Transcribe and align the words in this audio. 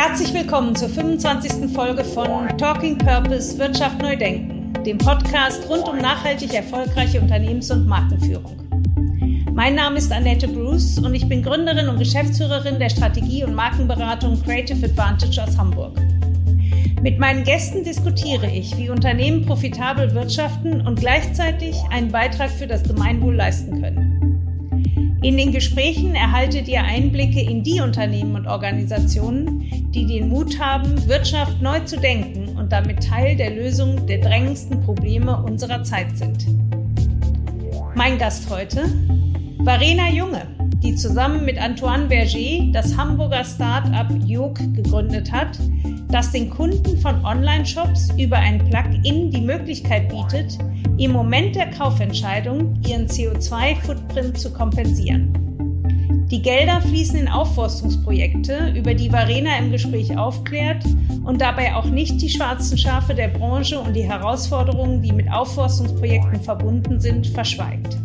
Herzlich 0.00 0.32
willkommen 0.32 0.76
zur 0.76 0.90
25. 0.90 1.74
Folge 1.74 2.04
von 2.04 2.46
Talking 2.56 2.98
Purpose 2.98 3.58
Wirtschaft 3.58 4.00
neu 4.00 4.14
denken, 4.14 4.72
dem 4.84 4.96
Podcast 4.96 5.68
rund 5.68 5.88
um 5.88 5.98
nachhaltig 5.98 6.54
erfolgreiche 6.54 7.20
Unternehmens- 7.20 7.72
und 7.72 7.84
Markenführung. 7.88 8.56
Mein 9.52 9.74
Name 9.74 9.98
ist 9.98 10.12
Annette 10.12 10.46
Bruce 10.46 11.00
und 11.00 11.12
ich 11.14 11.28
bin 11.28 11.42
Gründerin 11.42 11.88
und 11.88 11.98
Geschäftsführerin 11.98 12.78
der 12.78 12.90
Strategie- 12.90 13.42
und 13.42 13.56
Markenberatung 13.56 14.40
Creative 14.40 14.86
Advantage 14.86 15.42
aus 15.42 15.58
Hamburg. 15.58 15.98
Mit 17.02 17.18
meinen 17.18 17.42
Gästen 17.42 17.82
diskutiere 17.82 18.48
ich, 18.48 18.78
wie 18.78 18.90
Unternehmen 18.90 19.46
profitabel 19.46 20.14
wirtschaften 20.14 20.80
und 20.86 21.00
gleichzeitig 21.00 21.74
einen 21.90 22.12
Beitrag 22.12 22.50
für 22.50 22.68
das 22.68 22.84
Gemeinwohl 22.84 23.34
leisten 23.34 23.82
können. 23.82 24.07
In 25.20 25.36
den 25.36 25.50
Gesprächen 25.50 26.14
erhaltet 26.14 26.68
ihr 26.68 26.80
Einblicke 26.80 27.40
in 27.40 27.64
die 27.64 27.80
Unternehmen 27.80 28.36
und 28.36 28.46
Organisationen, 28.46 29.90
die 29.92 30.06
den 30.06 30.28
Mut 30.28 30.60
haben, 30.60 31.08
Wirtschaft 31.08 31.60
neu 31.60 31.80
zu 31.80 31.98
denken 31.98 32.56
und 32.56 32.70
damit 32.70 33.02
Teil 33.02 33.34
der 33.34 33.50
Lösung 33.50 34.06
der 34.06 34.18
drängendsten 34.18 34.80
Probleme 34.80 35.42
unserer 35.42 35.82
Zeit 35.82 36.16
sind. 36.16 36.46
Mein 37.96 38.16
Gast 38.16 38.48
heute, 38.48 38.84
Varena 39.58 40.08
Junge, 40.08 40.46
die 40.84 40.94
zusammen 40.94 41.44
mit 41.44 41.60
Antoine 41.60 42.06
Berger 42.06 42.70
das 42.72 42.96
Hamburger 42.96 43.44
Start-up 43.44 44.12
Jog 44.24 44.54
gegründet 44.74 45.32
hat, 45.32 45.58
das 46.10 46.32
den 46.32 46.50
Kunden 46.50 46.98
von 46.98 47.24
Online-Shops 47.24 48.10
über 48.18 48.36
ein 48.36 48.58
Plugin 48.70 49.30
die 49.30 49.40
Möglichkeit 49.40 50.08
bietet, 50.08 50.58
im 50.96 51.12
Moment 51.12 51.54
der 51.54 51.70
Kaufentscheidung 51.70 52.80
ihren 52.86 53.06
CO2-Footprint 53.06 54.38
zu 54.38 54.52
kompensieren. 54.52 55.32
Die 56.30 56.42
Gelder 56.42 56.82
fließen 56.82 57.18
in 57.18 57.28
Aufforstungsprojekte, 57.28 58.74
über 58.76 58.92
die 58.92 59.10
Varena 59.10 59.56
im 59.58 59.70
Gespräch 59.70 60.16
aufklärt 60.16 60.84
und 61.24 61.40
dabei 61.40 61.74
auch 61.74 61.86
nicht 61.86 62.20
die 62.20 62.28
schwarzen 62.28 62.76
Schafe 62.76 63.14
der 63.14 63.28
Branche 63.28 63.78
und 63.78 63.94
die 63.94 64.02
Herausforderungen, 64.02 65.00
die 65.00 65.12
mit 65.12 65.30
Aufforstungsprojekten 65.32 66.42
verbunden 66.42 67.00
sind, 67.00 67.28
verschweigt. 67.28 67.98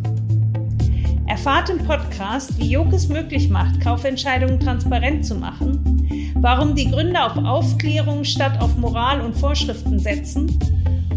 Erfahrt 1.26 1.70
im 1.70 1.78
Podcast, 1.80 2.58
wie 2.60 2.72
Jog 2.72 2.92
es 2.92 3.08
möglich 3.08 3.50
macht, 3.50 3.80
Kaufentscheidungen 3.80 4.60
transparent 4.60 5.26
zu 5.26 5.36
machen, 5.36 6.34
warum 6.36 6.76
die 6.76 6.92
Gründer 6.92 7.26
auf 7.28 7.38
Aufklärung 7.38 8.26
statt 8.26 8.60
auf 8.62 8.76
Moral 8.78 9.22
und 9.22 9.34
Vorschriften 9.34 10.00
setzen 10.00 10.60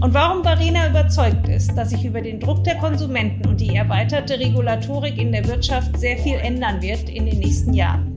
und 0.00 0.14
warum 0.14 0.44
Varena 0.44 0.88
überzeugt 0.88 1.48
ist, 1.48 1.76
dass 1.76 1.90
sich 1.90 2.04
über 2.04 2.20
den 2.20 2.38
Druck 2.38 2.62
der 2.62 2.76
Konsumenten 2.76 3.48
und 3.48 3.60
die 3.60 3.74
erweiterte 3.74 4.38
Regulatorik 4.38 5.18
in 5.18 5.32
der 5.32 5.46
Wirtschaft 5.46 5.98
sehr 5.98 6.16
viel 6.18 6.36
ändern 6.36 6.80
wird 6.80 7.08
in 7.08 7.26
den 7.26 7.40
nächsten 7.40 7.74
Jahren. 7.74 8.12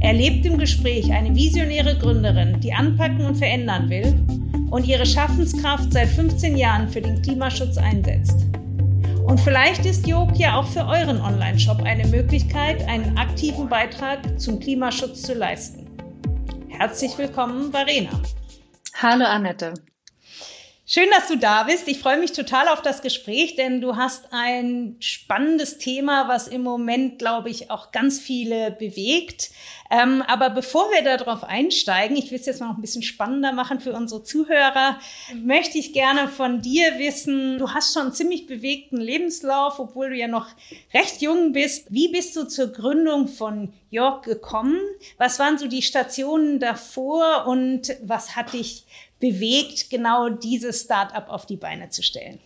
Erlebt 0.00 0.44
im 0.46 0.58
Gespräch 0.58 1.12
eine 1.12 1.34
visionäre 1.34 1.96
Gründerin, 1.96 2.58
die 2.60 2.72
anpacken 2.72 3.24
und 3.24 3.36
verändern 3.36 3.88
will 3.88 4.14
und 4.70 4.86
ihre 4.86 5.06
Schaffenskraft 5.06 5.92
seit 5.92 6.08
15 6.08 6.56
Jahren 6.56 6.88
für 6.88 7.00
den 7.00 7.22
Klimaschutz 7.22 7.78
einsetzt. 7.78 8.46
Und 9.26 9.40
vielleicht 9.40 9.84
ist 9.84 10.06
Jog 10.06 10.36
ja 10.36 10.56
auch 10.56 10.68
für 10.68 10.86
euren 10.86 11.20
Online-Shop 11.20 11.82
eine 11.82 12.06
Möglichkeit, 12.06 12.86
einen 12.88 13.18
aktiven 13.18 13.68
Beitrag 13.68 14.38
zum 14.38 14.60
Klimaschutz 14.60 15.22
zu 15.22 15.34
leisten. 15.34 15.84
Herzlich 16.68 17.18
willkommen, 17.18 17.72
Varena. 17.72 18.22
Hallo, 18.94 19.24
Annette. 19.24 19.74
Schön, 20.88 21.08
dass 21.10 21.26
du 21.26 21.36
da 21.36 21.64
bist. 21.64 21.88
Ich 21.88 21.98
freue 21.98 22.16
mich 22.16 22.30
total 22.30 22.68
auf 22.68 22.80
das 22.80 23.02
Gespräch, 23.02 23.56
denn 23.56 23.80
du 23.80 23.96
hast 23.96 24.32
ein 24.32 24.94
spannendes 25.00 25.78
Thema, 25.78 26.28
was 26.28 26.46
im 26.46 26.62
Moment, 26.62 27.18
glaube 27.18 27.50
ich, 27.50 27.72
auch 27.72 27.90
ganz 27.90 28.20
viele 28.20 28.70
bewegt. 28.70 29.50
Ähm, 29.90 30.22
aber 30.28 30.48
bevor 30.50 30.88
wir 30.92 31.02
darauf 31.02 31.42
einsteigen, 31.42 32.16
ich 32.16 32.30
will 32.30 32.38
es 32.38 32.46
jetzt 32.46 32.60
mal 32.60 32.68
noch 32.68 32.76
ein 32.76 32.82
bisschen 32.82 33.02
spannender 33.02 33.52
machen 33.52 33.80
für 33.80 33.94
unsere 33.94 34.22
Zuhörer, 34.22 35.00
möchte 35.34 35.76
ich 35.76 35.92
gerne 35.92 36.28
von 36.28 36.62
dir 36.62 36.98
wissen, 36.98 37.58
du 37.58 37.72
hast 37.72 37.92
schon 37.92 38.02
einen 38.02 38.12
ziemlich 38.12 38.46
bewegten 38.46 39.00
Lebenslauf, 39.00 39.80
obwohl 39.80 40.10
du 40.10 40.16
ja 40.16 40.28
noch 40.28 40.46
recht 40.94 41.20
jung 41.20 41.52
bist. 41.52 41.86
Wie 41.90 42.08
bist 42.08 42.36
du 42.36 42.44
zur 42.44 42.68
Gründung 42.68 43.26
von 43.26 43.72
York 43.90 44.24
gekommen? 44.24 44.78
Was 45.18 45.40
waren 45.40 45.58
so 45.58 45.66
die 45.66 45.82
Stationen 45.82 46.60
davor 46.60 47.46
und 47.46 47.96
was 48.02 48.36
hat 48.36 48.52
dich 48.52 48.84
bewegt, 49.20 49.90
genau 49.90 50.28
dieses 50.28 50.82
Startup 50.82 51.28
auf 51.28 51.46
die 51.46 51.56
Beine 51.56 51.90
zu 51.90 52.02
stellen? 52.02 52.40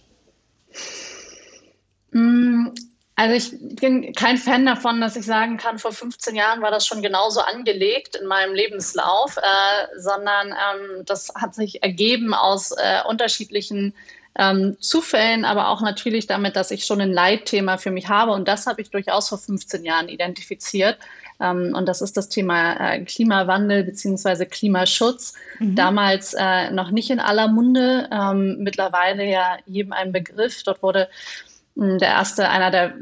Mm, 2.13 2.69
also 3.17 3.35
ich 3.35 3.77
bin 3.77 4.15
kein 4.15 4.39
Fan 4.39 4.65
davon, 4.65 5.01
dass 5.01 5.15
ich 5.15 5.27
sagen 5.27 5.59
kann, 5.59 5.79
vor 5.79 5.93
15 5.93 6.35
Jahren 6.35 6.63
war 6.63 6.71
das 6.71 6.87
schon 6.87 7.03
genauso 7.03 7.41
angelegt 7.41 8.17
in 8.17 8.27
meinem 8.27 8.55
Lebenslauf, 8.55 9.37
äh, 9.37 9.99
sondern 9.99 10.49
ähm, 10.49 11.05
das 11.05 11.31
hat 11.35 11.55
sich 11.55 11.83
ergeben 11.83 12.33
aus 12.33 12.71
äh, 12.73 13.03
unterschiedlichen 13.07 13.95
ähm, 14.39 14.77
Zufällen, 14.81 15.45
aber 15.45 15.69
auch 15.69 15.83
natürlich 15.83 16.27
damit, 16.27 16.57
dass 16.57 16.71
ich 16.71 16.87
schon 16.87 17.01
ein 17.01 17.13
Leitthema 17.13 17.77
für 17.77 17.91
mich 17.91 18.09
habe. 18.09 18.33
Und 18.33 18.49
das 18.49 18.67
habe 18.67 18.81
ich 18.81 18.91
durchaus 18.91 19.29
vor 19.29 19.39
15 19.39 19.85
Jahren 19.85 20.09
identifiziert. 20.09 20.99
Ähm, 21.41 21.75
und 21.77 21.89
das 21.89 22.03
ist 22.03 22.17
das 22.17 22.28
Thema 22.28 22.73
äh, 22.75 23.05
Klimawandel 23.05 23.84
beziehungsweise 23.84 24.47
Klimaschutz. 24.47 25.34
Mhm. 25.59 25.75
Damals 25.75 26.34
äh, 26.39 26.71
noch 26.71 26.91
nicht 26.91 27.11
in 27.11 27.21
aller 27.21 27.49
Munde, 27.49 28.09
ähm, 28.12 28.59
mittlerweile 28.59 29.25
ja 29.25 29.59
jedem 29.67 29.93
ein 29.93 30.12
Begriff. 30.12 30.62
Dort 30.62 30.83
wurde 30.83 31.09
der 31.77 32.09
erste, 32.09 32.49
einer, 32.49 32.71
der, 32.71 32.95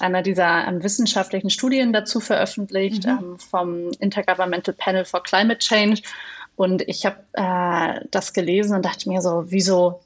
einer 0.00 0.22
dieser 0.22 0.66
ähm, 0.66 0.82
wissenschaftlichen 0.82 1.50
Studien 1.50 1.92
dazu 1.92 2.20
veröffentlicht 2.20 3.06
mhm. 3.06 3.38
vom 3.38 3.90
Intergovernmental 4.00 4.74
Panel 4.74 5.04
for 5.04 5.22
Climate 5.22 5.58
Change. 5.58 6.02
Und 6.56 6.82
ich 6.88 7.06
habe 7.06 7.18
äh, 7.34 8.04
das 8.10 8.32
gelesen 8.32 8.74
und 8.74 8.84
dachte 8.84 9.08
mir 9.08 9.20
so, 9.20 9.44
wieso 9.46 10.00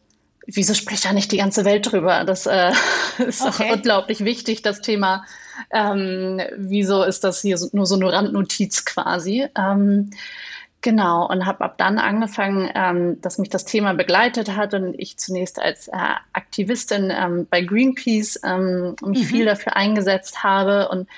wieso 0.46 0.74
spricht 0.74 1.04
da 1.04 1.12
nicht 1.12 1.32
die 1.32 1.38
ganze 1.38 1.64
Welt 1.64 1.90
drüber? 1.90 2.24
Das 2.24 2.46
äh, 2.46 2.72
ist 3.18 3.42
okay. 3.42 3.68
doch 3.68 3.76
unglaublich 3.76 4.24
wichtig, 4.24 4.62
das 4.62 4.80
Thema. 4.80 5.24
Ähm, 5.70 6.40
wieso 6.56 7.02
ist 7.02 7.24
das 7.24 7.40
hier 7.40 7.58
so, 7.58 7.68
nur 7.72 7.86
so 7.86 7.94
eine 7.96 8.12
Randnotiz 8.12 8.84
quasi? 8.84 9.46
Ähm, 9.56 10.10
genau, 10.80 11.28
und 11.28 11.46
habe 11.46 11.64
ab 11.64 11.78
dann 11.78 11.98
angefangen, 11.98 12.70
ähm, 12.74 13.20
dass 13.20 13.38
mich 13.38 13.48
das 13.48 13.64
Thema 13.64 13.94
begleitet 13.94 14.56
hat 14.56 14.74
und 14.74 14.94
ich 14.98 15.18
zunächst 15.18 15.60
als 15.60 15.88
äh, 15.88 15.96
Aktivistin 16.32 17.12
ähm, 17.14 17.46
bei 17.48 17.62
Greenpeace 17.62 18.40
ähm, 18.44 18.96
mich 19.04 19.22
mhm. 19.22 19.26
viel 19.26 19.44
dafür 19.44 19.76
eingesetzt 19.76 20.42
habe 20.42 20.88
und 20.88 21.08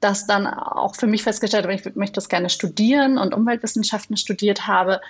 das 0.00 0.26
dann 0.26 0.46
auch 0.46 0.96
für 0.96 1.06
mich 1.06 1.22
festgestellt 1.22 1.64
habe, 1.64 1.74
ich 1.74 1.96
möchte 1.96 2.16
das 2.16 2.28
gerne 2.28 2.50
studieren 2.50 3.16
und 3.16 3.32
Umweltwissenschaften 3.32 4.16
studiert 4.16 4.66
habe 4.66 5.00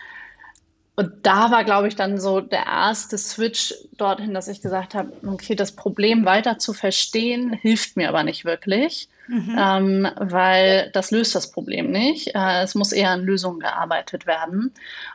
und 0.96 1.26
da 1.26 1.50
war, 1.50 1.64
glaube 1.64 1.88
ich, 1.88 1.96
dann 1.96 2.20
so 2.20 2.40
der 2.40 2.66
erste 2.66 3.18
Switch 3.18 3.74
dorthin, 3.96 4.32
dass 4.34 4.48
ich 4.48 4.62
gesagt 4.62 4.94
habe, 4.94 5.12
okay, 5.26 5.56
das 5.56 5.72
Problem 5.72 6.24
weiter 6.24 6.58
zu 6.58 6.72
verstehen, 6.72 7.52
hilft 7.52 7.96
mir 7.96 8.08
aber 8.08 8.22
nicht 8.22 8.44
wirklich, 8.44 9.08
mhm. 9.28 9.56
ähm, 9.58 10.08
weil 10.16 10.90
das 10.92 11.10
löst 11.10 11.34
das 11.34 11.50
Problem 11.50 11.90
nicht. 11.90 12.34
Äh, 12.34 12.62
es 12.62 12.74
muss 12.74 12.92
eher 12.92 13.10
an 13.10 13.24
Lösungen 13.24 13.60
gearbeitet 13.60 14.26
werden. 14.26 14.72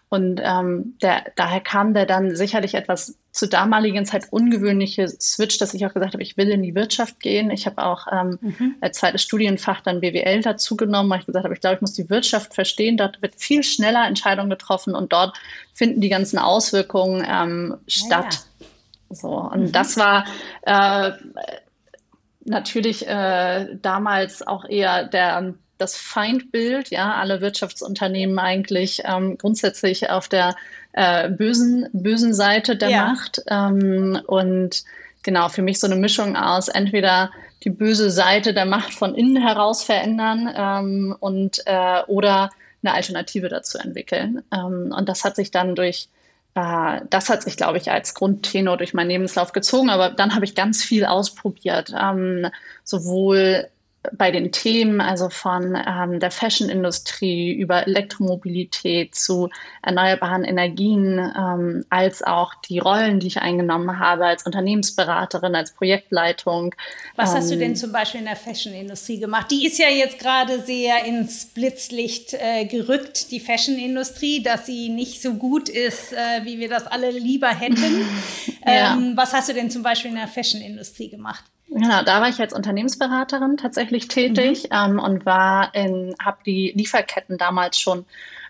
Und 0.10 0.42
ähm, 0.44 0.96
der, 1.04 1.26
daher 1.36 1.62
kam 1.62 1.94
der 1.94 2.08
dann 2.08 2.36
sicherlich 2.36 2.74
etwas 2.74 3.16
zur 3.32 3.48
damaligen 3.48 4.06
Zeit 4.06 4.26
ungewöhnliche 4.32 5.08
Switch, 5.08 5.60
dass 5.60 5.76
ich 5.76 5.86
auch 5.86 5.94
gesagt 5.94 6.14
habe, 6.14 6.24
ich 6.24 6.36
will 6.36 6.50
in 6.50 6.64
die 6.64 6.74
Wirtschaft 6.74 7.20
gehen. 7.20 7.52
Ich 7.52 7.68
habe 7.68 7.86
auch 7.86 8.08
ähm, 8.12 8.40
mhm. 8.42 8.76
als 8.82 8.98
zweites 8.98 9.22
Studienfach 9.22 9.82
dann 9.82 10.02
BWL 10.02 10.42
dazu 10.42 10.76
genommen, 10.76 11.12
weil 11.12 11.20
ich 11.20 11.28
gesagt 11.28 11.46
habe, 11.46 11.54
ich 11.54 11.62
glaube, 11.62 11.76
ich 11.76 11.82
muss 11.82 11.94
die 11.94 12.10
Wirtschaft 12.10 12.56
verstehen. 12.56 12.98
Dort 12.98 13.22
wird 13.22 13.36
viel 13.36 13.62
schneller 13.62 14.08
Entscheidungen 14.08 14.50
getroffen 14.50 14.96
und 14.96 15.14
dort 15.14 15.38
finden 15.74 16.02
die 16.02 16.10
ganzen 16.10 16.40
Auswirkungen 16.40 17.26
ähm, 17.30 17.78
statt. 17.88 18.26
Ah, 18.26 18.64
ja. 18.64 18.66
So, 19.12 19.30
und 19.30 19.62
mhm. 19.62 19.72
das 19.72 19.98
war 19.98 20.26
äh, 20.64 21.12
natürlich 22.46 23.08
äh, 23.08 23.76
damals 23.82 24.46
auch 24.46 24.66
eher 24.66 25.06
der 25.06 25.54
das 25.80 25.96
Feindbild, 25.96 26.90
ja, 26.90 27.16
alle 27.16 27.42
Wirtschaftsunternehmen 27.42 28.38
eigentlich 28.38 29.02
ähm, 29.06 29.38
grundsätzlich 29.38 30.10
auf 30.10 30.28
der 30.28 30.56
äh, 30.92 31.30
bösen, 31.30 31.88
bösen 31.94 32.34
Seite 32.34 32.76
der 32.76 32.90
ja. 32.90 33.06
Macht. 33.06 33.42
Ähm, 33.48 34.22
und 34.28 34.84
genau, 35.24 35.48
für 35.48 35.62
mich 35.62 35.80
so 35.80 35.88
eine 35.88 35.96
Mischung 35.96 36.36
aus 36.36 36.68
entweder 36.68 37.32
die 37.64 37.70
böse 37.70 38.12
Seite 38.12 38.54
der 38.54 38.66
Macht 38.66 38.94
von 38.94 39.16
innen 39.16 39.42
heraus 39.42 39.84
verändern 39.84 40.54
ähm, 40.54 41.16
und 41.20 41.62
äh, 41.66 42.02
oder 42.08 42.50
eine 42.84 42.94
Alternative 42.94 43.48
dazu 43.48 43.78
entwickeln. 43.78 44.44
Ähm, 44.54 44.94
und 44.96 45.08
das 45.08 45.24
hat 45.24 45.38
sich 45.38 45.50
dann 45.52 45.76
durch 45.76 46.10
das 46.54 47.30
hat 47.30 47.44
sich, 47.44 47.58
glaube 47.58 47.78
ich, 47.78 47.92
als 47.92 48.14
Grundtenor 48.16 48.78
durch 48.78 48.94
meinen 48.94 49.10
Lebenslauf 49.10 49.52
gezogen. 49.52 49.90
Aber 49.90 50.10
dann 50.10 50.36
habe 50.36 50.46
ich 50.46 50.56
ganz 50.56 50.84
viel 50.84 51.06
ausprobiert, 51.06 51.94
ähm, 51.98 52.48
sowohl 52.84 53.70
bei 54.14 54.32
den 54.32 54.52
Themen, 54.52 55.02
also 55.02 55.30
von 55.30 55.76
ähm, 55.76 56.20
der 56.20 56.32
Fashion-Industrie 56.32 57.52
über 57.52 57.86
Elektromobilität 57.86 59.14
zu 59.14 59.50
erneuerbaren 59.82 60.46
Energien, 60.46 61.20
ähm, 61.20 61.86
als 61.90 62.24
auch 62.24 62.56
die 62.56 62.80
Rollen, 62.80 63.20
die 63.20 63.28
ich 63.28 63.42
eingenommen 63.42 64.00
habe 64.00 64.26
als 64.26 64.46
Unternehmensberaterin, 64.46 65.54
als 65.54 65.74
Projektleitung. 65.74 66.76
Was 67.18 67.32
ähm, 67.32 67.38
hast 67.38 67.52
du 67.52 67.58
denn 67.58 67.72
ähm, 67.72 67.76
zum 67.76 67.92
Beispiel 67.92 68.22
in 68.22 68.28
der 68.28 68.38
Fashion-Industrie 68.38 69.20
gemacht? 69.20 69.52
Die 69.52 69.66
ist 69.66 69.78
ja 69.78 69.90
jetzt 69.90 70.20
gerade 70.20 70.62
sehr 70.62 71.04
ins 71.04 71.48
Blitzlicht 71.48 72.34
äh, 72.34 72.66
gerückt, 72.66 73.32
die 73.32 73.42
Fashion-Industrie, 73.42 74.42
dass 74.42 74.66
sie 74.66 74.88
nicht 74.88 75.22
so 75.22 75.34
gut 75.34 75.68
ist, 75.68 76.14
äh, 76.14 76.46
wie 76.46 76.60
wir 76.60 76.70
das 76.70 76.88
alle 76.88 77.12
lieber 77.12 77.50
hätten. 77.50 78.08
ja. 78.66 78.94
Ähm, 78.94 79.14
was 79.16 79.34
hast 79.34 79.50
du 79.50 79.54
denn 79.54 79.70
zum 79.70 79.84
Beispiel 79.84 80.12
in 80.12 80.18
der 80.18 80.30
Fashion-Industrie 80.30 81.10
gemacht? 81.10 81.44
Genau, 81.72 82.02
da 82.04 82.22
war 82.22 82.30
ich 82.30 82.40
als 82.40 82.54
Unternehmensberaterin 82.54 83.58
tatsächlich 83.58 84.08
tätig 84.08 84.64
mhm. 84.64 84.98
ähm, 84.98 85.00
und 85.00 85.26
war 85.26 85.74
in, 85.76 86.16
habe 86.24 86.40
die 86.46 86.74
Lieferketten 86.76 87.38
damals 87.38 87.80
schon 87.80 88.06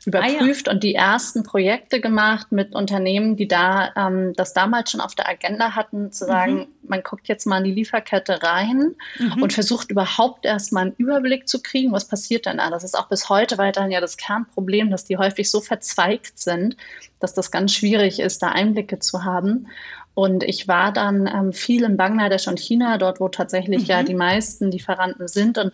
überprüft 0.05 0.67
ah, 0.67 0.71
ja. 0.71 0.75
und 0.75 0.83
die 0.83 0.95
ersten 0.95 1.43
Projekte 1.43 1.99
gemacht 1.99 2.51
mit 2.51 2.73
Unternehmen, 2.73 3.35
die 3.35 3.47
da 3.47 3.91
ähm, 3.97 4.33
das 4.37 4.53
damals 4.53 4.91
schon 4.91 5.01
auf 5.01 5.15
der 5.15 5.27
Agenda 5.27 5.75
hatten, 5.75 6.13
zu 6.13 6.25
sagen, 6.25 6.59
mhm. 6.59 6.67
man 6.87 7.03
guckt 7.03 7.27
jetzt 7.27 7.45
mal 7.45 7.57
in 7.57 7.65
die 7.65 7.73
Lieferkette 7.73 8.41
rein 8.41 8.95
mhm. 9.19 9.43
und 9.43 9.51
versucht 9.51 9.91
überhaupt 9.91 10.45
erstmal 10.45 10.83
einen 10.83 10.95
Überblick 10.97 11.49
zu 11.49 11.61
kriegen, 11.61 11.91
was 11.91 12.05
passiert 12.05 12.45
denn 12.45 12.57
da. 12.57 12.69
Das 12.69 12.85
ist 12.85 12.97
auch 12.97 13.09
bis 13.09 13.27
heute 13.27 13.57
weiterhin 13.57 13.91
ja 13.91 13.99
das 13.99 14.15
Kernproblem, 14.15 14.89
dass 14.89 15.03
die 15.03 15.17
häufig 15.17 15.51
so 15.51 15.59
verzweigt 15.59 16.39
sind, 16.39 16.77
dass 17.19 17.33
das 17.33 17.51
ganz 17.51 17.73
schwierig 17.73 18.21
ist, 18.21 18.41
da 18.41 18.49
Einblicke 18.49 18.99
zu 18.99 19.25
haben. 19.25 19.67
Und 20.13 20.43
ich 20.43 20.67
war 20.67 20.91
dann 20.91 21.27
ähm, 21.27 21.53
viel 21.53 21.83
in 21.83 21.95
Bangladesch 21.95 22.47
und 22.47 22.59
China, 22.59 22.97
dort 22.97 23.19
wo 23.19 23.29
tatsächlich 23.29 23.83
mhm. 23.83 23.87
ja 23.87 24.03
die 24.03 24.15
meisten 24.15 24.69
Lieferanten 24.71 25.27
sind 25.27 25.57
und 25.57 25.71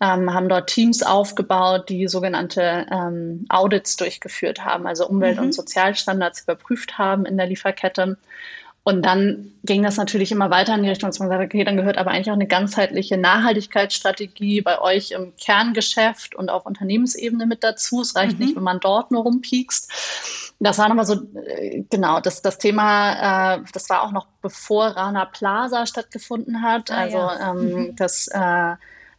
ähm, 0.00 0.32
haben 0.32 0.48
dort 0.48 0.68
Teams 0.68 1.02
aufgebaut, 1.02 1.88
die 1.88 2.06
sogenannte 2.06 2.86
ähm, 2.90 3.46
Audits 3.48 3.96
durchgeführt 3.96 4.64
haben, 4.64 4.86
also 4.86 5.08
Umwelt- 5.08 5.38
mhm. 5.38 5.46
und 5.46 5.52
Sozialstandards 5.52 6.42
überprüft 6.42 6.98
haben 6.98 7.26
in 7.26 7.36
der 7.36 7.46
Lieferkette. 7.46 8.16
Und 8.84 9.02
dann 9.02 9.52
ging 9.64 9.82
das 9.82 9.98
natürlich 9.98 10.32
immer 10.32 10.48
weiter 10.48 10.74
in 10.74 10.82
die 10.82 10.88
Richtung, 10.88 11.10
dass 11.10 11.18
man 11.18 11.28
sagt, 11.28 11.44
okay, 11.44 11.62
dann 11.62 11.76
gehört 11.76 11.98
aber 11.98 12.10
eigentlich 12.10 12.30
auch 12.30 12.34
eine 12.34 12.46
ganzheitliche 12.46 13.18
Nachhaltigkeitsstrategie 13.18 14.62
bei 14.62 14.80
euch 14.80 15.10
im 15.10 15.34
Kerngeschäft 15.36 16.34
und 16.34 16.48
auf 16.48 16.64
Unternehmensebene 16.64 17.44
mit 17.44 17.62
dazu. 17.62 18.00
Es 18.00 18.16
reicht 18.16 18.38
mhm. 18.38 18.46
nicht, 18.46 18.56
wenn 18.56 18.62
man 18.62 18.80
dort 18.80 19.10
nur 19.10 19.24
rumpiekst. 19.24 20.47
Das 20.60 20.78
war 20.78 20.88
nochmal 20.88 21.06
so, 21.06 21.14
äh, 21.46 21.84
genau, 21.88 22.20
das, 22.20 22.42
das 22.42 22.58
Thema, 22.58 23.56
äh, 23.56 23.60
das 23.72 23.88
war 23.90 24.02
auch 24.02 24.10
noch 24.10 24.26
bevor 24.42 24.88
Rana 24.88 25.24
Plaza 25.24 25.86
stattgefunden 25.86 26.62
hat. 26.62 26.90
Ah, 26.90 26.96
also 26.96 27.18
ja. 27.18 27.52
ähm, 27.52 27.72
mhm. 27.72 27.96
das 27.96 28.28
äh, 28.28 28.74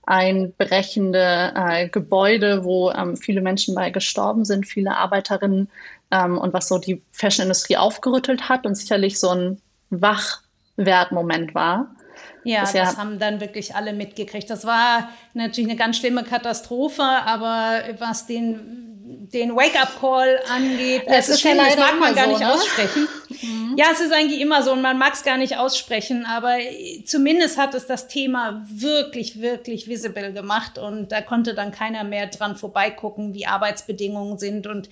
einbrechende 0.05 1.53
äh, 1.55 1.87
Gebäude, 1.87 2.65
wo 2.65 2.91
ähm, 2.91 3.15
viele 3.15 3.41
Menschen 3.41 3.75
bei 3.75 3.89
gestorben 3.89 4.43
sind, 4.43 4.67
viele 4.67 4.97
Arbeiterinnen 4.97 5.69
ähm, 6.11 6.37
und 6.37 6.51
was 6.51 6.67
so 6.67 6.77
die 6.77 7.01
Fashion-Industrie 7.11 7.77
aufgerüttelt 7.77 8.49
hat 8.49 8.65
und 8.65 8.75
sicherlich 8.75 9.19
so 9.19 9.29
ein 9.29 9.61
Wachwertmoment 9.91 11.55
war. 11.55 11.95
Ja, 12.43 12.61
das, 12.61 12.73
das 12.73 12.97
haben 12.97 13.19
dann 13.19 13.39
wirklich 13.39 13.75
alle 13.75 13.93
mitgekriegt. 13.93 14.49
Das 14.49 14.65
war 14.65 15.09
natürlich 15.33 15.69
eine 15.69 15.77
ganz 15.77 15.97
schlimme 15.97 16.23
Katastrophe, 16.23 17.03
aber 17.03 17.81
was 17.99 18.25
den 18.25 18.98
den 19.09 19.55
Wake-up-Call 19.55 20.39
angeht. 20.49 21.03
Das, 21.05 21.27
das 21.27 21.29
ist 21.29 21.41
schlimm, 21.41 21.57
ja 21.57 21.65
das 21.65 21.77
mag 21.77 21.99
man 21.99 22.15
gar 22.15 22.25
so, 22.25 22.31
nicht 22.31 22.41
ne? 22.41 22.53
aussprechen. 22.53 23.07
Mhm. 23.41 23.75
Ja, 23.77 23.87
es 23.91 23.99
ist 23.99 24.13
eigentlich 24.13 24.39
immer 24.39 24.61
so 24.63 24.71
und 24.71 24.81
man 24.81 24.97
mag 24.97 25.13
es 25.13 25.23
gar 25.23 25.37
nicht 25.37 25.57
aussprechen, 25.57 26.25
aber 26.25 26.57
zumindest 27.05 27.57
hat 27.57 27.73
es 27.73 27.87
das 27.87 28.07
Thema 28.07 28.65
wirklich, 28.69 29.41
wirklich 29.41 29.87
visible 29.87 30.33
gemacht 30.33 30.77
und 30.77 31.11
da 31.11 31.21
konnte 31.21 31.53
dann 31.53 31.71
keiner 31.71 32.03
mehr 32.03 32.27
dran 32.27 32.55
vorbeigucken, 32.55 33.33
wie 33.33 33.45
Arbeitsbedingungen 33.45 34.37
sind 34.37 34.67
und 34.67 34.89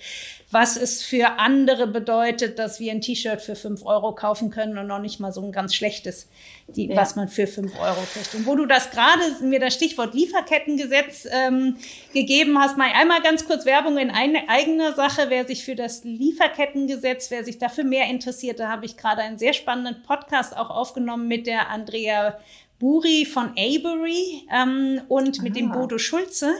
was 0.50 0.78
es 0.78 1.02
für 1.02 1.38
andere 1.38 1.86
bedeutet, 1.86 2.58
dass 2.58 2.80
wir 2.80 2.90
ein 2.92 3.02
T-Shirt 3.02 3.42
für 3.42 3.54
fünf 3.54 3.84
Euro 3.84 4.14
kaufen 4.14 4.50
können 4.50 4.78
und 4.78 4.86
noch 4.86 4.98
nicht 4.98 5.20
mal 5.20 5.30
so 5.30 5.42
ein 5.42 5.52
ganz 5.52 5.74
schlechtes, 5.74 6.26
die, 6.68 6.86
ja. 6.86 6.96
was 6.96 7.16
man 7.16 7.28
für 7.28 7.46
fünf 7.46 7.78
Euro 7.78 8.00
kriegt. 8.12 8.34
Und 8.34 8.46
wo 8.46 8.56
du 8.56 8.64
das 8.64 8.90
gerade 8.90 9.22
mir 9.42 9.60
das 9.60 9.74
Stichwort 9.74 10.14
Lieferkettengesetz 10.14 11.28
ähm, 11.30 11.76
gegeben 12.14 12.58
hast, 12.58 12.78
mal 12.78 12.90
einmal 12.94 13.20
ganz 13.20 13.46
kurz 13.46 13.66
Werbung 13.66 13.98
in 13.98 14.10
eine 14.10 14.48
eigene 14.48 14.94
Sache. 14.94 15.26
Wer 15.28 15.46
sich 15.46 15.64
für 15.64 15.74
das 15.74 16.04
Lieferkettengesetz, 16.04 17.30
wer 17.30 17.44
sich 17.44 17.58
dafür 17.58 17.84
mehr 17.84 18.06
interessiert, 18.06 18.58
da 18.58 18.70
habe 18.70 18.86
ich 18.86 18.96
gerade 18.96 19.20
einen 19.20 19.38
sehr 19.38 19.52
spannenden 19.52 20.02
Podcast 20.02 20.56
auch 20.56 20.70
aufgenommen 20.70 21.28
mit 21.28 21.46
der 21.46 21.68
Andrea 21.68 22.38
Buri 22.78 23.24
von 23.24 23.50
Avery 23.56 24.46
ähm, 24.52 25.00
und 25.08 25.42
mit 25.42 25.56
dem 25.56 25.72
ah. 25.72 25.76
Bodo 25.76 25.98
Schulze 25.98 26.54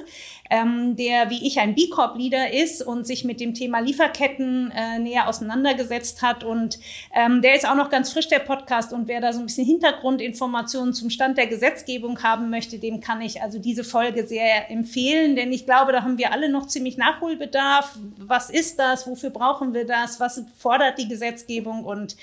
ähm, 0.51 0.97
der 0.97 1.31
wie 1.31 1.47
ich 1.47 1.61
ein 1.61 1.75
B 1.75 1.89
Corp 1.89 2.17
Leader 2.17 2.53
ist 2.53 2.83
und 2.83 3.07
sich 3.07 3.25
mit 3.25 3.41
dem 3.41 3.55
Thema 3.55 3.81
Lieferketten 3.81 4.73
äh, 4.75 4.99
näher 4.99 5.29
auseinandergesetzt 5.29 6.23
hat. 6.23 6.45
Und 6.45 6.79
ähm, 7.15 7.43
der 7.43 7.55
ist 7.55 7.69
auch 7.69 7.75
noch 7.75 7.91
ganz 7.91 8.13
frisch, 8.13 8.29
der 8.29 8.39
Podcast. 8.41 8.93
Und 8.93 9.09
wer 9.09 9.21
da 9.21 9.33
so 9.33 9.41
ein 9.41 9.47
bisschen 9.47 9.67
Hintergrundinformationen 9.67 10.95
zum 10.95 11.11
Stand 11.11 11.39
der 11.39 11.47
Gesetzgebung 11.47 12.23
haben 12.23 12.51
möchte, 12.51 12.79
dem 12.79 13.01
kann 13.01 13.21
ich 13.21 13.43
also 13.43 13.59
diese 13.59 13.85
Folge 13.85 14.27
sehr 14.27 14.71
empfehlen, 14.71 15.37
denn 15.37 15.53
ich 15.53 15.67
glaube, 15.67 15.93
da 15.93 16.03
haben 16.03 16.19
wir 16.19 16.33
alle 16.33 16.49
noch 16.49 16.67
ziemlich 16.67 16.97
Nachholbedarf. 16.97 17.99
Was 18.19 18.51
ist 18.51 18.79
das? 18.79 19.07
Wofür 19.07 19.31
brauchen 19.31 19.75
wir 19.75 19.87
das? 19.87 20.21
Was 20.21 20.43
fordert 20.57 20.99
die 20.99 21.09
Gesetzgebung? 21.09 21.85
Und 21.85 22.17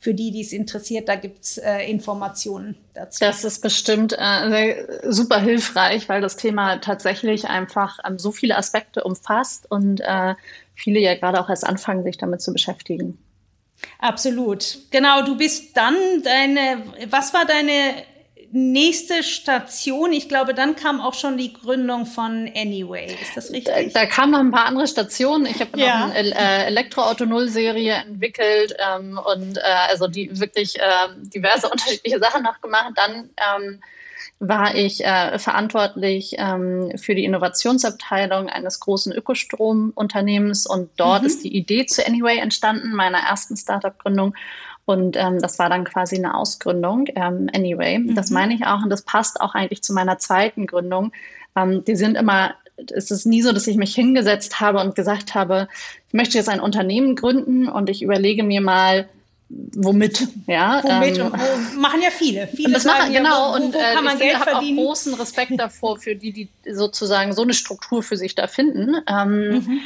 für 0.00 0.14
die, 0.14 0.30
die 0.30 0.40
es 0.40 0.52
interessiert, 0.52 1.08
da 1.08 1.14
gibt's 1.14 1.58
äh, 1.58 1.90
Informationen 1.90 2.74
dazu. 2.94 3.18
Das 3.20 3.44
ist 3.44 3.60
bestimmt 3.60 4.14
äh, 4.18 4.86
super 5.04 5.38
hilfreich, 5.38 6.08
weil 6.08 6.22
das 6.22 6.36
Thema 6.36 6.78
tatsächlich 6.78 7.48
einfach 7.70 7.98
ähm, 8.06 8.18
so 8.18 8.32
viele 8.32 8.56
Aspekte 8.56 9.04
umfasst 9.04 9.70
und 9.70 10.00
äh, 10.00 10.34
viele 10.74 11.00
ja 11.00 11.14
gerade 11.14 11.40
auch 11.40 11.48
erst 11.48 11.66
anfangen, 11.66 12.04
sich 12.04 12.18
damit 12.18 12.42
zu 12.42 12.52
beschäftigen. 12.52 13.18
Absolut. 13.98 14.78
Genau, 14.90 15.22
du 15.22 15.36
bist 15.36 15.76
dann 15.76 15.94
deine, 16.22 16.82
was 17.08 17.32
war 17.32 17.46
deine 17.46 18.04
nächste 18.52 19.22
Station, 19.22 20.12
ich 20.12 20.28
glaube, 20.28 20.54
dann 20.54 20.74
kam 20.74 21.00
auch 21.00 21.14
schon 21.14 21.38
die 21.38 21.52
Gründung 21.52 22.04
von 22.04 22.50
Anyway. 22.54 23.06
Ist 23.22 23.36
das 23.36 23.52
richtig? 23.52 23.92
Da, 23.92 24.00
da 24.00 24.06
kamen 24.06 24.32
noch 24.32 24.40
ein 24.40 24.50
paar 24.50 24.66
andere 24.66 24.88
Stationen. 24.88 25.46
Ich 25.46 25.60
habe 25.60 25.78
ja. 25.78 26.08
noch 26.08 26.14
eine 26.14 26.34
äh, 26.34 26.66
Elektroauto 26.66 27.26
Null 27.26 27.48
Serie 27.48 27.94
entwickelt 27.94 28.74
ähm, 28.78 29.20
und 29.32 29.56
äh, 29.56 29.60
also 29.88 30.08
die 30.08 30.38
wirklich 30.38 30.78
äh, 30.80 30.82
diverse 31.20 31.68
unterschiedliche 31.70 32.18
Sachen 32.18 32.42
noch 32.42 32.60
gemacht. 32.60 32.92
Dann 32.96 33.30
ähm, 33.36 33.80
war 34.40 34.74
ich 34.74 35.04
äh, 35.04 35.38
verantwortlich 35.38 36.34
ähm, 36.38 36.92
für 36.96 37.14
die 37.14 37.26
Innovationsabteilung 37.26 38.48
eines 38.48 38.80
großen 38.80 39.12
Ökostromunternehmens 39.12 40.66
und 40.66 40.88
dort 40.96 41.22
mhm. 41.22 41.26
ist 41.26 41.44
die 41.44 41.54
Idee 41.54 41.84
zu 41.84 42.04
Anyway 42.06 42.38
entstanden, 42.38 42.94
meiner 42.94 43.18
ersten 43.18 43.56
Startup-Gründung. 43.56 44.34
Und 44.86 45.16
ähm, 45.16 45.40
das 45.40 45.58
war 45.58 45.68
dann 45.68 45.84
quasi 45.84 46.16
eine 46.16 46.34
Ausgründung, 46.34 47.04
ähm, 47.14 47.50
anyway. 47.54 47.98
Mhm. 47.98 48.14
Das 48.14 48.30
meine 48.30 48.54
ich 48.54 48.64
auch 48.64 48.82
und 48.82 48.88
das 48.88 49.02
passt 49.02 49.40
auch 49.42 49.54
eigentlich 49.54 49.82
zu 49.82 49.92
meiner 49.92 50.18
zweiten 50.18 50.66
Gründung. 50.66 51.12
Ähm, 51.54 51.84
die 51.84 51.94
sind 51.94 52.16
immer, 52.16 52.54
es 52.90 53.10
ist 53.10 53.26
nie 53.26 53.42
so, 53.42 53.52
dass 53.52 53.66
ich 53.66 53.76
mich 53.76 53.94
hingesetzt 53.94 54.58
habe 54.58 54.80
und 54.80 54.94
gesagt 54.94 55.34
habe, 55.34 55.68
ich 56.08 56.14
möchte 56.14 56.38
jetzt 56.38 56.48
ein 56.48 56.60
Unternehmen 56.60 57.14
gründen 57.14 57.68
und 57.68 57.90
ich 57.90 58.02
überlege 58.02 58.42
mir 58.42 58.62
mal, 58.62 59.06
womit, 59.50 60.28
ja. 60.46 60.80
Womit 60.82 61.18
ähm, 61.18 61.26
und 61.26 61.32
wo 61.32 61.80
machen 61.80 62.00
ja 62.02 62.10
viele. 62.10 62.46
Viele 62.48 62.74
das 62.74 62.84
machen, 62.84 63.12
ja, 63.12 63.18
genau. 63.20 63.52
Wo, 63.52 63.58
wo, 63.58 63.60
wo 63.60 63.66
und 63.66 63.74
äh, 63.74 63.94
kann 63.94 64.04
man 64.04 64.16
ich 64.16 64.22
Geld 64.22 64.38
habe 64.38 64.56
auch 64.56 64.62
großen 64.62 65.14
Respekt 65.14 65.52
davor, 65.58 65.98
für 65.98 66.14
die, 66.14 66.32
die 66.32 66.48
sozusagen 66.72 67.32
so 67.32 67.42
eine 67.42 67.54
Struktur 67.54 68.02
für 68.02 68.16
sich 68.16 68.34
da 68.34 68.46
finden. 68.46 68.96
Ähm, 69.08 69.48
mhm 69.50 69.80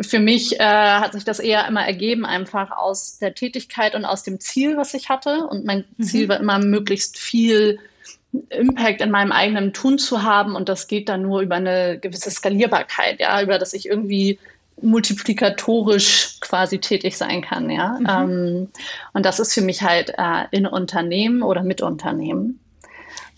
für 0.00 0.18
mich 0.18 0.60
äh, 0.60 0.62
hat 0.62 1.12
sich 1.12 1.24
das 1.24 1.38
eher 1.38 1.66
immer 1.66 1.86
ergeben, 1.86 2.26
einfach 2.26 2.70
aus 2.70 3.18
der 3.18 3.34
Tätigkeit 3.34 3.94
und 3.94 4.04
aus 4.04 4.22
dem 4.22 4.40
Ziel, 4.40 4.76
was 4.76 4.92
ich 4.94 5.08
hatte. 5.08 5.46
Und 5.46 5.64
mein 5.64 5.84
mhm. 5.96 6.04
Ziel 6.04 6.28
war 6.28 6.38
immer, 6.38 6.58
möglichst 6.58 7.18
viel 7.18 7.78
Impact 8.50 9.00
in 9.00 9.10
meinem 9.10 9.32
eigenen 9.32 9.72
Tun 9.72 9.98
zu 9.98 10.22
haben. 10.22 10.54
Und 10.54 10.68
das 10.68 10.88
geht 10.88 11.08
dann 11.08 11.22
nur 11.22 11.40
über 11.40 11.56
eine 11.56 11.98
gewisse 11.98 12.30
Skalierbarkeit, 12.30 13.20
ja, 13.20 13.40
über 13.40 13.58
das 13.58 13.72
ich 13.72 13.86
irgendwie 13.86 14.38
multiplikatorisch 14.80 16.38
quasi 16.40 16.78
tätig 16.78 17.16
sein 17.16 17.42
kann, 17.42 17.70
ja. 17.70 17.98
Mhm. 17.98 18.06
Ähm, 18.08 18.68
und 19.14 19.24
das 19.24 19.40
ist 19.40 19.54
für 19.54 19.62
mich 19.62 19.82
halt 19.82 20.12
äh, 20.18 20.44
in 20.50 20.66
Unternehmen 20.66 21.42
oder 21.42 21.62
mit 21.62 21.80
Unternehmen. 21.80 22.60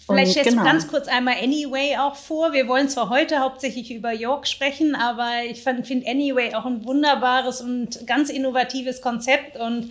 Vielleicht 0.09 0.33
stellst 0.33 0.51
genau. 0.51 0.63
du 0.63 0.69
ganz 0.69 0.89
kurz 0.89 1.07
einmal 1.07 1.35
Anyway 1.43 1.97
auch 1.99 2.17
vor. 2.17 2.55
Wir 2.55 2.67
wollen 2.67 2.89
zwar 2.89 3.11
heute 3.11 3.41
hauptsächlich 3.41 3.93
über 3.93 4.13
York 4.13 4.47
sprechen, 4.47 4.95
aber 4.95 5.45
ich 5.49 5.63
finde 5.63 6.09
Anyway 6.09 6.55
auch 6.55 6.65
ein 6.65 6.85
wunderbares 6.85 7.61
und 7.61 8.07
ganz 8.07 8.31
innovatives 8.31 9.03
Konzept 9.03 9.59
und 9.59 9.91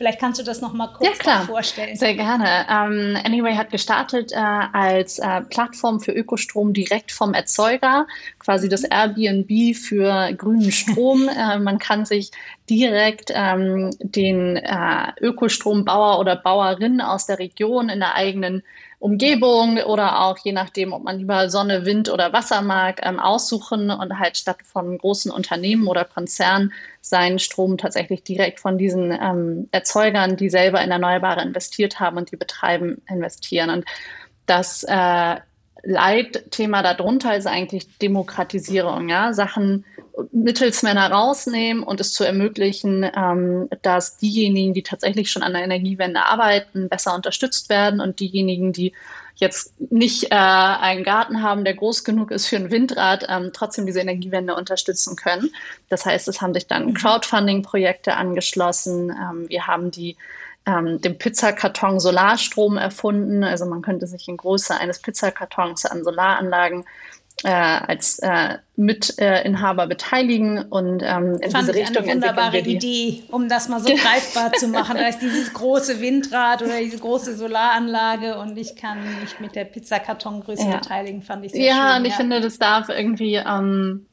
Vielleicht 0.00 0.18
kannst 0.18 0.40
du 0.40 0.44
das 0.44 0.62
noch 0.62 0.72
mal 0.72 0.86
kurz 0.86 1.10
ja, 1.10 1.14
klar. 1.14 1.42
vorstellen. 1.42 1.94
Sehr 1.94 2.14
gerne. 2.14 2.64
Um, 2.70 2.90
ähm, 2.90 3.18
anyway 3.22 3.54
hat 3.54 3.68
gestartet 3.70 4.32
äh, 4.32 4.36
als 4.36 5.18
äh, 5.18 5.42
Plattform 5.42 6.00
für 6.00 6.12
Ökostrom 6.12 6.72
direkt 6.72 7.12
vom 7.12 7.34
Erzeuger, 7.34 8.06
quasi 8.38 8.70
das 8.70 8.82
Airbnb 8.82 9.76
für 9.76 10.32
grünen 10.32 10.72
Strom. 10.72 11.28
äh, 11.38 11.58
man 11.58 11.78
kann 11.78 12.06
sich 12.06 12.30
direkt 12.70 13.30
ähm, 13.34 13.90
den 13.98 14.56
äh, 14.56 15.12
Ökostrombauer 15.20 16.18
oder 16.18 16.34
Bauerin 16.34 17.02
aus 17.02 17.26
der 17.26 17.38
Region 17.38 17.90
in 17.90 17.98
der 17.98 18.14
eigenen 18.14 18.62
Umgebung 19.00 19.78
oder 19.78 20.20
auch 20.22 20.38
je 20.38 20.52
nachdem, 20.52 20.94
ob 20.94 21.04
man 21.04 21.18
lieber 21.18 21.50
Sonne, 21.50 21.84
Wind 21.84 22.08
oder 22.10 22.32
Wasser 22.32 22.62
mag, 22.62 23.00
ähm, 23.02 23.20
aussuchen 23.20 23.90
und 23.90 24.18
halt 24.18 24.38
statt 24.38 24.58
von 24.62 24.96
großen 24.96 25.30
Unternehmen 25.30 25.88
oder 25.88 26.06
Konzernen 26.06 26.72
seinen 27.00 27.38
Strom 27.38 27.78
tatsächlich 27.78 28.22
direkt 28.22 28.60
von 28.60 28.78
diesen 28.78 29.10
ähm, 29.12 29.68
Erzeugern, 29.70 30.36
die 30.36 30.50
selber 30.50 30.82
in 30.82 30.90
Erneuerbare 30.90 31.42
investiert 31.42 31.98
haben 31.98 32.18
und 32.18 32.30
die 32.30 32.36
betreiben, 32.36 33.02
investieren. 33.08 33.70
Und 33.70 33.84
das 34.46 34.84
äh, 34.84 35.36
Leitthema 35.82 36.82
darunter 36.82 37.36
ist 37.36 37.46
eigentlich 37.46 37.98
Demokratisierung, 37.98 39.08
ja, 39.08 39.32
Sachen 39.32 39.84
Mittelsmänner 40.32 41.10
rausnehmen 41.10 41.82
und 41.82 42.00
es 42.00 42.12
zu 42.12 42.24
ermöglichen, 42.24 43.08
ähm, 43.16 43.68
dass 43.82 44.18
diejenigen, 44.18 44.74
die 44.74 44.82
tatsächlich 44.82 45.30
schon 45.30 45.42
an 45.42 45.52
der 45.52 45.62
Energiewende 45.62 46.24
arbeiten, 46.24 46.88
besser 46.88 47.14
unterstützt 47.14 47.68
werden 47.70 48.00
und 48.00 48.20
diejenigen, 48.20 48.72
die 48.72 48.92
jetzt 49.36 49.74
nicht 49.90 50.24
äh, 50.24 50.34
einen 50.34 51.04
Garten 51.04 51.42
haben, 51.42 51.64
der 51.64 51.74
groß 51.74 52.04
genug 52.04 52.30
ist 52.30 52.46
für 52.46 52.56
ein 52.56 52.70
Windrad, 52.70 53.26
ähm, 53.28 53.50
trotzdem 53.52 53.86
diese 53.86 54.00
Energiewende 54.00 54.54
unterstützen 54.54 55.16
können. 55.16 55.50
Das 55.88 56.04
heißt, 56.06 56.28
es 56.28 56.40
haben 56.40 56.54
sich 56.54 56.66
dann 56.66 56.86
mhm. 56.86 56.94
Crowdfunding-Projekte 56.94 58.16
angeschlossen. 58.16 59.10
Ähm, 59.10 59.48
wir 59.48 59.66
haben 59.66 59.90
die 59.90 60.16
ähm, 60.66 61.00
den 61.00 61.18
Pizzakarton 61.18 62.00
Solarstrom 62.00 62.76
erfunden. 62.76 63.44
Also 63.44 63.66
man 63.66 63.82
könnte 63.82 64.06
sich 64.06 64.28
in 64.28 64.36
Größe 64.36 64.76
eines 64.78 65.00
Pizzakartons 65.00 65.86
an 65.86 66.04
Solaranlagen 66.04 66.84
äh, 67.44 67.50
als 67.50 68.18
äh, 68.18 68.58
Mitinhaber 68.76 69.86
beteiligen 69.86 70.58
und 70.58 71.02
ähm, 71.02 71.38
in 71.40 71.50
Fand 71.50 71.68
diese 71.68 71.78
ich 71.78 71.88
Richtung 71.88 72.04
eine 72.04 72.14
wunderbare 72.14 72.58
Idee, 72.58 73.22
um 73.30 73.48
das 73.48 73.68
mal 73.68 73.80
so 73.80 73.94
greifbar 73.94 74.52
zu 74.52 74.68
machen. 74.68 74.96
Da 74.96 75.08
ist 75.08 75.20
dieses 75.20 75.52
große 75.52 76.00
Windrad 76.00 76.62
oder 76.62 76.78
diese 76.80 76.98
große 76.98 77.36
Solaranlage 77.36 78.38
und 78.38 78.56
ich 78.58 78.76
kann 78.76 78.98
mich 79.20 79.40
mit 79.40 79.54
der 79.54 79.64
Pizzakartongröße 79.64 80.68
ja. 80.68 80.76
beteiligen, 80.76 81.22
fand 81.22 81.44
ich 81.46 81.52
sehr 81.52 81.64
ja, 81.64 81.72
schön. 81.72 81.80
Und 81.80 81.86
ja, 81.86 81.96
und 81.96 82.04
ich 82.06 82.14
finde, 82.14 82.40
das 82.40 82.58
darf 82.58 82.88
irgendwie 82.88 83.36
ähm, 83.36 84.06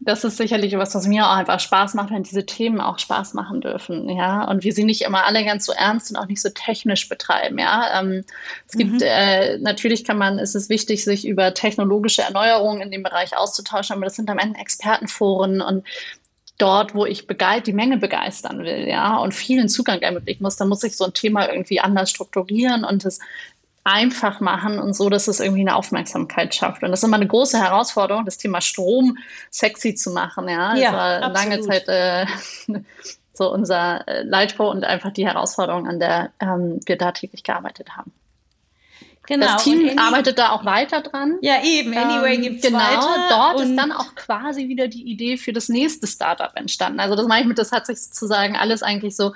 das 0.00 0.24
ist 0.24 0.36
sicherlich 0.36 0.76
was, 0.76 0.94
was 0.94 1.06
mir 1.06 1.26
auch 1.26 1.36
einfach 1.36 1.60
Spaß 1.60 1.94
macht, 1.94 2.10
wenn 2.10 2.22
diese 2.22 2.44
Themen 2.44 2.80
auch 2.80 2.98
Spaß 2.98 3.34
machen 3.34 3.60
dürfen, 3.60 4.08
ja, 4.10 4.44
und 4.44 4.62
wir 4.62 4.72
sie 4.72 4.84
nicht 4.84 5.02
immer 5.02 5.24
alle 5.24 5.44
ganz 5.44 5.64
so 5.64 5.72
ernst 5.72 6.10
und 6.10 6.16
auch 6.16 6.26
nicht 6.26 6.42
so 6.42 6.50
technisch 6.50 7.08
betreiben, 7.08 7.58
ja. 7.58 8.00
Ähm, 8.00 8.24
es 8.68 8.76
gibt, 8.76 8.92
mhm. 8.92 9.02
äh, 9.02 9.58
natürlich 9.58 10.04
kann 10.04 10.18
man, 10.18 10.38
ist 10.38 10.54
es 10.54 10.68
wichtig, 10.68 11.04
sich 11.04 11.26
über 11.26 11.54
technologische 11.54 12.22
Erneuerungen 12.22 12.82
in 12.82 12.90
dem 12.90 13.02
Bereich 13.02 13.36
auszutauschen, 13.36 13.96
aber 13.96 14.04
das 14.04 14.16
sind 14.16 14.28
am 14.28 14.38
Ende 14.38 14.58
Expertenforen 14.58 15.60
und 15.62 15.86
dort, 16.58 16.94
wo 16.94 17.04
ich 17.04 17.26
die 17.26 17.72
Menge 17.72 17.96
begeistern 17.96 18.58
will, 18.60 18.86
ja, 18.86 19.16
und 19.16 19.34
vielen 19.34 19.68
Zugang 19.68 20.00
ermöglichen 20.02 20.42
muss, 20.42 20.56
dann 20.56 20.68
muss 20.68 20.84
ich 20.84 20.96
so 20.96 21.04
ein 21.04 21.14
Thema 21.14 21.48
irgendwie 21.50 21.80
anders 21.80 22.10
strukturieren 22.10 22.84
und 22.84 23.04
es 23.04 23.20
einfach 23.84 24.40
machen 24.40 24.78
und 24.78 24.94
so, 24.94 25.10
dass 25.10 25.28
es 25.28 25.40
irgendwie 25.40 25.60
eine 25.60 25.76
Aufmerksamkeit 25.76 26.54
schafft. 26.54 26.82
Und 26.82 26.90
das 26.90 27.00
ist 27.00 27.04
immer 27.04 27.16
eine 27.16 27.26
große 27.26 27.62
Herausforderung, 27.62 28.24
das 28.24 28.38
Thema 28.38 28.62
Strom 28.62 29.18
sexy 29.50 29.94
zu 29.94 30.10
machen. 30.10 30.48
Ja, 30.48 30.74
ja 30.74 30.90
das 30.90 30.92
war 30.92 31.22
absolut. 31.22 31.34
lange 31.34 31.60
Zeit 31.60 31.88
äh, 31.88 32.26
so 33.34 33.52
unser 33.52 34.08
äh, 34.08 34.22
Leitspruch 34.22 34.70
und 34.70 34.84
einfach 34.84 35.12
die 35.12 35.26
Herausforderung, 35.26 35.86
an 35.86 36.00
der 36.00 36.30
ähm, 36.40 36.80
wir 36.86 36.96
da 36.96 37.12
täglich 37.12 37.42
gearbeitet 37.42 37.96
haben. 37.96 38.12
Genau. 39.26 39.46
Das 39.46 39.64
Team 39.64 39.88
any, 39.88 39.98
arbeitet 39.98 40.38
da 40.38 40.50
auch 40.50 40.64
weiter 40.64 41.00
dran. 41.00 41.38
Ja, 41.40 41.62
eben. 41.62 41.96
Anyway 41.96 42.34
ähm, 42.34 42.42
gibt's 42.42 42.62
genau, 42.62 42.78
weiter. 42.78 43.28
Dort 43.30 43.60
ist 43.60 43.76
dann 43.76 43.92
auch 43.92 44.14
quasi 44.14 44.68
wieder 44.68 44.88
die 44.88 45.02
Idee 45.02 45.36
für 45.36 45.52
das 45.52 45.68
nächste 45.68 46.06
Startup 46.06 46.52
entstanden. 46.54 47.00
Also 47.00 47.16
das 47.16 47.26
meine 47.26 47.42
ich 47.42 47.48
mit, 47.48 47.58
das 47.58 47.72
hat 47.72 47.86
sich 47.86 48.00
sozusagen 48.00 48.56
alles 48.56 48.82
eigentlich 48.82 49.16
so 49.16 49.32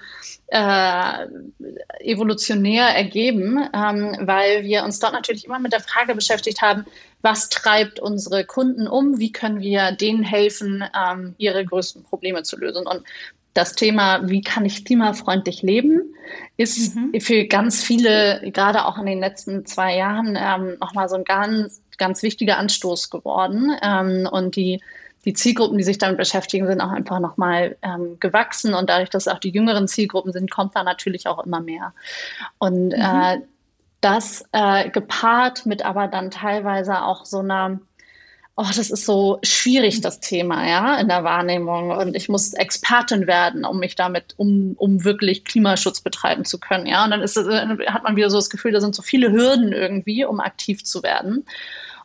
äh, 0.49 1.27
evolutionär 2.01 2.87
ergeben, 2.89 3.59
ähm, 3.75 4.17
weil 4.21 4.65
wir 4.65 4.85
uns 4.85 4.99
dort 4.99 5.13
natürlich 5.13 5.45
immer 5.45 5.59
mit 5.59 5.73
der 5.73 5.81
Frage 5.81 6.15
beschäftigt 6.15 6.63
haben, 6.63 6.87
was 7.21 7.49
treibt 7.49 8.01
unsere 8.01 8.45
Kunden 8.45 8.87
um, 8.87 9.19
wie 9.19 9.33
können 9.33 9.61
wir 9.61 9.93
denen 9.93 10.23
helfen, 10.23 10.85
ähm, 10.97 11.35
ihre 11.39 11.65
größten 11.65 12.05
Probleme 12.05 12.43
zu 12.45 12.59
lösen. 12.59 12.87
Und 12.87 13.03
das 13.59 13.75
Thema, 13.75 14.29
wie 14.29 14.41
kann 14.41 14.65
ich 14.65 14.85
klimafreundlich 14.85 15.63
leben, 15.63 16.15
ist 16.57 16.95
mhm. 16.95 17.21
für 17.21 17.45
ganz 17.47 17.83
viele, 17.83 18.41
gerade 18.53 18.85
auch 18.87 18.99
in 18.99 19.07
den 19.07 19.19
letzten 19.19 19.67
zwei 19.67 19.97
Jahren, 19.97 20.39
ähm, 20.41 20.77
nochmal 20.81 21.09
so 21.09 21.17
ein 21.17 21.25
ganz, 21.25 21.83
ganz 21.99 22.23
wichtiger 22.23 22.57
Anstoß 22.59 23.11
geworden. 23.11 23.77
Ähm, 23.83 24.29
und 24.31 24.55
die, 24.55 24.81
die 25.25 25.33
Zielgruppen, 25.33 25.77
die 25.77 25.83
sich 25.83 25.99
damit 25.99 26.19
beschäftigen, 26.19 26.69
sind 26.69 26.81
auch 26.81 26.93
einfach 26.93 27.19
nochmal 27.19 27.77
ähm, 27.83 28.19
gewachsen. 28.21 28.75
Und 28.75 28.89
dadurch, 28.89 29.11
dass 29.11 29.27
auch 29.27 29.41
die 29.41 29.51
jüngeren 29.51 29.89
Zielgruppen 29.89 30.33
sind, 30.33 30.53
kommt 30.53 30.77
da 30.77 30.85
natürlich 30.85 31.27
auch 31.27 31.45
immer 31.45 31.61
mehr. 31.61 31.93
Und 32.59 32.91
mhm. 32.91 32.93
äh, 32.93 33.41
das 34.01 34.45
äh, 34.53 34.89
gepaart 34.91 35.67
mit 35.67 35.85
aber 35.85 36.07
dann 36.07 36.31
teilweise 36.31 37.03
auch 37.03 37.25
so 37.25 37.41
einer 37.41 37.81
oh, 38.59 38.67
das 38.67 38.91
ist 38.91 39.07
so 39.07 39.39
schwierig, 39.45 40.01
das 40.01 40.19
Thema, 40.19 40.69
ja, 40.69 40.97
in 40.97 41.07
der 41.07 41.23
Wahrnehmung. 41.23 41.93
Und 41.93 42.17
ich 42.17 42.29
muss 42.29 42.53
Expertin 42.55 43.29
werden, 43.29 43.65
um 43.65 43.79
mich 43.79 43.95
damit, 43.95 44.35
um, 44.37 44.75
um 44.77 45.05
wirklich 45.05 45.45
Klimaschutz 45.45 46.01
betreiben 46.01 46.45
zu 46.45 46.59
können, 46.59 46.87
ja. 46.87 47.05
Und 47.05 47.13
dann 47.13 47.23
ist, 47.23 47.37
hat 47.37 48.03
man 48.03 48.17
wieder 48.17 48.31
so 48.31 48.37
das 48.37 48.51
Gefühl, 48.51 48.73
da 48.73 48.81
sind 48.81 48.97
so 48.97 49.03
viele 49.03 49.31
Hürden 49.31 49.73
irgendwie, 49.73 50.25
um 50.25 50.41
aktiv 50.41 50.85
zu 50.85 51.05
werden. 51.05 51.47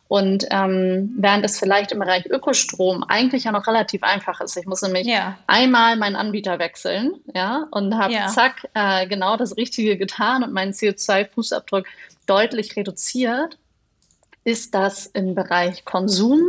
Und 0.06 0.46
ähm, 0.50 1.12
während 1.18 1.44
es 1.44 1.58
vielleicht 1.58 1.90
im 1.90 1.98
Bereich 1.98 2.26
Ökostrom 2.26 3.02
eigentlich 3.02 3.44
ja 3.44 3.52
noch 3.52 3.66
relativ 3.66 4.04
einfach 4.04 4.40
ist. 4.40 4.56
Ich 4.56 4.66
muss 4.66 4.82
nämlich 4.82 5.08
ja. 5.08 5.36
einmal 5.48 5.96
meinen 5.96 6.14
Anbieter 6.14 6.60
wechseln, 6.60 7.14
ja, 7.34 7.66
und 7.72 7.96
habe 7.96 8.12
ja. 8.12 8.28
zack 8.28 8.68
äh, 8.74 9.08
genau 9.08 9.36
das 9.36 9.56
Richtige 9.56 9.96
getan 9.96 10.44
und 10.44 10.52
meinen 10.52 10.70
CO2-Fußabdruck 10.70 11.86
deutlich 12.26 12.76
reduziert 12.76 13.58
ist 14.44 14.74
das 14.74 15.06
im 15.06 15.34
Bereich 15.34 15.84
Konsum, 15.84 16.40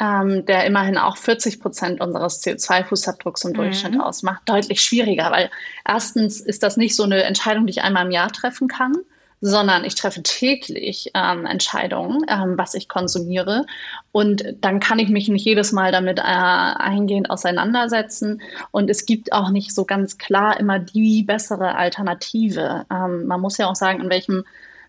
ähm, 0.00 0.44
der 0.46 0.64
immerhin 0.64 0.98
auch 0.98 1.16
40 1.16 1.60
Prozent 1.60 2.00
unseres 2.00 2.42
CO2-Fußabdrucks 2.42 3.44
im 3.44 3.50
mhm. 3.50 3.54
Durchschnitt 3.54 4.00
ausmacht, 4.00 4.42
deutlich 4.46 4.82
schwieriger, 4.82 5.30
weil 5.30 5.50
erstens 5.86 6.40
ist 6.40 6.62
das 6.62 6.76
nicht 6.76 6.96
so 6.96 7.04
eine 7.04 7.22
Entscheidung, 7.22 7.66
die 7.66 7.72
ich 7.72 7.82
einmal 7.82 8.06
im 8.06 8.12
Jahr 8.12 8.30
treffen 8.30 8.68
kann, 8.68 8.94
sondern 9.40 9.84
ich 9.84 9.94
treffe 9.94 10.22
täglich 10.22 11.10
ähm, 11.14 11.44
Entscheidungen, 11.44 12.24
ähm, 12.28 12.56
was 12.56 12.74
ich 12.74 12.88
konsumiere. 12.88 13.66
Und 14.10 14.42
dann 14.62 14.80
kann 14.80 14.98
ich 14.98 15.10
mich 15.10 15.28
nicht 15.28 15.44
jedes 15.44 15.70
Mal 15.70 15.92
damit 15.92 16.18
äh, 16.18 16.22
eingehend 16.22 17.28
auseinandersetzen. 17.28 18.40
Und 18.70 18.88
es 18.88 19.04
gibt 19.04 19.32
auch 19.32 19.50
nicht 19.50 19.74
so 19.74 19.84
ganz 19.84 20.16
klar 20.16 20.58
immer 20.58 20.78
die 20.78 21.24
bessere 21.24 21.74
Alternative. 21.74 22.86
Ähm, 22.90 23.26
man 23.26 23.40
muss 23.42 23.58
ja 23.58 23.68
auch 23.68 23.76
sagen, 23.76 24.00
in 24.00 24.08
welchem 24.08 24.44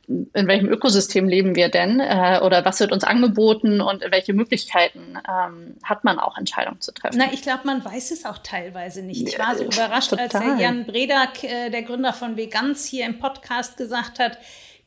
in 0.07 0.47
welchem 0.47 0.69
Ökosystem 0.69 1.27
leben 1.27 1.55
wir 1.55 1.69
denn 1.69 1.99
äh, 1.99 2.39
oder 2.43 2.63
was 2.63 2.79
wird 2.79 2.91
uns 2.91 3.03
angeboten 3.03 3.81
und 3.81 4.03
welche 4.11 4.33
Möglichkeiten 4.33 5.17
ähm, 5.27 5.75
hat 5.83 6.03
man 6.03 6.19
auch 6.19 6.37
Entscheidungen 6.37 6.81
zu 6.81 6.93
treffen? 6.93 7.17
Na, 7.17 7.33
ich 7.33 7.41
glaube, 7.41 7.61
man 7.65 7.83
weiß 7.83 8.11
es 8.11 8.25
auch 8.25 8.37
teilweise 8.39 9.01
nicht. 9.01 9.27
Ich 9.27 9.39
war 9.39 9.55
so 9.55 9.63
überrascht, 9.63 10.11
Total. 10.11 10.25
als 10.25 10.33
der 10.33 10.57
Jan 10.57 10.85
Bredak, 10.85 11.43
äh, 11.43 11.69
der 11.69 11.83
Gründer 11.83 12.13
von 12.13 12.37
Vegans, 12.37 12.85
hier 12.85 13.05
im 13.05 13.19
Podcast 13.19 13.77
gesagt 13.77 14.19
hat, 14.19 14.37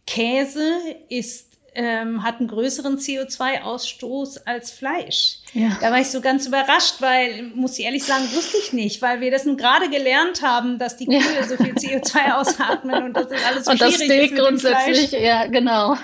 Käse 0.07 0.65
ist 1.09 1.49
ähm, 1.75 2.23
hat 2.25 2.41
einen 2.41 2.49
größeren 2.49 2.99
CO2-Ausstoß 2.99 4.41
als 4.47 4.73
Fleisch. 4.73 5.38
Ja. 5.55 5.76
Da 5.81 5.90
war 5.90 6.00
ich 6.00 6.09
so 6.09 6.21
ganz 6.21 6.47
überrascht, 6.47 6.97
weil, 7.00 7.45
muss 7.55 7.78
ich 7.78 7.85
ehrlich 7.85 8.05
sagen, 8.05 8.25
wusste 8.35 8.59
ich 8.59 8.73
nicht, 8.73 9.00
weil 9.00 9.21
wir 9.21 9.31
das 9.31 9.45
nun 9.45 9.57
gerade 9.57 9.88
gelernt 9.88 10.43
haben, 10.43 10.78
dass 10.78 10.97
die 10.97 11.07
Kühe 11.07 11.19
ja. 11.19 11.47
so 11.47 11.57
viel 11.57 11.75
CO2 11.75 12.33
ausatmen 12.35 13.05
und 13.05 13.14
das 13.14 13.26
ist 13.26 13.47
alles 13.47 13.64
so 13.64 13.71
und 13.71 13.78
schwierig 13.78 13.99
das 13.99 14.09
ist 14.09 14.31
mit 14.31 14.40
grundsätzlich, 14.40 15.12
ja, 15.12 15.47
genau. 15.47 15.97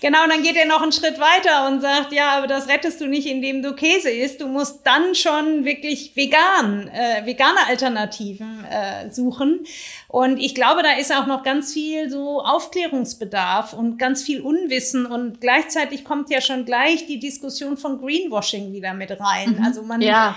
Genau, 0.00 0.24
und 0.24 0.30
dann 0.30 0.42
geht 0.42 0.56
er 0.56 0.66
noch 0.66 0.82
einen 0.82 0.92
Schritt 0.92 1.18
weiter 1.18 1.68
und 1.68 1.80
sagt, 1.80 2.12
ja, 2.12 2.32
aber 2.36 2.46
das 2.46 2.68
rettest 2.68 3.00
du 3.00 3.06
nicht, 3.06 3.26
indem 3.26 3.62
du 3.62 3.74
Käse 3.74 4.10
isst. 4.10 4.40
Du 4.40 4.48
musst 4.48 4.80
dann 4.84 5.14
schon 5.14 5.64
wirklich 5.64 6.14
vegan, 6.14 6.88
äh, 6.88 7.24
vegane 7.24 7.66
Alternativen 7.68 8.64
äh, 8.64 9.10
suchen. 9.10 9.60
Und 10.08 10.38
ich 10.38 10.54
glaube, 10.54 10.82
da 10.82 10.92
ist 10.92 11.12
auch 11.12 11.26
noch 11.26 11.42
ganz 11.42 11.72
viel 11.72 12.10
so 12.10 12.40
Aufklärungsbedarf 12.42 13.72
und 13.72 13.98
ganz 13.98 14.22
viel 14.22 14.42
Unwissen. 14.42 15.06
Und 15.06 15.40
gleichzeitig 15.40 16.04
kommt 16.04 16.30
ja 16.30 16.40
schon 16.40 16.64
gleich 16.64 17.06
die 17.06 17.18
Diskussion 17.18 17.76
von 17.76 17.98
Greenwashing 17.98 18.72
wieder 18.74 18.92
mit 18.94 19.10
rein. 19.18 19.56
Mhm. 19.56 19.64
Also 19.64 19.82
man. 19.82 20.02
Ja, 20.02 20.36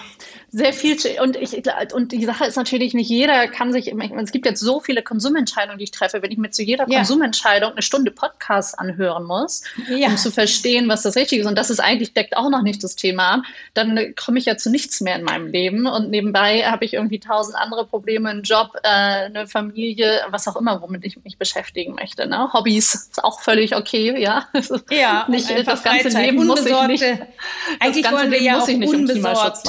sehr 0.49 0.73
viel. 0.73 0.97
Und 1.21 1.35
ich, 1.35 1.63
und 1.93 2.11
die 2.11 2.25
Sache 2.25 2.45
ist 2.45 2.55
natürlich 2.55 2.93
nicht 2.93 3.09
jeder 3.09 3.47
kann 3.47 3.71
sich, 3.71 3.93
es 3.93 4.31
gibt 4.31 4.45
jetzt 4.45 4.59
so 4.59 4.79
viele 4.79 5.03
Konsumentscheidungen, 5.03 5.77
die 5.77 5.85
ich 5.85 5.91
treffe. 5.91 6.21
Wenn 6.21 6.31
ich 6.31 6.37
mir 6.37 6.51
zu 6.51 6.63
jeder 6.63 6.89
ja. 6.89 6.97
Konsumentscheidung 6.97 7.71
eine 7.71 7.81
Stunde 7.81 8.11
Podcast 8.11 8.79
anhören 8.79 9.25
muss, 9.25 9.63
ja. 9.89 10.07
um 10.07 10.17
zu 10.17 10.31
verstehen, 10.31 10.87
was 10.87 11.03
das 11.03 11.15
Richtige 11.15 11.41
ist. 11.41 11.47
Und 11.47 11.57
das 11.57 11.69
ist 11.69 11.79
eigentlich 11.79 12.13
deckt 12.13 12.35
auch 12.35 12.49
noch 12.49 12.61
nicht 12.61 12.83
das 12.83 12.95
Thema 12.95 13.43
dann 13.77 14.15
komme 14.15 14.39
ich 14.39 14.45
ja 14.45 14.57
zu 14.57 14.69
nichts 14.69 15.01
mehr 15.01 15.15
in 15.15 15.23
meinem 15.23 15.47
Leben. 15.47 15.85
Und 15.85 16.09
nebenbei 16.09 16.63
habe 16.63 16.85
ich 16.85 16.93
irgendwie 16.93 17.19
tausend 17.19 17.55
andere 17.55 17.85
Probleme, 17.85 18.29
einen 18.29 18.43
Job, 18.43 18.71
äh, 18.83 18.87
eine 18.87 19.47
Familie 19.47 20.21
was 20.29 20.47
auch 20.47 20.55
immer, 20.55 20.81
womit 20.81 21.05
ich 21.05 21.23
mich 21.23 21.37
beschäftigen 21.37 21.93
möchte. 21.95 22.27
Ne? 22.27 22.51
Hobbys 22.53 22.95
ist 22.95 23.23
auch 23.23 23.41
völlig 23.41 23.75
okay, 23.75 24.19
ja. 24.19 24.47
Ja, 24.89 25.25
nicht 25.29 25.49
das 25.49 25.65
ganze 25.65 25.77
Freizeit, 25.77 26.25
Leben 26.25 26.45
muss 26.45 26.65
ich 26.65 26.87
nicht. 26.87 27.03
Eigentlich 27.79 28.11
wollen 28.11 28.31
wir 28.31 28.41
ja 28.41 28.59
auch 28.59 28.67
unbesorgt. 28.67 29.67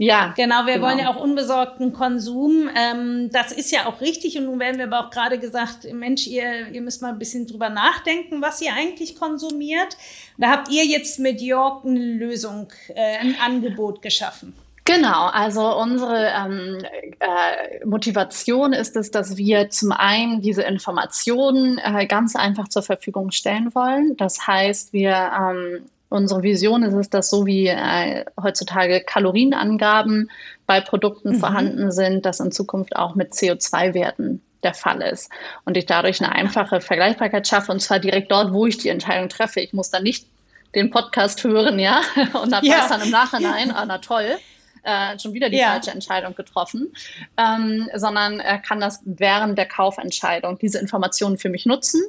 Ja. 0.00 0.32
Genau, 0.36 0.64
wir 0.64 0.74
genau. 0.74 0.86
wollen 0.86 0.98
ja 1.00 1.10
auch 1.10 1.20
unbesorgten 1.20 1.92
Konsum. 1.92 2.70
Ähm, 2.76 3.30
das 3.32 3.50
ist 3.50 3.72
ja 3.72 3.86
auch 3.86 4.00
richtig. 4.00 4.38
Und 4.38 4.44
nun 4.44 4.60
werden 4.60 4.78
wir 4.78 4.84
aber 4.84 5.04
auch 5.04 5.10
gerade 5.10 5.40
gesagt, 5.40 5.92
Mensch, 5.92 6.28
ihr, 6.28 6.68
ihr 6.68 6.80
müsst 6.82 7.02
mal 7.02 7.08
ein 7.08 7.18
bisschen 7.18 7.48
drüber 7.48 7.68
nachdenken, 7.68 8.40
was 8.40 8.62
ihr 8.62 8.72
eigentlich 8.72 9.16
konsumiert. 9.16 9.96
Da 10.38 10.50
habt 10.50 10.70
ihr 10.70 10.86
jetzt 10.86 11.18
mit 11.18 11.40
York 11.40 11.84
eine 11.84 11.98
Lösung, 11.98 12.68
äh, 12.94 13.18
ein 13.18 13.34
Angebot 13.44 14.00
geschaffen. 14.00 14.54
Genau, 14.84 15.26
also 15.26 15.76
unsere 15.76 16.28
ähm, 16.28 16.78
äh, 17.18 17.84
Motivation 17.84 18.72
ist 18.72 18.96
es, 18.96 19.10
dass 19.10 19.36
wir 19.36 19.68
zum 19.68 19.90
einen 19.90 20.40
diese 20.40 20.62
Informationen 20.62 21.78
äh, 21.78 22.06
ganz 22.06 22.36
einfach 22.36 22.68
zur 22.68 22.82
Verfügung 22.82 23.32
stellen 23.32 23.74
wollen. 23.74 24.16
Das 24.16 24.46
heißt, 24.46 24.92
wir 24.92 25.32
ähm, 25.38 25.84
unsere 26.08 26.42
Vision 26.42 26.82
ist 26.82 26.94
es, 26.94 27.10
dass 27.10 27.30
so 27.30 27.46
wie 27.46 27.66
äh, 27.66 28.24
heutzutage 28.40 29.00
Kalorienangaben 29.00 30.30
bei 30.66 30.80
Produkten 30.80 31.32
mhm. 31.32 31.38
vorhanden 31.38 31.92
sind, 31.92 32.24
dass 32.26 32.40
in 32.40 32.52
Zukunft 32.52 32.96
auch 32.96 33.14
mit 33.14 33.32
CO2-Werten 33.32 34.42
der 34.62 34.74
Fall 34.74 35.02
ist 35.02 35.30
und 35.64 35.76
ich 35.76 35.86
dadurch 35.86 36.20
eine 36.20 36.34
einfache 36.34 36.80
Vergleichbarkeit 36.80 37.46
schaffe 37.46 37.70
und 37.70 37.80
zwar 37.80 38.00
direkt 38.00 38.32
dort, 38.32 38.52
wo 38.52 38.66
ich 38.66 38.78
die 38.78 38.88
Entscheidung 38.88 39.28
treffe. 39.28 39.60
Ich 39.60 39.72
muss 39.72 39.90
dann 39.90 40.02
nicht 40.02 40.26
den 40.74 40.90
Podcast 40.90 41.44
hören, 41.44 41.78
ja, 41.78 42.02
und 42.42 42.50
dann 42.50 42.64
ja. 42.64 42.88
dann 42.88 43.02
im 43.02 43.10
Nachhinein, 43.10 43.70
ah, 43.70 43.84
na 43.86 43.98
toll, 43.98 44.36
äh, 44.82 45.18
schon 45.18 45.32
wieder 45.32 45.48
die 45.48 45.58
ja. 45.58 45.72
falsche 45.72 45.90
Entscheidung 45.90 46.34
getroffen, 46.34 46.92
ähm, 47.36 47.88
sondern 47.94 48.40
er 48.40 48.58
kann 48.58 48.80
das 48.80 49.00
während 49.04 49.56
der 49.56 49.66
Kaufentscheidung 49.66 50.58
diese 50.58 50.78
Informationen 50.78 51.38
für 51.38 51.48
mich 51.48 51.66
nutzen 51.66 52.02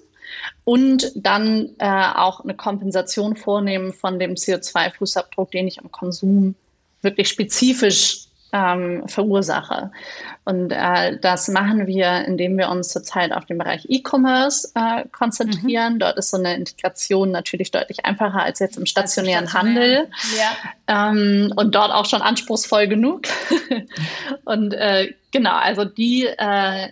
und 0.64 1.12
dann 1.16 1.72
äh, 1.80 1.88
auch 2.16 2.42
eine 2.42 2.56
Kompensation 2.56 3.36
vornehmen 3.36 3.94
von 3.94 4.20
dem 4.20 4.34
CO2-Fußabdruck, 4.34 5.52
den 5.52 5.68
ich 5.68 5.78
im 5.78 5.92
Konsum 5.92 6.56
wirklich 7.02 7.30
spezifisch 7.30 8.30
ähm, 8.52 9.08
verursache. 9.08 9.92
Und 10.46 10.72
äh, 10.72 11.20
das 11.20 11.48
machen 11.50 11.86
wir, 11.86 12.26
indem 12.26 12.58
wir 12.58 12.70
uns 12.70 12.90
zurzeit 12.90 13.32
auf 13.32 13.46
den 13.46 13.58
Bereich 13.58 13.86
E-Commerce 13.88 14.72
äh, 14.74 15.06
konzentrieren. 15.12 15.96
Mhm. 15.96 16.00
Dort 16.00 16.18
ist 16.18 16.32
so 16.32 16.38
eine 16.38 16.56
Integration 16.56 17.32
natürlich 17.32 17.72
deutlich 17.72 18.06
einfacher 18.06 18.42
als 18.42 18.60
jetzt 18.60 18.78
im 18.78 18.86
stationären 18.86 19.48
stationär. 19.48 20.08
Handel. 20.08 20.12
Ja. 20.88 21.12
Ähm, 21.12 21.54
und 21.56 21.76
dort 21.76 21.92
auch 21.92 22.06
schon 22.06 22.22
anspruchsvoll 22.22 22.88
genug. 22.88 23.24
und 24.46 24.74
äh, 24.74 25.14
genau, 25.32 25.54
also 25.54 25.86
die, 25.86 26.26
äh, 26.26 26.88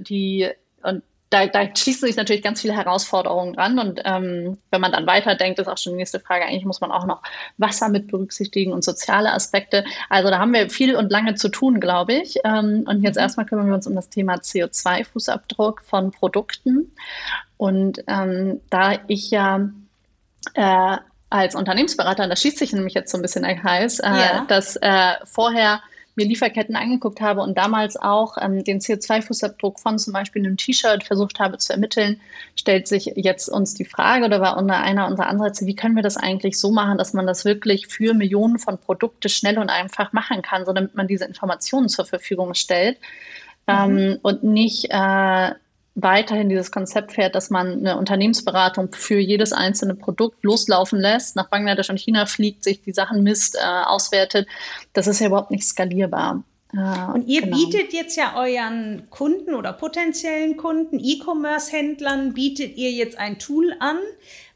die 0.00 0.48
und 0.82 1.02
da, 1.30 1.46
da 1.46 1.74
schließen 1.74 2.06
sich 2.06 2.16
natürlich 2.16 2.42
ganz 2.42 2.62
viele 2.62 2.74
Herausforderungen 2.74 3.58
an. 3.58 3.78
Und 3.78 4.00
ähm, 4.04 4.58
wenn 4.70 4.80
man 4.80 4.92
dann 4.92 5.06
weiterdenkt, 5.06 5.58
ist 5.58 5.68
auch 5.68 5.76
schon 5.76 5.92
die 5.92 5.98
nächste 5.98 6.20
Frage, 6.20 6.44
eigentlich 6.44 6.64
muss 6.64 6.80
man 6.80 6.90
auch 6.90 7.06
noch 7.06 7.22
Wasser 7.58 7.88
mit 7.88 8.08
berücksichtigen 8.08 8.72
und 8.72 8.82
soziale 8.82 9.32
Aspekte. 9.32 9.84
Also 10.08 10.30
da 10.30 10.38
haben 10.38 10.54
wir 10.54 10.70
viel 10.70 10.96
und 10.96 11.10
lange 11.10 11.34
zu 11.34 11.48
tun, 11.50 11.80
glaube 11.80 12.14
ich. 12.14 12.38
Ähm, 12.44 12.84
und 12.86 13.02
jetzt 13.02 13.16
mhm. 13.16 13.22
erstmal 13.22 13.46
kümmern 13.46 13.66
wir 13.66 13.74
uns 13.74 13.86
um 13.86 13.94
das 13.94 14.08
Thema 14.08 14.36
CO2-Fußabdruck 14.36 15.82
von 15.82 16.10
Produkten. 16.12 16.92
Und 17.58 18.02
ähm, 18.06 18.60
da 18.70 18.98
ich 19.08 19.30
ja 19.30 19.68
äh, 20.54 20.96
als 21.30 21.54
Unternehmensberater, 21.54 22.26
das 22.26 22.40
schließt 22.40 22.58
sich 22.58 22.72
nämlich 22.72 22.94
jetzt 22.94 23.12
so 23.12 23.18
ein 23.18 23.22
bisschen 23.22 23.44
ein 23.44 23.60
Kreis, 23.60 23.98
äh, 23.98 24.08
ja. 24.08 24.44
dass 24.48 24.76
äh, 24.76 25.14
vorher 25.24 25.82
mir 26.18 26.26
Lieferketten 26.26 26.76
angeguckt 26.76 27.22
habe 27.22 27.40
und 27.40 27.56
damals 27.56 27.96
auch 27.96 28.36
ähm, 28.38 28.62
den 28.62 28.80
CO2-Fußabdruck 28.80 29.80
von 29.80 29.98
zum 29.98 30.12
Beispiel 30.12 30.44
einem 30.44 30.58
T-Shirt 30.58 31.04
versucht 31.04 31.40
habe 31.40 31.56
zu 31.56 31.72
ermitteln, 31.72 32.20
stellt 32.54 32.86
sich 32.86 33.12
jetzt 33.16 33.48
uns 33.48 33.72
die 33.72 33.86
Frage 33.86 34.26
oder 34.26 34.40
war 34.42 34.58
unter 34.58 34.78
einer 34.78 35.06
unserer 35.06 35.28
Ansätze, 35.28 35.64
wie 35.64 35.76
können 35.76 35.96
wir 35.96 36.02
das 36.02 36.18
eigentlich 36.18 36.58
so 36.58 36.70
machen, 36.70 36.98
dass 36.98 37.14
man 37.14 37.26
das 37.26 37.46
wirklich 37.46 37.86
für 37.86 38.12
Millionen 38.12 38.58
von 38.58 38.76
Produkten 38.76 39.30
schnell 39.30 39.58
und 39.58 39.70
einfach 39.70 40.12
machen 40.12 40.42
kann, 40.42 40.66
so 40.66 40.72
damit 40.72 40.94
man 40.94 41.06
diese 41.06 41.24
Informationen 41.24 41.88
zur 41.88 42.04
Verfügung 42.04 42.52
stellt. 42.52 42.98
Mhm. 43.66 43.74
Ähm, 43.98 44.18
und 44.22 44.42
nicht 44.42 44.86
äh, 44.90 45.52
weiterhin 46.02 46.48
dieses 46.48 46.70
Konzept 46.70 47.12
fährt, 47.12 47.34
dass 47.34 47.50
man 47.50 47.78
eine 47.78 47.98
Unternehmensberatung 47.98 48.92
für 48.92 49.18
jedes 49.18 49.52
einzelne 49.52 49.94
Produkt 49.94 50.42
loslaufen 50.44 51.00
lässt, 51.00 51.36
nach 51.36 51.48
Bangladesch 51.48 51.90
und 51.90 51.98
China 51.98 52.26
fliegt, 52.26 52.62
sich 52.62 52.82
die 52.82 52.92
Sachen 52.92 53.22
misst, 53.22 53.56
äh, 53.56 53.60
auswertet, 53.60 54.46
das 54.92 55.06
ist 55.06 55.20
ja 55.20 55.26
überhaupt 55.26 55.50
nicht 55.50 55.64
skalierbar. 55.64 56.44
Äh, 56.72 57.12
und 57.12 57.26
ihr 57.26 57.42
genau. 57.42 57.56
bietet 57.56 57.92
jetzt 57.92 58.16
ja 58.16 58.36
euren 58.36 59.08
Kunden 59.10 59.54
oder 59.54 59.72
potenziellen 59.72 60.56
Kunden, 60.56 61.00
E-Commerce-Händlern, 61.00 62.32
bietet 62.32 62.76
ihr 62.76 62.92
jetzt 62.92 63.18
ein 63.18 63.38
Tool 63.38 63.74
an, 63.80 63.98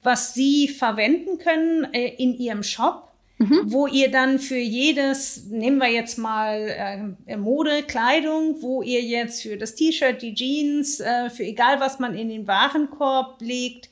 was 0.03 0.35
sie 0.35 0.69
verwenden 0.69 1.39
können 1.39 1.93
äh, 1.93 2.09
in 2.09 2.35
ihrem 2.35 2.63
Shop, 2.63 3.12
mhm. 3.43 3.73
wo 3.73 3.87
ihr 3.87 4.11
dann 4.11 4.39
für 4.39 4.59
jedes, 4.59 5.47
nehmen 5.47 5.79
wir 5.79 5.89
jetzt 5.89 6.19
mal 6.19 7.17
äh, 7.27 7.37
Mode, 7.37 7.83
Kleidung, 7.83 8.57
wo 8.61 8.83
ihr 8.83 9.03
jetzt 9.03 9.43
für 9.43 9.57
das 9.57 9.75
T-Shirt, 9.75 10.23
die 10.23 10.35
Jeans, 10.35 11.01
äh, 11.01 11.31
für 11.31 11.45
egal 11.45 11.81
was 11.81 11.99
man 11.99 12.15
in 12.15 12.29
den 12.29 12.47
Warenkorb 12.47 13.41
legt, 13.41 13.89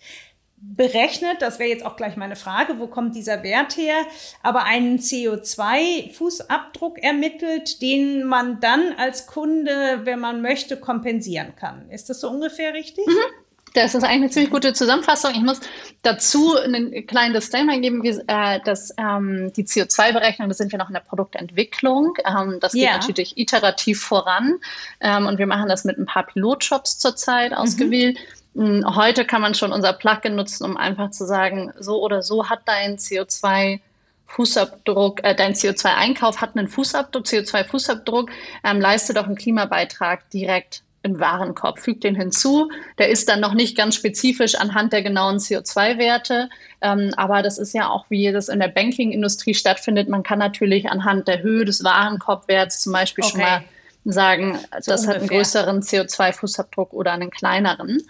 berechnet, 0.63 1.41
das 1.41 1.59
wäre 1.59 1.71
jetzt 1.71 1.87
auch 1.87 1.97
gleich 1.97 2.17
meine 2.17 2.37
Frage, 2.37 2.79
wo 2.79 2.87
kommt 2.87 3.17
dieser 3.17 3.43
Wert 3.43 3.79
her, 3.79 3.97
aber 4.43 4.65
einen 4.65 4.99
CO2-Fußabdruck 4.99 6.99
ermittelt, 6.99 7.81
den 7.81 8.25
man 8.25 8.61
dann 8.61 8.93
als 8.99 9.27
Kunde, 9.27 10.01
wenn 10.05 10.21
man 10.21 10.43
möchte, 10.43 10.77
kompensieren 10.77 11.57
kann. 11.57 11.89
Ist 11.91 12.11
das 12.11 12.21
so 12.21 12.29
ungefähr 12.29 12.75
richtig? 12.75 13.07
Mhm. 13.07 13.40
Das 13.75 13.95
ist 13.95 14.03
eigentlich 14.03 14.23
eine 14.23 14.31
ziemlich 14.31 14.51
gute 14.51 14.73
Zusammenfassung. 14.73 15.33
Ich 15.33 15.43
muss 15.43 15.61
dazu 16.03 16.57
einen 16.57 17.07
kleinen 17.07 17.35
Disclaimer 17.35 17.79
geben, 17.79 18.03
wie, 18.03 18.09
äh, 18.27 18.61
dass 18.65 18.93
ähm, 18.99 19.53
die 19.55 19.65
CO2-Berechnung, 19.65 20.49
da 20.49 20.55
sind 20.55 20.73
wir 20.73 20.79
noch 20.79 20.89
in 20.89 20.95
der 20.95 21.01
Produktentwicklung. 21.01 22.15
Ähm, 22.27 22.59
das 22.61 22.73
geht 22.73 22.83
ja. 22.83 22.97
natürlich 22.97 23.39
iterativ 23.39 24.03
voran 24.03 24.57
ähm, 25.01 25.27
und 25.27 25.39
wir 25.39 25.47
machen 25.47 25.69
das 25.69 25.85
mit 25.85 25.99
ein 25.99 26.07
paar 26.07 26.27
Pilotshops 26.27 26.99
zurzeit 26.99 27.53
ausgewählt. 27.53 28.19
Mhm. 28.55 28.97
Heute 28.97 29.25
kann 29.25 29.41
man 29.41 29.55
schon 29.55 29.73
unser 29.73 29.93
Plugin 29.93 30.35
nutzen, 30.35 30.65
um 30.65 30.77
einfach 30.77 31.11
zu 31.11 31.25
sagen, 31.25 31.73
so 31.79 32.03
oder 32.03 32.23
so 32.23 32.49
hat 32.49 32.63
dein 32.67 32.97
CO2 32.97 33.81
Fußabdruck, 34.27 35.25
äh, 35.25 35.35
dein 35.35 35.55
CO2-Einkauf 35.55 36.41
hat 36.41 36.57
einen 36.57 36.69
Fußabdruck, 36.69 37.25
CO2-Fußabdruck, 37.25 38.31
ähm, 38.65 38.81
leiste 38.81 39.15
doch 39.15 39.27
einen 39.27 39.37
Klimabeitrag 39.37 40.29
direkt 40.31 40.83
im 41.03 41.19
Warenkorb, 41.19 41.79
fügt 41.79 42.05
den 42.05 42.15
hinzu. 42.15 42.71
Der 42.99 43.09
ist 43.09 43.29
dann 43.29 43.41
noch 43.41 43.55
nicht 43.55 43.77
ganz 43.77 43.95
spezifisch 43.95 44.55
anhand 44.55 44.93
der 44.93 45.03
genauen 45.03 45.39
CO2-Werte, 45.39 46.49
ähm, 46.83 47.13
aber 47.17 47.43
das 47.43 47.59
ist 47.59 47.75
ja 47.75 47.89
auch, 47.89 48.07
wie 48.11 48.31
das 48.33 48.49
in 48.49 48.61
der 48.61 48.69
Banking-Industrie 48.69 49.55
stattfindet. 49.55 50.09
Man 50.09 50.23
kann 50.23 50.39
natürlich 50.39 50.91
anhand 50.91 51.29
der 51.29 51.43
Höhe 51.43 51.65
des 51.65 51.83
Warenkorbwerts 51.85 52.81
zum 52.81 52.93
Beispiel 52.93 53.25
okay. 53.25 53.33
schon 53.33 53.41
mal 53.41 53.65
sagen, 54.05 54.59
so 54.81 54.91
das 54.91 55.03
ungefähr. 55.03 55.09
hat 55.09 55.17
einen 55.17 55.29
größeren 55.29 55.81
CO2-Fußabdruck 55.81 56.91
oder 56.93 57.13
einen 57.13 57.31
kleineren. 57.31 58.03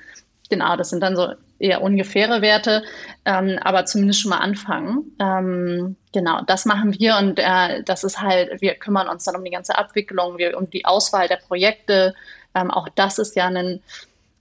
Genau, 0.49 0.77
das 0.77 0.91
sind 0.91 1.01
dann 1.01 1.15
so 1.15 1.29
eher 1.61 1.83
ungefähre 1.83 2.43
Werte, 2.43 2.83
ähm, 3.25 3.59
aber 3.61 3.85
zumindest 3.85 4.21
schon 4.21 4.31
mal 4.31 4.39
anfangen. 4.39 5.13
Ähm, 5.21 5.97
genau, 6.13 6.41
das 6.47 6.65
machen 6.65 6.99
wir 6.99 7.17
und 7.19 7.39
äh, 7.39 7.83
das 7.85 8.03
ist 8.03 8.21
halt, 8.21 8.61
wir 8.61 8.75
kümmern 8.75 9.09
uns 9.09 9.25
dann 9.25 9.37
um 9.37 9.45
die 9.45 9.51
ganze 9.51 9.77
Abwicklung, 9.77 10.39
wir, 10.39 10.57
um 10.57 10.69
die 10.71 10.85
Auswahl 10.85 11.29
der 11.29 11.37
Projekte, 11.37 12.15
ähm, 12.55 12.71
auch 12.71 12.89
das 12.89 13.19
ist 13.19 13.37
ja 13.37 13.47
ein 13.47 13.81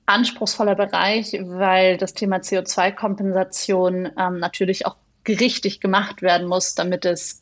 anspruchsvoller 0.06 0.76
Bereich, 0.76 1.34
weil 1.39 1.98
das 1.98 2.13
Thema 2.13 2.38
CO2-Kompensation 2.38 4.12
ähm, 4.17 4.39
natürlich 4.39 4.86
auch 4.86 4.95
richtig 5.28 5.80
gemacht 5.80 6.22
werden 6.22 6.48
muss, 6.48 6.74
damit 6.74 7.06
es 7.06 7.41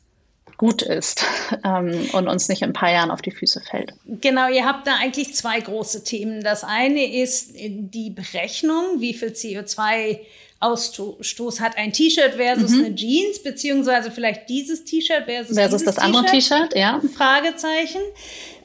gut 0.57 0.81
ist 0.81 1.23
ähm, 1.63 2.09
und 2.13 2.27
uns 2.27 2.49
nicht 2.49 2.61
in 2.61 2.71
ein 2.71 2.73
paar 2.73 2.91
Jahren 2.91 3.11
auf 3.11 3.21
die 3.21 3.31
Füße 3.31 3.61
fällt. 3.61 3.93
Genau, 4.05 4.49
ihr 4.49 4.65
habt 4.65 4.87
da 4.87 4.95
eigentlich 4.99 5.33
zwei 5.35 5.59
große 5.59 6.03
Themen. 6.03 6.43
Das 6.43 6.63
eine 6.63 7.21
ist 7.21 7.51
die 7.55 8.09
Berechnung, 8.09 8.99
wie 8.99 9.13
viel 9.13 9.29
CO2 9.29 10.19
Ausstoß 10.59 11.59
hat 11.59 11.77
ein 11.77 11.93
T-Shirt 11.93 12.33
versus 12.33 12.71
mhm. 12.71 12.85
eine 12.85 12.95
Jeans, 12.95 13.43
beziehungsweise 13.43 14.09
vielleicht 14.09 14.49
dieses 14.49 14.83
T-Shirt 14.85 15.25
versus, 15.25 15.55
versus 15.55 15.83
das 15.83 15.99
andere 15.99 16.25
T-Shirt, 16.25 16.75
ja. 16.75 16.99
Fragezeichen. 17.15 18.01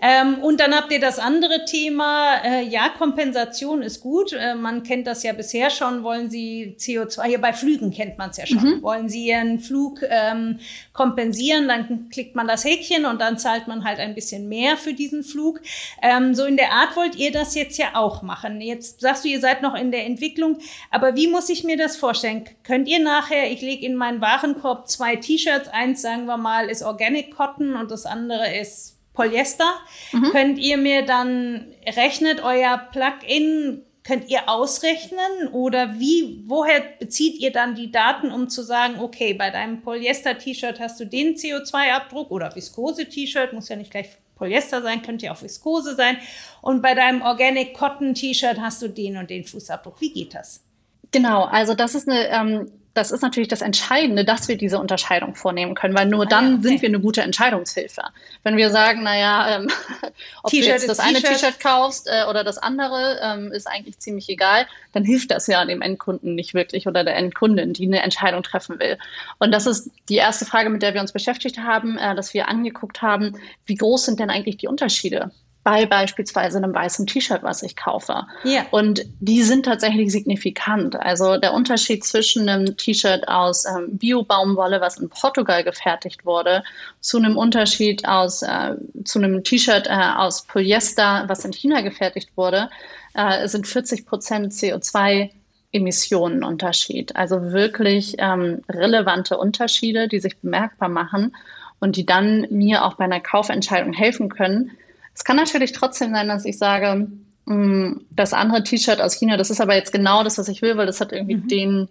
Ähm, 0.05 0.41
und 0.43 0.59
dann 0.59 0.75
habt 0.75 0.91
ihr 0.91 0.99
das 0.99 1.21
andere 1.21 1.65
Thema, 1.65 2.43
äh, 2.45 2.65
ja, 2.65 2.89
Kompensation 2.89 3.83
ist 3.83 4.01
gut. 4.01 4.33
Äh, 4.33 4.57
man 4.57 4.83
kennt 4.83 5.07
das 5.07 5.23
ja 5.23 5.33
bisher 5.33 5.71
schon. 5.71 6.03
Wollen 6.03 6.29
Sie 6.29 6.75
CO2, 6.77 7.25
hier 7.27 7.41
bei 7.41 7.53
Flügen 7.53 7.93
kennt 7.93 8.19
man 8.19 8.31
es 8.31 8.37
ja 8.37 8.47
schon. 8.47 8.79
Mhm. 8.79 8.83
Wollen 8.83 9.09
Sie 9.09 9.29
Ihren 9.29 9.61
Flug 9.61 10.01
ähm, 10.03 10.59
kompensieren, 10.93 11.69
dann 11.69 12.09
klickt 12.09 12.35
man 12.35 12.49
das 12.49 12.65
Häkchen 12.65 13.05
und 13.05 13.21
dann 13.21 13.39
zahlt 13.39 13.69
man 13.69 13.85
halt 13.85 14.01
ein 14.01 14.17
bisschen 14.17 14.49
mehr 14.49 14.77
für 14.77 14.93
diesen 14.93 15.23
Flug. 15.23 15.61
Ähm, 16.03 16.35
so 16.35 16.45
in 16.47 16.57
der 16.57 16.73
Art 16.73 16.97
wollt 16.97 17.15
ihr 17.15 17.31
das 17.31 17.55
jetzt 17.55 17.79
ja 17.79 17.95
auch 17.95 18.23
machen. 18.23 18.61
Jetzt 18.61 19.03
sagst 19.03 19.25
du, 19.25 19.29
ihr 19.29 19.41
seid 19.41 19.63
noch 19.63 19.77
in 19.77 19.93
der 19.93 20.05
Entwicklung. 20.05 20.59
Aber 20.91 21.15
wie 21.15 21.29
muss 21.29 21.49
ich 21.49 21.63
mir 21.63 21.77
das 21.77 21.97
vorstellen? 21.97 22.45
Könnt 22.65 22.89
ihr 22.89 22.99
nachher, 22.99 23.53
ich 23.53 23.61
lege 23.61 23.87
in 23.87 23.95
meinen 23.95 24.21
Warenkorb 24.21 24.89
zwei 24.89 25.15
T-Shirts, 25.15 25.69
eins 25.69 26.03
sagen 26.03 26.27
wir 26.27 26.39
mal 26.39 26.69
ist 26.69 26.83
Organic 26.83 27.37
Cotton 27.37 27.77
und 27.77 27.93
das 27.93 28.05
andere 28.05 28.57
ist 28.57 28.97
Polyester, 29.15 29.73
mhm. 30.13 30.31
könnt 30.31 30.59
ihr 30.59 30.77
mir 30.77 31.05
dann, 31.05 31.67
rechnet 31.87 32.43
euer 32.43 32.79
Plugin 32.93 33.85
könnt 34.05 34.29
ihr 34.29 34.49
ausrechnen 34.49 35.49
oder 35.53 35.99
wie, 35.99 36.43
woher 36.47 36.81
bezieht 36.99 37.39
ihr 37.39 37.53
dann 37.53 37.75
die 37.75 37.93
Daten, 37.93 38.33
um 38.33 38.49
zu 38.49 38.63
sagen, 38.63 38.99
okay, 39.01 39.33
bei 39.33 39.51
deinem 39.51 39.81
Polyester-T-Shirt 39.81 40.81
hast 40.81 40.99
du 40.99 41.05
den 41.05 41.37
CO2-Abdruck 41.37 42.31
oder 42.31 42.55
Viskose-T-Shirt, 42.55 43.53
muss 43.53 43.69
ja 43.69 43.77
nicht 43.77 43.93
gleich 43.93 44.09
Polyester 44.35 44.83
sein, 44.83 45.03
könnte 45.03 45.27
ja 45.27 45.33
auch 45.33 45.41
Viskose 45.41 45.95
sein. 45.95 46.17
Und 46.63 46.83
bei 46.83 46.95
deinem 46.95 47.23
Organic 47.23 47.75
Cotton 47.75 48.15
T-Shirt 48.15 48.59
hast 48.61 48.83
du 48.83 48.89
den 48.89 49.17
und 49.17 49.31
den 49.31 49.45
Fußabdruck. 49.45 50.01
Wie 50.01 50.13
geht 50.13 50.35
das? 50.35 50.65
Genau, 51.13 51.45
also 51.45 51.75
das 51.75 51.95
ist 51.95 52.09
eine 52.09 52.29
ähm, 52.29 52.73
das 52.95 53.11
ist 53.11 53.23
natürlich 53.23 53.49
das 53.49 53.63
Entscheidende, 53.63 54.25
dass 54.25 54.49
wir 54.49 54.59
diese 54.59 54.79
Unterscheidung 54.79 55.35
vornehmen 55.35 55.75
können, 55.75 55.97
weil 55.97 56.07
nur 56.07 56.25
ah, 56.25 56.29
dann 56.29 56.45
ja, 56.45 56.55
okay. 56.59 56.69
sind 56.69 56.83
wir 56.83 56.89
eine 56.89 57.01
gute 57.01 57.23
Entscheidungshilfe. 57.23 58.03
Wenn 58.43 58.57
wir 58.57 58.71
sagen, 58.71 59.03
naja, 59.03 59.57
ähm, 59.57 59.71
ob 60.43 60.51
du 60.51 60.57
jetzt 60.59 60.89
das 60.89 61.01
eine 61.01 61.23
T-Shirt 61.23 61.59
kaufst 61.61 62.07
äh, 62.07 62.25
oder 62.29 62.45
das 62.45 62.59
andere, 62.59 63.19
ähm, 63.23 63.53
ist 63.53 63.67
eigentlich 63.67 63.99
ziemlich 63.99 64.29
egal, 64.29 64.67
dann 64.93 65.05
hilft 65.05 65.31
das 65.31 65.47
ja 65.47 65.65
dem 65.65 65.81
Endkunden 65.81 66.35
nicht 66.35 66.53
wirklich 66.53 66.87
oder 66.87 67.03
der 67.05 67.17
Endkundin, 67.17 67.73
die 67.73 67.87
eine 67.87 68.03
Entscheidung 68.03 68.43
treffen 68.43 68.79
will. 68.79 68.99
Und 69.39 69.53
das 69.53 69.67
ist 69.67 69.91
die 70.09 70.17
erste 70.17 70.45
Frage, 70.45 70.69
mit 70.69 70.83
der 70.83 70.93
wir 70.93 71.01
uns 71.01 71.13
beschäftigt 71.13 71.59
haben, 71.59 71.97
äh, 71.97 72.15
dass 72.15 72.35
wir 72.35 72.49
angeguckt 72.49 73.01
haben, 73.01 73.39
wie 73.65 73.77
groß 73.77 74.05
sind 74.05 74.21
denn 74.21 74.31
eigentlich 74.31 74.59
die 74.59 74.69
Unterschiede 74.69 75.31
bei 75.65 75.87
beispielsweise 75.87 76.59
einem 76.59 76.75
weißen 76.75 77.07
T-Shirt, 77.07 77.43
was 77.43 77.63
ich 77.63 77.77
kaufe. 77.77 78.27
Ja. 78.45 78.67
Und 78.71 79.05
die 79.21 79.43
sind 79.43 79.65
tatsächlich 79.65 80.11
signifikant. 80.11 80.97
Also 80.97 81.37
der 81.37 81.55
Unterschied 81.55 82.05
zwischen 82.05 82.49
einem 82.49 82.77
T-Shirt 82.77 83.29
aus 83.29 83.65
ähm, 83.65 83.97
Bio-Baumwolle, 83.97 84.81
was 84.81 84.99
in 84.99 85.09
Portugal 85.09 85.63
gefertigt 85.63 86.27
wurde, 86.27 86.65
zu 87.01 87.19
einem 87.19 87.37
Unterschied 87.37 88.07
aus, 88.09 88.43
äh, 88.43 88.75
zu 89.05 89.21
einem 89.21 89.45
T-Shirt 89.45 89.87
äh, 89.87 90.17
aus 90.17 90.43
Polyester, 90.43 91.25
was 91.29 91.45
in 91.45 91.53
China 91.53 91.81
gefertigt 91.83 92.31
wurde, 92.35 92.69
äh, 93.15 93.47
sind 93.47 93.67
40 93.67 94.07
Prozent 94.07 94.53
CO2 94.53 95.31
Emissionen 95.73 96.45
Unterschied. 96.45 97.17
Also 97.17 97.53
wirklich 97.53 98.17
ähm, 98.19 98.63
relevante 98.69 99.39
Unterschiede, 99.39 100.09
die 100.09 100.21
sich 100.21 100.37
bemerkbar 100.39 100.89
machen 100.89 101.35
und 101.81 101.97
die 101.97 102.05
dann 102.05 102.47
mir 102.51 102.85
auch 102.85 102.95
bei 102.95 103.05
einer 103.05 103.21
Kaufentscheidung 103.21 103.93
helfen 103.93 104.29
können, 104.29 104.73
es 105.15 105.25
kann 105.25 105.37
natürlich 105.37 105.73
trotzdem 105.73 106.13
sein, 106.13 106.29
dass 106.29 106.45
ich 106.45 106.59
sage, 106.59 107.09
mm, 107.45 108.07
das 108.11 108.33
andere 108.33 108.63
T-Shirt 108.63 109.01
aus 109.01 109.15
China, 109.15 109.37
das 109.37 109.51
ist 109.51 109.61
aber 109.61 109.75
jetzt 109.75 109.93
genau 109.93 110.25
das, 110.25 110.39
was 110.39 110.49
ich 110.49 110.63
will, 110.63 110.77
weil 110.77 110.87
das 110.87 111.01
hat 111.01 111.13
irgendwie 111.13 111.37
mhm. 111.37 111.49
den 111.49 111.89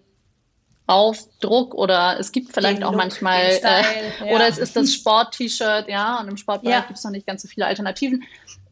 Aufdruck 0.87 1.73
oder 1.73 2.19
es 2.19 2.31
gibt 2.31 2.53
vielleicht 2.53 2.79
den 2.79 2.83
auch 2.83 2.91
Look, 2.91 3.01
manchmal 3.01 3.51
Style, 3.51 3.85
äh, 4.21 4.29
ja. 4.29 4.35
oder 4.35 4.47
es 4.47 4.57
ist 4.57 4.75
das 4.75 4.93
Sport-T-Shirt, 4.93 5.87
ja, 5.87 6.19
und 6.19 6.27
im 6.27 6.37
Sportbereich 6.37 6.75
ja. 6.75 6.81
gibt 6.81 6.97
es 6.97 7.03
noch 7.03 7.11
nicht 7.11 7.27
ganz 7.27 7.43
so 7.43 7.47
viele 7.47 7.65
Alternativen. 7.65 8.23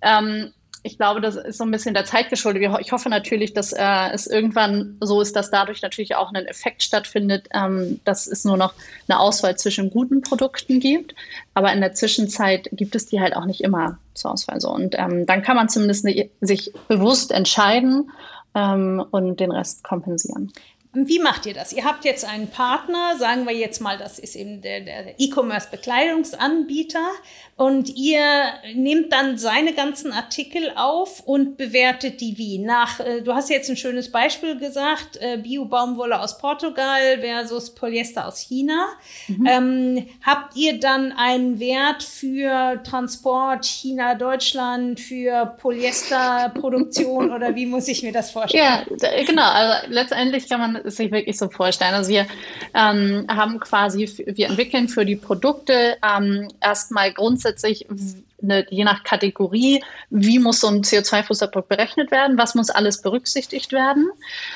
Ähm, 0.01 0.51
ich 0.83 0.97
glaube, 0.97 1.19
das 1.19 1.35
ist 1.35 1.57
so 1.57 1.63
ein 1.63 1.71
bisschen 1.71 1.93
der 1.93 2.05
Zeit 2.05 2.29
geschuldet. 2.29 2.63
Ich 2.79 2.91
hoffe 2.91 3.09
natürlich, 3.09 3.53
dass 3.53 3.73
äh, 3.73 4.09
es 4.13 4.27
irgendwann 4.27 4.97
so 5.01 5.21
ist, 5.21 5.35
dass 5.35 5.51
dadurch 5.51 5.81
natürlich 5.81 6.15
auch 6.15 6.31
ein 6.31 6.45
Effekt 6.45 6.83
stattfindet, 6.83 7.47
ähm, 7.53 7.99
dass 8.05 8.27
es 8.27 8.45
nur 8.45 8.57
noch 8.57 8.73
eine 9.07 9.19
Auswahl 9.19 9.57
zwischen 9.57 9.89
guten 9.89 10.21
Produkten 10.21 10.79
gibt. 10.79 11.15
Aber 11.53 11.73
in 11.73 11.81
der 11.81 11.93
Zwischenzeit 11.93 12.69
gibt 12.71 12.95
es 12.95 13.07
die 13.07 13.19
halt 13.19 13.35
auch 13.35 13.45
nicht 13.45 13.61
immer 13.61 13.97
zur 14.13 14.31
Auswahl 14.31 14.61
so. 14.61 14.69
Und 14.69 14.95
ähm, 14.97 15.25
dann 15.25 15.41
kann 15.41 15.57
man 15.57 15.69
zumindest 15.69 16.07
sich 16.41 16.71
bewusst 16.87 17.31
entscheiden 17.31 18.11
ähm, 18.55 19.03
und 19.11 19.39
den 19.39 19.51
Rest 19.51 19.83
kompensieren. 19.83 20.51
Wie 21.07 21.19
macht 21.19 21.45
ihr 21.45 21.53
das? 21.53 21.71
Ihr 21.73 21.85
habt 21.85 22.05
jetzt 22.05 22.25
einen 22.25 22.49
Partner, 22.49 23.17
sagen 23.17 23.47
wir 23.47 23.53
jetzt 23.53 23.79
mal, 23.79 23.97
das 23.97 24.19
ist 24.19 24.35
eben 24.35 24.61
der, 24.61 24.81
der 24.81 25.19
E-Commerce-Bekleidungsanbieter 25.19 27.07
und 27.59 27.89
ihr 27.97 28.21
nehmt 28.73 29.11
dann 29.11 29.37
seine 29.37 29.73
ganzen 29.73 30.13
Artikel 30.13 30.71
auf 30.77 31.21
und 31.25 31.57
bewertet 31.57 32.21
die 32.21 32.37
wie? 32.37 32.57
Nach, 32.57 33.01
äh, 33.01 33.21
du 33.21 33.33
hast 33.33 33.49
jetzt 33.49 33.69
ein 33.69 33.75
schönes 33.75 34.09
Beispiel 34.13 34.57
gesagt, 34.57 35.17
äh, 35.17 35.37
Bio-Baumwolle 35.37 36.21
aus 36.21 36.37
Portugal 36.37 37.19
versus 37.19 37.75
Polyester 37.75 38.27
aus 38.27 38.39
China. 38.39 38.87
Mhm. 39.27 39.45
Ähm, 39.45 40.07
habt 40.25 40.55
ihr 40.55 40.79
dann 40.79 41.11
einen 41.11 41.59
Wert 41.59 42.01
für 42.01 42.81
Transport 42.83 43.65
China-Deutschland, 43.65 45.01
für 45.01 45.57
Polyesterproduktion 45.59 47.29
oder 47.33 47.55
wie 47.55 47.65
muss 47.65 47.89
ich 47.89 48.03
mir 48.03 48.13
das 48.13 48.31
vorstellen? 48.31 48.85
Ja, 48.89 49.23
genau. 49.25 49.49
Also 49.49 49.87
letztendlich 49.89 50.47
kann 50.47 50.61
man 50.61 50.88
sich 50.91 51.11
wirklich 51.11 51.37
so 51.37 51.49
vorstellen. 51.49 51.93
Also 51.93 52.09
wir 52.11 52.25
ähm, 52.73 53.25
haben 53.29 53.59
quasi, 53.59 54.09
wir 54.25 54.47
entwickeln 54.47 54.87
für 54.87 55.05
die 55.05 55.15
Produkte 55.15 55.97
ähm, 56.03 56.47
erstmal 56.61 57.13
grundsätzlich 57.13 57.87
eine, 58.41 58.65
je 58.69 58.83
nach 58.83 59.03
Kategorie, 59.03 59.83
wie 60.09 60.39
muss 60.39 60.61
so 60.61 60.67
ein 60.67 60.81
CO2-Fußabdruck 60.81 61.67
berechnet 61.67 62.11
werden, 62.11 62.37
was 62.37 62.55
muss 62.55 62.69
alles 62.69 63.01
berücksichtigt 63.01 63.71
werden. 63.71 64.09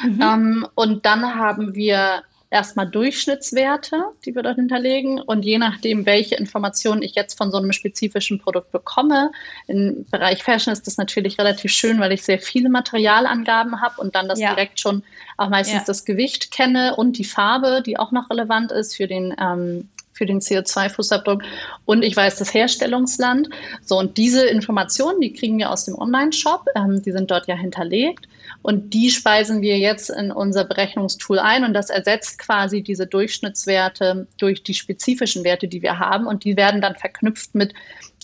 Mhm. 0.04 0.22
Ähm, 0.22 0.68
und 0.76 1.06
dann 1.06 1.36
haben 1.36 1.76
wir 1.76 2.24
erstmal 2.54 2.88
Durchschnittswerte, 2.88 4.04
die 4.24 4.36
wir 4.36 4.44
dort 4.44 4.56
hinterlegen. 4.56 5.20
Und 5.20 5.44
je 5.44 5.58
nachdem, 5.58 6.06
welche 6.06 6.36
Informationen 6.36 7.02
ich 7.02 7.16
jetzt 7.16 7.36
von 7.36 7.52
so 7.52 7.58
einem 7.58 7.74
spezifischen 7.74 8.40
Produkt 8.40 8.72
bekomme, 8.72 9.32
im 9.68 10.06
Bereich 10.12 10.44
Fashion 10.44 10.72
ist 10.72 10.86
das 10.86 10.98
natürlich 10.98 11.40
relativ 11.40 11.72
schön, 11.72 12.00
weil 12.00 12.12
ich 12.12 12.24
sehr 12.24 12.40
viele 12.40 12.70
Materialangaben 12.70 13.82
habe 13.82 14.00
und 14.00 14.16
dann 14.16 14.30
das 14.30 14.40
ja. 14.40 14.54
direkt 14.54 14.80
schon 14.80 15.04
auch 15.36 15.50
meistens 15.50 15.80
ja. 15.80 15.84
das 15.88 16.06
Gewicht 16.06 16.52
kenne 16.52 16.96
und 16.96 17.18
die 17.18 17.24
Farbe, 17.24 17.82
die 17.84 17.98
auch 17.98 18.12
noch 18.12 18.30
relevant 18.30 18.72
ist 18.72 18.96
für 18.96 19.08
den 19.08 19.36
ähm, 19.42 19.90
für 20.16 20.28
den 20.28 20.42
CO2-Fußabdruck 20.42 21.42
und 21.86 22.04
ich 22.04 22.16
weiß 22.16 22.38
das 22.38 22.54
Herstellungsland. 22.54 23.50
So, 23.84 23.98
und 23.98 24.16
diese 24.18 24.46
Informationen, 24.46 25.20
die 25.22 25.34
kriegen 25.34 25.58
wir 25.58 25.72
aus 25.72 25.86
dem 25.86 25.96
Online-Shop, 25.96 26.68
ähm, 26.76 27.02
die 27.02 27.12
sind 27.12 27.32
dort 27.32 27.48
ja 27.48 27.56
hinterlegt 27.56 28.28
und 28.64 28.94
die 28.94 29.12
speisen 29.12 29.62
wir 29.62 29.78
jetzt 29.78 30.10
in 30.10 30.32
unser 30.32 30.64
Berechnungstool 30.64 31.38
ein 31.38 31.66
und 31.66 31.74
das 31.74 31.90
ersetzt 31.90 32.40
quasi 32.40 32.82
diese 32.82 33.06
Durchschnittswerte 33.06 34.26
durch 34.38 34.64
die 34.64 34.74
spezifischen 34.74 35.44
Werte, 35.44 35.68
die 35.68 35.82
wir 35.82 36.00
haben 36.00 36.26
und 36.26 36.46
die 36.46 36.56
werden 36.56 36.82
dann 36.82 36.96
verknüpft 36.96 37.54
mit 37.54 37.74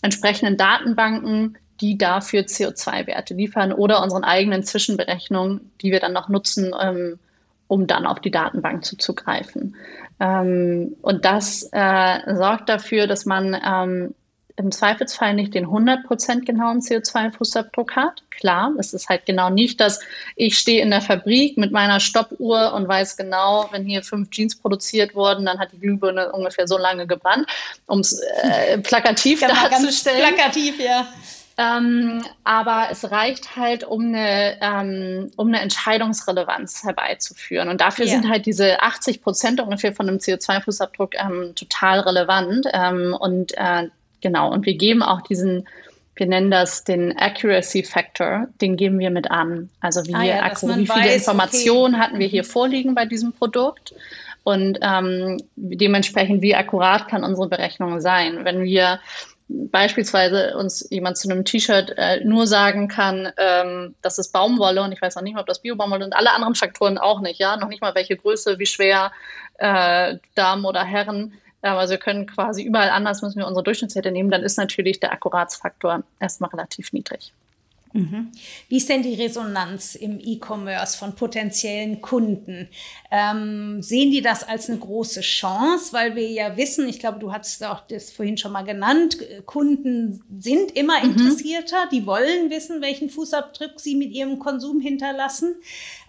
entsprechenden 0.02 0.58
Datenbanken, 0.58 1.58
die 1.82 1.98
dafür 1.98 2.44
CO2-Werte 2.44 3.34
liefern 3.34 3.74
oder 3.74 4.02
unseren 4.02 4.24
eigenen 4.24 4.64
Zwischenberechnungen, 4.64 5.72
die 5.82 5.92
wir 5.92 6.00
dann 6.00 6.14
noch 6.14 6.30
nutzen, 6.30 6.74
ähm, 6.82 7.20
um 7.68 7.86
dann 7.86 8.06
auf 8.06 8.20
die 8.22 8.32
Datenbank 8.32 8.86
zuzugreifen. 8.86 9.76
Ähm, 10.22 10.96
und 11.02 11.26
das 11.26 11.70
äh, 11.74 12.36
sorgt 12.36 12.70
dafür, 12.70 13.08
dass 13.08 13.26
man 13.26 13.58
ähm, 13.66 14.16
im 14.60 14.74
Zweifelsfall 14.74 15.34
nicht 15.34 15.54
den 15.54 15.68
100% 15.68 16.46
genauen 16.46 16.82
CO2-Fußabdruck 16.82 17.96
hat. 17.96 18.24
Klar, 18.30 18.74
es 18.78 18.94
ist 18.94 19.08
halt 19.08 19.26
genau 19.26 19.50
nicht, 19.50 19.80
dass 19.80 20.02
ich 20.36 20.58
stehe 20.58 20.82
in 20.82 20.90
der 20.90 21.02
Fabrik 21.02 21.58
mit 21.58 21.72
meiner 21.72 22.02
Stoppuhr 22.02 22.74
und 22.74 22.88
weiß 22.88 23.16
genau, 23.16 23.70
wenn 23.72 23.86
hier 23.86 24.04
fünf 24.04 24.30
Jeans 24.32 24.58
produziert 24.58 25.16
wurden, 25.16 25.46
dann 25.46 25.60
hat 25.60 25.72
die 25.72 25.80
Glühbirne 25.80 26.32
ungefähr 26.34 26.68
so 26.68 26.78
lange 26.78 27.08
gebrannt, 27.08 27.48
um 27.86 28.02
es 28.02 28.20
äh, 28.20 28.78
plakativ 28.80 29.40
genau, 29.40 29.54
darzustellen. 29.54 30.36
plakativ, 30.36 30.80
ja. 30.80 31.08
Ähm, 31.60 32.24
aber 32.46 32.88
es 32.90 33.12
reicht 33.12 33.58
halt, 33.58 33.84
um 33.84 34.08
eine, 34.08 34.58
ähm, 34.62 35.30
um 35.36 35.50
eine 35.50 35.60
Entscheidungsrelevanz 35.60 36.84
herbeizuführen. 36.84 37.68
Und 37.68 37.82
dafür 37.82 38.06
ja. 38.06 38.14
sind 38.14 38.30
halt 38.30 38.46
diese 38.46 38.82
80 38.82 39.22
Prozent 39.22 39.60
ungefähr 39.60 39.94
von 39.94 40.08
einem 40.08 40.20
CO2-Fußabdruck 40.20 41.16
ähm, 41.16 41.54
total 41.56 42.00
relevant. 42.00 42.66
Ähm, 42.72 43.14
und 43.20 43.58
äh, 43.58 43.90
genau, 44.22 44.52
und 44.52 44.66
wir 44.66 44.76
geben 44.76 45.02
auch 45.02 45.22
diesen, 45.22 45.68
wir 46.16 46.28
nennen 46.28 46.52
das 46.52 46.84
den 46.84 47.18
Accuracy 47.18 47.84
Factor, 47.84 48.48
den 48.62 48.76
geben 48.78 49.00
wir 49.00 49.10
mit 49.10 49.32
an. 49.32 49.70
Also 49.80 50.06
wie, 50.06 50.16
ah 50.16 50.24
ja, 50.24 50.52
wie 50.52 50.86
viele 50.86 50.88
weiß, 50.88 51.16
Informationen 51.16 51.96
okay. 51.96 52.04
hatten 52.04 52.20
wir 52.20 52.28
hier 52.28 52.44
mhm. 52.44 52.48
vorliegen 52.48 52.96
bei 52.96 53.06
diesem 53.06 53.34
Produkt. 53.34 53.94
Und 54.44 54.80
ähm, 54.82 55.38
dementsprechend, 55.56 56.42
wie 56.42 56.56
akkurat 56.56 57.08
kann 57.08 57.24
unsere 57.24 57.48
Berechnung 57.48 58.02
sein? 58.02 58.46
Wenn 58.46 58.64
wir 58.64 59.00
beispielsweise 59.50 60.56
uns 60.58 60.88
jemand 60.92 61.18
zu 61.18 61.30
einem 61.30 61.44
T-Shirt 61.44 61.94
äh, 61.98 62.24
nur 62.24 62.48
sagen 62.48 62.88
kann, 62.88 63.32
ähm, 63.38 63.96
das 64.02 64.20
ist 64.20 64.32
Baumwolle 64.32 64.82
und 64.84 64.92
ich 64.92 65.02
weiß 65.02 65.16
noch 65.16 65.24
nicht 65.24 65.34
mal, 65.34 65.42
ob 65.42 65.48
das 65.48 65.62
Bio-Baumwolle 65.62 66.06
und 66.06 66.14
alle 66.14 66.32
anderen 66.32 66.56
Faktoren 66.56 66.98
auch 66.98 67.20
nicht, 67.20 67.40
ja, 67.40 67.58
noch 67.58 67.68
nicht 67.68 67.82
mal 67.82 67.96
welche 67.96 68.16
Größe, 68.16 68.60
wie 68.60 68.68
schwer 68.68 69.12
äh, 69.58 70.18
Damen 70.36 70.66
oder 70.66 70.84
Herren. 70.84 71.34
Ähm, 71.64 71.76
also 71.76 71.92
wir 71.92 72.00
können 72.00 72.26
quasi 72.28 72.64
überall 72.64 72.90
anders 72.90 73.22
müssen 73.22 73.40
wir 73.40 73.48
unsere 73.48 73.64
Durchschnittswerte 73.64 74.12
nehmen, 74.12 74.32
dann 74.32 74.44
ist 74.44 74.58
natürlich 74.58 75.00
der 75.00 75.12
Akkuratsfaktor 75.12 76.04
erstmal 76.20 76.50
relativ 76.52 76.94
niedrig. 76.94 77.34
Mhm. 77.94 78.32
Wie 78.68 78.78
ist 78.78 78.90
denn 78.90 79.02
die 79.02 79.16
Resonanz 79.16 79.96
im 79.96 80.20
E-Commerce 80.20 80.98
von 80.98 81.16
potenziellen 81.16 82.02
Kunden? 82.02 82.70
Ähm, 83.10 83.82
sehen 83.82 84.12
die 84.12 84.22
das 84.22 84.48
als 84.48 84.70
eine 84.70 84.78
große 84.78 85.22
Chance? 85.22 85.94
Weil 85.94 86.16
wir 86.16 86.30
ja 86.30 86.56
wissen, 86.56 86.88
ich 86.88 87.00
glaube, 87.00 87.20
du 87.20 87.32
hast 87.32 87.64
auch 87.64 87.82
das 87.88 88.12
vorhin 88.12 88.38
schon 88.38 88.52
mal 88.52 88.64
genannt, 88.64 89.18
Kunden 89.46 90.24
sind 90.40 90.76
immer 90.76 91.04
mhm. 91.04 91.12
interessierter, 91.12 91.88
die 91.92 92.06
wollen 92.06 92.50
wissen, 92.50 92.82
welchen 92.82 93.10
Fußabdruck 93.10 93.80
sie 93.80 93.96
mit 93.96 94.12
ihrem 94.12 94.38
Konsum 94.40 94.80
hinterlassen. 94.80 95.56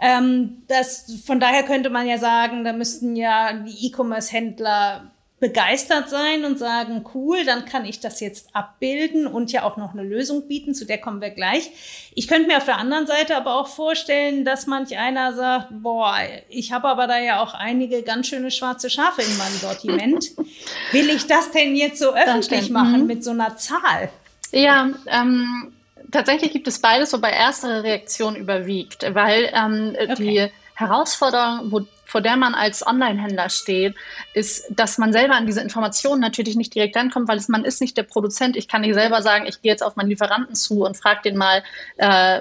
Ähm, 0.01 0.63
das, 0.69 1.21
von 1.25 1.41
daher 1.41 1.63
könnte 1.63 1.89
man 1.89 2.07
ja 2.07 2.19
sagen, 2.19 2.65
da 2.65 2.73
müssten 2.73 3.17
ja 3.17 3.55
die 3.55 3.87
E-Commerce-Händler 3.87 5.10
begeistert 5.41 6.11
sein 6.11 6.45
und 6.45 6.59
sagen, 6.59 7.05
cool, 7.15 7.45
dann 7.47 7.65
kann 7.65 7.87
ich 7.87 7.99
das 7.99 8.21
jetzt 8.21 8.55
abbilden 8.55 9.27
und 9.27 9.51
ja 9.53 9.63
auch 9.63 9.79
noch 9.79 9.95
eine 9.95 10.03
Lösung 10.03 10.47
bieten, 10.47 10.75
zu 10.75 10.85
der 10.85 10.99
kommen 10.99 11.23
wir 11.23 11.31
gleich. 11.31 11.71
Ich 12.15 12.29
könnte 12.29 12.47
mir 12.47 12.59
auf 12.59 12.67
der 12.67 12.77
anderen 12.77 13.07
Seite 13.07 13.37
aber 13.37 13.59
auch 13.59 13.67
vorstellen, 13.67 14.45
dass 14.45 14.67
manch 14.67 14.99
einer 14.99 15.33
sagt, 15.33 15.69
boah, 15.71 16.19
ich 16.51 16.73
habe 16.73 16.89
aber 16.89 17.07
da 17.07 17.19
ja 17.19 17.43
auch 17.43 17.55
einige 17.55 18.03
ganz 18.03 18.27
schöne 18.27 18.51
schwarze 18.51 18.91
Schafe 18.91 19.23
in 19.23 19.39
meinem 19.39 19.55
Sortiment. 19.55 20.31
Will 20.93 21.09
ich 21.09 21.27
das 21.27 21.51
denn 21.51 21.75
jetzt 21.75 21.99
so 21.99 22.15
öffentlich 22.15 22.69
machen 22.69 23.01
mhm. 23.01 23.07
mit 23.07 23.25
so 23.25 23.31
einer 23.31 23.57
Zahl? 23.57 24.11
Ja, 24.53 24.91
ähm, 25.07 25.73
tatsächlich 26.11 26.53
gibt 26.53 26.69
es 26.69 26.81
beides, 26.81 27.15
wobei 27.15 27.31
erste 27.31 27.83
Reaktion 27.83 28.37
überwiegt, 28.37 29.07
weil 29.15 29.51
ähm, 29.55 29.97
okay. 29.99 30.17
die 30.19 30.53
Herausforderung, 30.75 31.73
wo 31.73 31.81
vor 32.11 32.21
der 32.21 32.37
man 32.37 32.57
als 32.57 32.85
Online-Händler 32.85 33.49
steht, 33.51 33.95
ist, 34.35 34.65
dass 34.71 34.99
man 34.99 35.13
selber 35.13 35.37
an 35.37 35.47
diese 35.47 35.61
Informationen 35.61 36.21
natürlich 36.21 36.57
nicht 36.57 36.75
direkt 36.75 36.97
rankommt, 36.97 37.29
weil 37.29 37.39
es, 37.39 37.47
man 37.47 37.65
ist 37.65 37.81
nicht 37.81 37.97
der 37.97 38.03
Produzent. 38.03 38.57
Ich 38.57 38.67
kann 38.67 38.81
nicht 38.81 38.95
selber 38.95 39.23
sagen, 39.23 39.47
ich 39.47 39.63
gehe 39.63 39.71
jetzt 39.71 39.83
auf 39.83 39.95
meinen 39.95 40.09
Lieferanten 40.09 40.57
zu 40.57 40.85
und 40.85 40.97
frage 40.97 41.21
den 41.23 41.37
mal, 41.37 41.63
äh, 41.99 42.41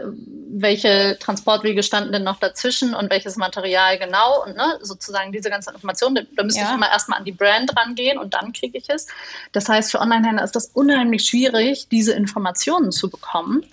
welche 0.49 1.17
Transportwege 1.19 1.83
standen 1.83 2.11
denn 2.11 2.23
noch 2.23 2.39
dazwischen 2.39 2.95
und 2.95 3.11
welches 3.11 3.35
Material 3.35 3.99
genau 3.99 4.43
und 4.43 4.57
ne, 4.57 4.79
sozusagen 4.81 5.31
diese 5.31 5.51
ganzen 5.51 5.75
Informationen. 5.75 6.27
Da 6.35 6.43
müsste 6.43 6.61
ja. 6.61 6.69
ich 6.69 6.75
immer 6.75 6.89
erstmal 6.89 7.19
an 7.19 7.25
die 7.25 7.31
Brand 7.31 7.77
rangehen 7.77 8.17
und 8.17 8.33
dann 8.33 8.53
kriege 8.53 8.75
ich 8.75 8.89
es. 8.89 9.05
Das 9.51 9.69
heißt, 9.69 9.91
für 9.91 9.99
Online-Händler 9.99 10.43
ist 10.43 10.55
das 10.55 10.71
unheimlich 10.73 11.25
schwierig, 11.25 11.87
diese 11.91 12.13
Informationen 12.13 12.91
zu 12.91 13.07
bekommen. 13.07 13.63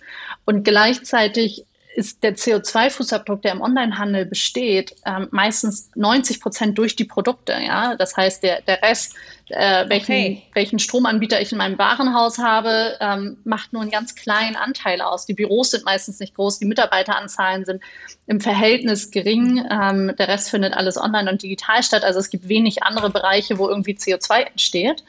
Und 0.45 0.63
gleichzeitig 0.63 1.65
ist 1.97 2.23
der 2.23 2.37
CO2-Fußabdruck, 2.37 3.41
der 3.41 3.53
im 3.53 3.63
Onlinehandel 3.63 4.27
besteht, 4.27 4.95
ähm, 5.07 5.29
meistens 5.31 5.91
90 5.95 6.43
Prozent 6.43 6.77
durch 6.77 6.95
die 6.95 7.07
Produkte. 7.07 7.55
Ja? 7.55 7.97
Das 7.97 8.15
heißt, 8.15 8.43
der, 8.43 8.61
der 8.61 8.83
Rest, 8.83 9.15
äh, 9.49 9.89
welchen, 9.89 10.13
okay. 10.13 10.43
welchen 10.53 10.79
Stromanbieter 10.79 11.41
ich 11.41 11.53
in 11.53 11.59
meinem 11.59 11.79
Warenhaus 11.79 12.37
habe, 12.37 12.99
ähm, 13.01 13.39
macht 13.45 13.73
nur 13.73 13.81
einen 13.81 13.91
ganz 13.91 14.15
kleinen 14.15 14.57
Anteil 14.57 15.01
aus. 15.01 15.25
Die 15.25 15.33
Büros 15.33 15.71
sind 15.71 15.87
meistens 15.87 16.21
nicht 16.21 16.35
groß, 16.35 16.59
die 16.59 16.67
Mitarbeiteranzahlen 16.67 17.65
sind 17.65 17.83
im 18.27 18.41
Verhältnis 18.43 19.11
gering. 19.11 19.65
Ähm, 19.71 20.15
der 20.19 20.29
Rest 20.29 20.51
findet 20.51 20.75
alles 20.75 20.99
online 20.99 21.31
und 21.31 21.43
digital 21.43 21.83
statt. 21.83 22.05
Also 22.05 22.19
es 22.19 22.29
gibt 22.29 22.47
wenig 22.47 22.83
andere 22.83 23.09
Bereiche, 23.09 23.57
wo 23.57 23.71
irgendwie 23.71 23.95
CO2 23.95 24.41
entsteht, 24.41 25.03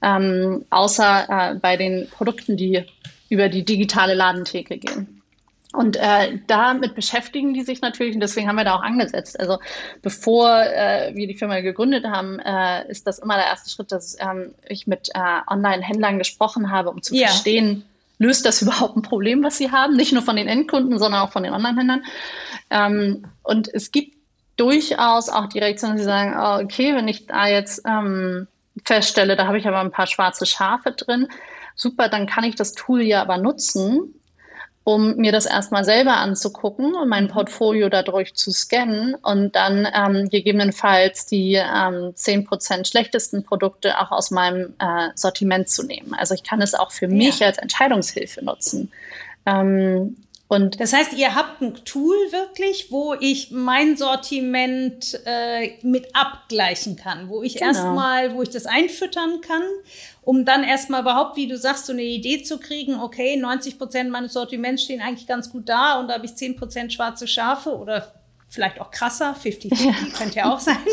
ähm, 0.00 0.64
außer 0.70 1.26
äh, 1.28 1.54
bei 1.56 1.76
den 1.76 2.08
Produkten, 2.08 2.56
die 2.56 2.86
über 3.28 3.50
die 3.50 3.62
digitale 3.62 4.14
Ladentheke 4.14 4.78
gehen. 4.78 5.19
Und 5.72 5.96
äh, 5.96 6.38
damit 6.48 6.96
beschäftigen 6.96 7.54
die 7.54 7.62
sich 7.62 7.80
natürlich 7.80 8.14
und 8.14 8.20
deswegen 8.20 8.48
haben 8.48 8.56
wir 8.56 8.64
da 8.64 8.74
auch 8.74 8.82
angesetzt. 8.82 9.38
Also 9.38 9.58
bevor 10.02 10.62
äh, 10.62 11.12
wir 11.14 11.28
die 11.28 11.36
Firma 11.36 11.60
gegründet 11.60 12.04
haben, 12.04 12.40
äh, 12.40 12.90
ist 12.90 13.06
das 13.06 13.20
immer 13.20 13.36
der 13.36 13.46
erste 13.46 13.70
Schritt, 13.70 13.92
dass 13.92 14.16
ähm, 14.18 14.52
ich 14.68 14.88
mit 14.88 15.10
äh, 15.14 15.40
Online-Händlern 15.46 16.18
gesprochen 16.18 16.72
habe, 16.72 16.90
um 16.90 17.02
zu 17.02 17.14
ja. 17.14 17.28
verstehen, 17.28 17.84
löst 18.18 18.46
das 18.46 18.62
überhaupt 18.62 18.96
ein 18.96 19.02
Problem, 19.02 19.44
was 19.44 19.58
sie 19.58 19.70
haben? 19.70 19.94
Nicht 19.94 20.12
nur 20.12 20.22
von 20.22 20.34
den 20.34 20.48
Endkunden, 20.48 20.98
sondern 20.98 21.20
auch 21.22 21.30
von 21.30 21.44
den 21.44 21.52
Online-Händlern. 21.52 22.02
Ähm, 22.70 23.26
und 23.44 23.72
es 23.72 23.92
gibt 23.92 24.16
durchaus 24.56 25.28
auch 25.28 25.46
die 25.46 25.60
Reaktion, 25.60 25.96
die 25.96 26.02
sagen, 26.02 26.34
oh, 26.36 26.64
okay, 26.64 26.96
wenn 26.96 27.06
ich 27.06 27.26
da 27.26 27.46
jetzt 27.46 27.82
ähm, 27.86 28.48
feststelle, 28.84 29.36
da 29.36 29.46
habe 29.46 29.58
ich 29.58 29.68
aber 29.68 29.80
ein 29.80 29.92
paar 29.92 30.08
schwarze 30.08 30.46
Schafe 30.46 30.90
drin, 30.92 31.28
super, 31.76 32.08
dann 32.08 32.26
kann 32.26 32.44
ich 32.44 32.56
das 32.56 32.72
Tool 32.72 33.02
ja 33.02 33.22
aber 33.22 33.38
nutzen, 33.38 34.19
um 34.84 35.16
mir 35.16 35.30
das 35.30 35.46
erstmal 35.46 35.84
selber 35.84 36.16
anzugucken 36.16 36.94
und 36.94 37.08
mein 37.08 37.28
Portfolio 37.28 37.88
dadurch 37.88 38.34
zu 38.34 38.50
scannen 38.50 39.14
und 39.14 39.54
dann 39.54 39.86
ähm, 39.94 40.28
gegebenenfalls 40.30 41.26
die 41.26 41.54
ähm, 41.54 42.14
10% 42.14 42.86
schlechtesten 42.88 43.44
Produkte 43.44 44.00
auch 44.00 44.10
aus 44.10 44.30
meinem 44.30 44.74
äh, 44.78 45.08
Sortiment 45.14 45.68
zu 45.68 45.84
nehmen. 45.84 46.14
Also 46.14 46.34
ich 46.34 46.42
kann 46.42 46.62
es 46.62 46.74
auch 46.74 46.92
für 46.92 47.08
mich 47.08 47.44
als 47.44 47.58
Entscheidungshilfe 47.58 48.44
nutzen. 48.44 48.90
Ähm, 49.44 50.16
und 50.48 50.80
das 50.80 50.92
heißt, 50.92 51.12
ihr 51.12 51.36
habt 51.36 51.60
ein 51.60 51.76
Tool 51.84 52.16
wirklich, 52.32 52.90
wo 52.90 53.14
ich 53.14 53.52
mein 53.52 53.96
Sortiment 53.96 55.20
äh, 55.24 55.74
mit 55.82 56.16
abgleichen 56.16 56.96
kann, 56.96 57.28
wo 57.28 57.44
ich 57.44 57.54
genau. 57.54 57.66
erstmal, 57.66 58.34
wo 58.34 58.42
ich 58.42 58.50
das 58.50 58.66
einfüttern 58.66 59.42
kann 59.42 59.62
um 60.30 60.44
dann 60.44 60.62
erstmal 60.62 61.00
überhaupt, 61.00 61.36
wie 61.36 61.48
du 61.48 61.58
sagst, 61.58 61.86
so 61.86 61.92
eine 61.92 62.04
Idee 62.04 62.44
zu 62.44 62.60
kriegen, 62.60 63.00
okay, 63.00 63.36
90 63.36 63.78
Prozent 63.78 64.10
meines 64.12 64.32
Sortiments 64.32 64.84
stehen 64.84 65.00
eigentlich 65.00 65.26
ganz 65.26 65.50
gut 65.50 65.68
da 65.68 65.98
und 65.98 66.06
da 66.06 66.14
habe 66.14 66.24
ich 66.24 66.36
10 66.36 66.54
Prozent 66.54 66.92
schwarze 66.92 67.26
Schafe 67.26 67.76
oder 67.76 68.06
vielleicht 68.50 68.80
auch 68.80 68.90
krasser, 68.90 69.36
50-50, 69.40 69.84
ja. 69.84 69.94
könnte 70.18 70.36
ja 70.36 70.52
auch 70.52 70.58
sein. 70.58 70.76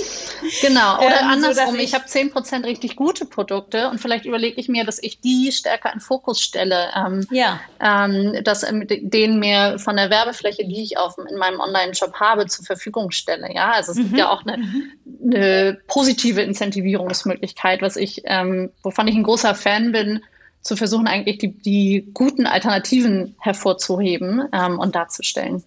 Genau, 0.61 0.97
oder 0.99 1.21
ähm, 1.21 1.29
andersrum, 1.29 1.75
ich, 1.75 1.85
ich 1.85 1.93
habe 1.95 2.05
10% 2.05 2.63
richtig 2.63 2.95
gute 2.95 3.25
Produkte 3.25 3.89
und 3.89 3.99
vielleicht 3.99 4.25
überlege 4.25 4.61
ich 4.61 4.69
mir, 4.69 4.85
dass 4.85 5.01
ich 5.01 5.19
die 5.19 5.51
stärker 5.51 5.91
in 5.91 5.99
Fokus 5.99 6.39
stelle, 6.39 6.89
ähm, 6.95 7.27
ja. 7.31 7.59
ähm, 7.81 8.43
dass 8.43 8.61
ähm, 8.61 8.85
denen 8.87 9.39
mehr 9.39 9.79
von 9.79 9.95
der 9.95 10.11
Werbefläche, 10.11 10.67
die 10.67 10.83
ich 10.83 10.99
auf, 10.99 11.15
in 11.17 11.37
meinem 11.37 11.59
Online-Shop 11.59 12.13
habe, 12.19 12.45
zur 12.45 12.65
Verfügung 12.65 13.09
stelle. 13.09 13.51
Ja, 13.51 13.71
also 13.71 13.93
es 13.93 13.97
mhm. 13.97 14.03
gibt 14.03 14.17
ja 14.17 14.29
auch 14.29 14.45
eine, 14.45 14.57
mhm. 14.57 14.91
eine 15.25 15.79
positive 15.87 16.41
Incentivierungsmöglichkeit, 16.41 17.81
was 17.81 17.95
ich, 17.95 18.21
ähm, 18.25 18.69
wovon 18.83 19.07
ich 19.07 19.15
ein 19.15 19.23
großer 19.23 19.55
Fan 19.55 19.91
bin, 19.91 20.21
zu 20.61 20.75
versuchen, 20.75 21.07
eigentlich 21.07 21.39
die, 21.39 21.57
die 21.57 22.11
guten 22.13 22.45
Alternativen 22.45 23.35
hervorzuheben 23.39 24.47
ähm, 24.53 24.77
und 24.77 24.95
darzustellen. 24.95 25.63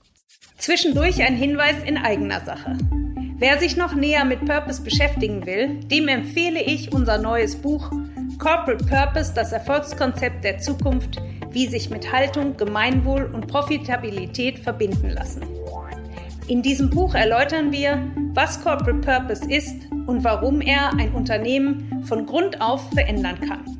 Zwischendurch 0.61 1.23
ein 1.23 1.37
Hinweis 1.37 1.83
in 1.87 1.97
eigener 1.97 2.43
Sache. 2.43 2.77
Wer 3.39 3.59
sich 3.59 3.79
noch 3.79 3.95
näher 3.95 4.27
mit 4.27 4.45
Purpose 4.45 4.83
beschäftigen 4.83 5.47
will, 5.47 5.81
dem 5.85 6.07
empfehle 6.07 6.63
ich 6.63 6.93
unser 6.93 7.17
neues 7.17 7.57
Buch 7.57 7.91
Corporate 8.39 8.85
Purpose, 8.85 9.33
das 9.35 9.53
Erfolgskonzept 9.53 10.45
der 10.45 10.59
Zukunft, 10.59 11.17
wie 11.51 11.67
sich 11.67 11.89
mit 11.89 12.13
Haltung, 12.13 12.59
Gemeinwohl 12.59 13.31
und 13.33 13.47
Profitabilität 13.47 14.59
verbinden 14.59 15.09
lassen. 15.09 15.41
In 16.47 16.61
diesem 16.61 16.91
Buch 16.91 17.15
erläutern 17.15 17.73
wir, 17.73 18.07
was 18.35 18.63
Corporate 18.63 19.01
Purpose 19.01 19.51
ist 19.51 19.77
und 20.07 20.23
warum 20.25 20.61
er 20.61 20.93
ein 20.93 21.13
Unternehmen 21.13 22.05
von 22.05 22.27
Grund 22.27 22.61
auf 22.61 22.91
verändern 22.91 23.41
kann. 23.41 23.80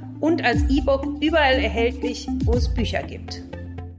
und 0.21 0.43
als 0.43 0.61
E-Book 0.69 1.21
überall 1.21 1.55
erhältlich, 1.55 2.27
wo 2.45 2.53
es 2.53 2.73
Bücher 2.73 3.03
gibt 3.03 3.41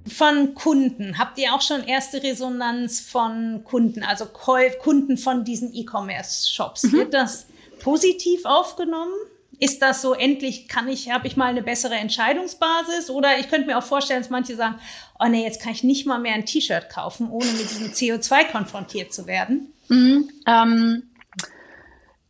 von 0.07 0.55
Kunden? 0.55 1.19
Habt 1.19 1.39
ihr 1.39 1.55
auch 1.55 1.63
schon 1.63 1.85
erste 1.85 2.23
Resonanz 2.23 3.01
von 3.01 3.63
Kunden, 3.65 4.03
also 4.03 4.27
Kunden 4.27 5.17
von 5.17 5.45
diesen 5.45 5.75
E-Commerce-Shops? 5.75 6.85
Mhm. 6.85 6.93
Wird 6.93 7.15
das 7.15 7.47
positiv 7.81 8.45
aufgenommen? 8.45 9.13
Ist 9.59 9.81
das 9.81 10.03
so, 10.03 10.15
endlich 10.15 10.67
kann 10.67 10.89
ich, 10.89 11.11
habe 11.11 11.27
ich 11.27 11.37
mal 11.37 11.47
eine 11.47 11.63
bessere 11.63 11.95
Entscheidungsbasis? 11.95 13.11
Oder 13.11 13.39
ich 13.39 13.49
könnte 13.49 13.67
mir 13.67 13.79
auch 13.79 13.83
vorstellen, 13.83 14.21
dass 14.21 14.31
manche 14.31 14.57
sagen, 14.57 14.77
oh 15.21 15.27
nee, 15.29 15.45
jetzt 15.45 15.63
kann 15.63 15.73
ich 15.73 15.85
nicht 15.85 16.07
mal 16.07 16.19
mehr 16.19 16.35
ein 16.35 16.47
T-Shirt 16.47 16.89
kaufen, 16.89 17.31
ohne 17.31 17.47
mit 17.53 17.71
diesem 17.71 17.89
CO2 17.89 18.51
konfrontiert 18.51 19.13
zu 19.13 19.27
werden. 19.27 19.73
Mhm, 19.89 20.31
ähm, 20.47 21.03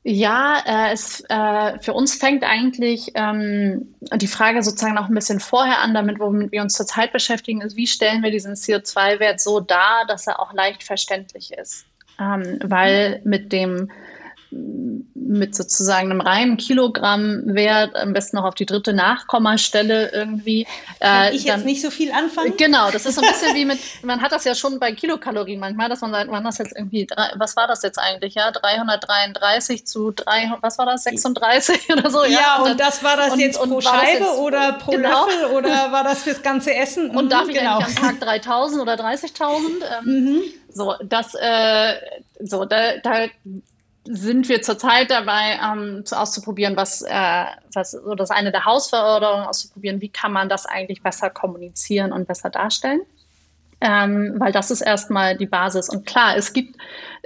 ja, 0.05 0.63
äh, 0.67 0.93
es, 0.93 1.23
äh, 1.29 1.79
für 1.79 1.93
uns 1.93 2.17
fängt 2.17 2.43
eigentlich 2.43 3.13
ähm, 3.15 3.95
die 4.17 4.27
Frage 4.27 4.63
sozusagen 4.63 4.95
noch 4.95 5.09
ein 5.09 5.15
bisschen 5.15 5.39
vorher 5.39 5.79
an, 5.81 5.95
damit 5.95 6.19
womit 6.19 6.51
wir 6.51 6.63
uns 6.63 6.75
zurzeit 6.75 7.13
beschäftigen, 7.13 7.61
ist, 7.61 7.77
wie 7.77 7.87
stellen 7.87 8.23
wir 8.23 8.33
diesen 8.33 8.55
CO2-Wert 8.55 9.41
so 9.41 9.61
dar, 9.61 10.05
dass 10.09 10.27
er 10.27 10.41
auch 10.41 10.53
leicht 10.53 10.83
verständlich 10.83 11.53
ist. 11.53 11.87
Ähm, 12.19 12.59
weil 12.65 13.21
mit 13.25 13.53
dem 13.53 13.91
mit 15.33 15.55
sozusagen 15.55 16.11
einem 16.11 16.21
reinen 16.21 16.57
Kilogrammwert, 16.59 17.97
am 17.97 18.13
besten 18.13 18.37
noch 18.37 18.45
auf 18.45 18.55
die 18.55 18.67
dritte 18.67 18.93
Nachkommastelle 18.93 20.13
irgendwie. 20.13 20.67
Kann 21.01 21.33
äh, 21.33 21.35
ich 21.35 21.45
dann, 21.45 21.57
jetzt 21.57 21.67
nicht 21.67 21.81
so 21.81 21.91
viel 21.91 22.13
anfangen? 22.13 22.55
Genau, 22.59 22.91
das 22.91 23.07
ist 23.07 23.15
so 23.15 23.23
ein 23.23 23.29
bisschen 23.29 23.55
wie 23.57 23.65
mit, 23.65 23.79
man 24.03 24.21
hat 24.21 24.33
das 24.33 24.45
ja 24.45 24.55
schon 24.55 24.79
bei 24.79 24.93
Kilokalorien 24.93 25.59
manchmal, 25.59 25.89
dass 25.89 26.03
man 26.03 26.13
sagt, 26.13 26.31
man 26.31 26.45
das 26.45 26.59
jetzt 26.59 26.77
irgendwie, 26.77 27.07
was 27.37 27.57
war 27.57 27.67
das 27.67 27.83
jetzt 27.83 27.99
eigentlich, 27.99 28.35
ja, 28.35 28.51
333 28.51 29.87
zu 29.87 30.11
300, 30.11 30.63
was 30.63 30.77
war 30.79 30.87
das, 30.87 31.05
36 31.05 31.91
oder 31.91 32.11
so? 32.11 32.25
Ja, 32.25 32.31
ja 32.31 32.57
und, 32.63 32.73
und, 32.73 32.81
das 32.81 33.03
war 33.03 33.17
das 33.17 33.33
und, 33.33 33.41
jetzt 33.41 33.59
pro 33.59 33.81
Scheibe 33.81 34.25
jetzt, 34.25 34.39
oder 34.39 34.73
pro 34.75 34.93
genau. 34.93 35.27
Löffel 35.27 35.47
oder 35.57 35.93
war 35.93 36.05
das 36.05 36.23
fürs 36.23 36.43
ganze 36.43 36.75
Essen? 36.75 37.11
Und 37.11 37.27
mhm, 37.27 37.31
darf 37.31 37.49
ich 37.49 37.59
genau. 37.59 37.79
am 37.79 37.95
Tag 37.95 38.21
3000 38.21 38.83
oder 38.83 38.95
30.000? 38.95 39.49
Ähm, 40.01 40.05
mhm. 40.05 40.43
So, 40.75 40.95
das, 41.03 41.35
äh, 41.35 41.95
so, 42.41 42.65
da, 42.65 42.97
da 43.03 43.27
sind 44.05 44.49
wir 44.49 44.63
zurzeit 44.63 45.11
dabei, 45.11 45.61
ähm, 45.63 46.05
zu 46.05 46.19
auszuprobieren, 46.19 46.77
was, 46.77 47.03
äh, 47.03 47.45
was 47.73 47.93
so 47.93 48.15
das 48.15 48.31
eine 48.31 48.51
der 48.51 48.65
Hausverordnungen 48.65 49.47
auszuprobieren, 49.47 50.01
wie 50.01 50.09
kann 50.09 50.33
man 50.33 50.49
das 50.49 50.67
eigentlich 50.67 51.03
besser 51.03 51.31
kommunizieren 51.31 52.13
und 52.13 52.27
besser 52.27 52.51
darstellen. 52.51 53.03
Ähm, 53.81 54.35
weil 54.39 54.53
das 54.53 54.71
ist 54.71 54.81
erstmal 54.81 55.37
die 55.37 55.47
Basis. 55.47 55.89
Und 55.89 56.07
klar, 56.07 56.37
es 56.37 56.53
gibt 56.53 56.77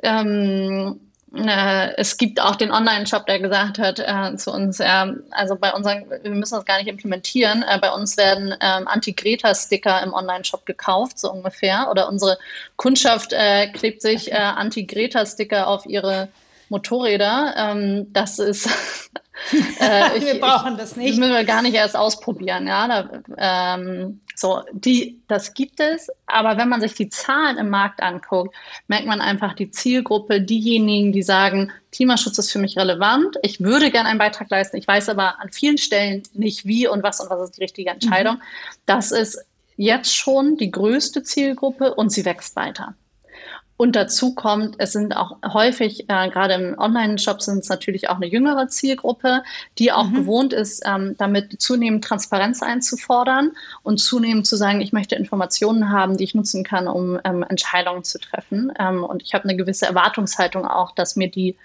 ähm, 0.03 1.01
äh, 1.35 1.95
es 1.97 2.17
gibt 2.17 2.41
auch 2.41 2.57
den 2.57 2.71
Online-Shop, 2.71 3.27
der 3.27 3.41
gesagt 3.41 3.79
hat 3.79 3.99
äh, 3.99 4.37
zu 4.37 4.53
uns, 4.53 4.81
äh, 4.81 5.07
also 5.31 5.57
bei 5.57 5.73
unseren, 5.73 6.05
wir 6.09 6.31
müssen 6.31 6.55
das 6.55 6.65
gar 6.65 6.79
nicht 6.79 6.89
implementieren, 6.89 7.63
äh, 7.63 7.79
bei 7.79 7.91
uns 7.91 8.17
werden 8.17 8.55
ähm, 8.61 8.89
Anti-Greta-Sticker 8.89 10.03
im 10.03 10.15
Online-Shop 10.15 10.65
gekauft, 10.65 11.19
so 11.19 11.31
ungefähr. 11.31 11.89
Oder 11.91 12.09
unsere 12.09 12.39
Kundschaft 12.77 13.33
äh, 13.33 13.69
klebt 13.69 14.03
sich 14.03 14.33
äh, 14.33 14.37
Anti-Greta-Sticker 14.37 15.67
auf 15.67 15.85
ihre 15.87 16.29
Motorräder. 16.69 17.55
Ähm, 17.57 18.13
das 18.13 18.39
ist. 18.39 18.67
äh, 19.81 20.19
ich, 20.19 20.25
wir 20.25 20.41
brauchen 20.41 20.77
das 20.77 20.97
nicht. 20.97 21.11
Das 21.11 21.19
müssen 21.19 21.33
wir 21.33 21.45
gar 21.45 21.63
nicht 21.63 21.75
erst 21.75 21.97
ausprobieren. 21.97 22.67
Ja, 22.67 22.89
da, 22.89 23.77
ähm, 23.77 24.21
so 24.35 24.63
die, 24.73 25.23
das 25.29 25.55
gibt 25.55 25.81
es. 25.81 26.09
Aber 26.27 26.57
wenn 26.59 26.69
man 26.69 26.81
sich 26.81 26.95
die 26.95 27.09
Zahlen 27.09 27.57
im 27.57 27.71
Markt 27.71 28.03
anguckt, 28.03 28.55
merkt 28.87 29.07
man 29.07 29.21
einfach 29.21 29.55
die 29.55 29.71
Zielgruppe, 29.71 30.41
diejenigen, 30.41 31.13
die 31.13 31.23
sagen, 31.23 31.73
Klimaschutz 31.93 32.39
ist 32.39 32.53
für 32.53 32.59
mich 32.59 32.77
relevant. 32.77 33.37
Ich 33.43 33.61
würde 33.61 33.91
gerne 33.91 34.09
einen 34.09 34.19
Beitrag 34.19 34.51
leisten. 34.51 34.77
Ich 34.77 34.87
weiß 34.87 35.09
aber 35.09 35.41
an 35.41 35.51
vielen 35.51 35.79
Stellen 35.79 36.23
nicht 36.35 36.67
wie 36.67 36.87
und 36.87 37.03
was 37.03 37.21
und 37.21 37.31
was 37.31 37.43
ist 37.43 37.57
die 37.57 37.63
richtige 37.63 37.91
Entscheidung. 37.91 38.37
Mhm. 38.37 38.43
Das 38.85 39.11
ist 39.11 39.39
jetzt 39.77 40.15
schon 40.15 40.57
die 40.57 40.71
größte 40.71 41.23
Zielgruppe 41.23 41.95
und 41.95 42.11
sie 42.11 42.25
wächst 42.25 42.57
weiter. 42.57 42.95
Und 43.77 43.95
dazu 43.95 44.35
kommt, 44.35 44.77
es 44.79 44.93
sind 44.93 45.17
auch 45.17 45.37
häufig, 45.45 46.09
äh, 46.09 46.29
gerade 46.31 46.55
im 46.55 46.79
Online-Shop 46.79 47.43
sind 47.43 47.59
es 47.59 47.69
natürlich 47.69 48.09
auch 48.09 48.17
eine 48.17 48.27
jüngere 48.27 48.69
Zielgruppe, 48.69 49.43
die 49.79 49.93
auch 49.93 50.09
mhm. 50.09 50.15
gewohnt 50.15 50.53
ist, 50.53 50.83
ähm, 50.87 51.15
damit 51.19 51.61
zunehmend 51.61 52.05
Transparenz 52.05 52.63
einzufordern 52.63 53.53
und 53.83 53.99
zunehmend 53.99 54.47
zu 54.47 54.57
sagen, 54.57 54.81
ich 54.81 54.93
möchte 54.93 55.15
Informationen 55.15 55.91
haben, 55.91 56.17
die 56.17 56.25
ich 56.25 56.35
nutzen 56.35 56.65
kann, 56.65 56.89
um 56.89 57.21
ähm, 57.25 57.43
Entscheidungen 57.43 58.05
zu 58.05 58.19
treffen. 58.19 58.73
Ähm, 58.79 59.05
und 59.05 59.23
ich 59.23 59.35
habe 59.35 59.45
eine 59.45 59.57
gewisse 59.57 59.87
Erwartungshaltung 59.87 60.67
auch, 60.67 60.93
dass 60.93 61.17
mir 61.17 61.31
die 61.31 61.57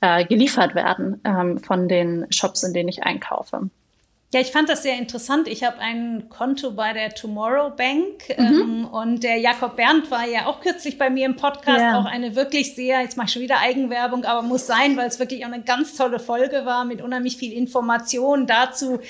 äh, 0.00 0.24
geliefert 0.24 0.74
werden 0.74 1.20
ähm, 1.24 1.58
von 1.58 1.88
den 1.88 2.26
Shops, 2.30 2.62
in 2.62 2.72
denen 2.72 2.88
ich 2.88 3.02
einkaufe. 3.02 3.68
Ja, 4.30 4.40
ich 4.40 4.48
fand 4.48 4.68
das 4.68 4.82
sehr 4.82 4.98
interessant. 4.98 5.48
Ich 5.48 5.64
habe 5.64 5.78
ein 5.78 6.28
Konto 6.28 6.72
bei 6.72 6.92
der 6.92 7.14
Tomorrow 7.14 7.70
Bank 7.74 8.28
mhm. 8.36 8.44
ähm, 8.44 8.84
und 8.84 9.22
der 9.24 9.38
Jakob 9.38 9.76
Berndt 9.76 10.10
war 10.10 10.26
ja 10.26 10.44
auch 10.46 10.60
kürzlich 10.60 10.98
bei 10.98 11.08
mir 11.08 11.24
im 11.24 11.36
Podcast. 11.36 11.80
Ja. 11.80 11.98
Auch 11.98 12.04
eine 12.04 12.36
wirklich 12.36 12.74
sehr, 12.74 13.00
jetzt 13.00 13.16
mache 13.16 13.28
ich 13.28 13.32
schon 13.32 13.42
wieder 13.42 13.60
Eigenwerbung, 13.60 14.26
aber 14.26 14.42
muss 14.42 14.66
sein, 14.66 14.98
weil 14.98 15.08
es 15.08 15.18
wirklich 15.18 15.46
auch 15.46 15.50
eine 15.50 15.62
ganz 15.62 15.96
tolle 15.96 16.18
Folge 16.18 16.66
war 16.66 16.84
mit 16.84 17.00
unheimlich 17.00 17.38
viel 17.38 17.54
Information 17.54 18.46
dazu, 18.46 19.00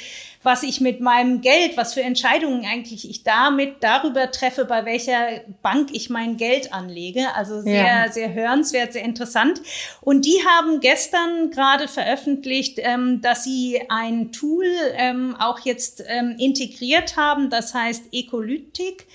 was 0.43 0.63
ich 0.63 0.81
mit 0.81 1.01
meinem 1.01 1.41
Geld, 1.41 1.77
was 1.77 1.95
für 1.95 2.03
Entscheidungen 2.03 2.65
eigentlich 2.65 3.09
ich 3.09 3.25
damit 3.25 3.77
darüber 3.81 4.31
treffe, 4.31 4.65
bei 4.65 4.85
welcher 4.85 5.41
Bank 5.63 5.91
ich 5.93 6.11
mein 6.11 6.37
Geld 6.37 6.73
anlege. 6.73 7.35
Also 7.35 7.61
sehr, 7.61 8.05
ja. 8.05 8.13
sehr 8.13 8.33
hörenswert, 8.33 8.93
sehr 8.93 9.05
interessant. 9.05 9.61
Und 10.01 10.25
die 10.25 10.39
haben 10.47 10.81
gestern 10.81 11.51
gerade 11.51 11.89
veröffentlicht, 11.89 12.79
ähm, 12.79 13.21
dass 13.21 13.45
sie 13.45 13.81
ein 13.89 14.33
Tool 14.33 14.67
ähm, 14.95 15.37
auch 15.39 15.61
jetzt 15.61 16.05
ähm, 16.07 16.37
integriert 16.39 17.17
haben, 17.17 17.51
das 17.51 17.75
heißt 17.75 18.05
Ecolytik 18.13 19.07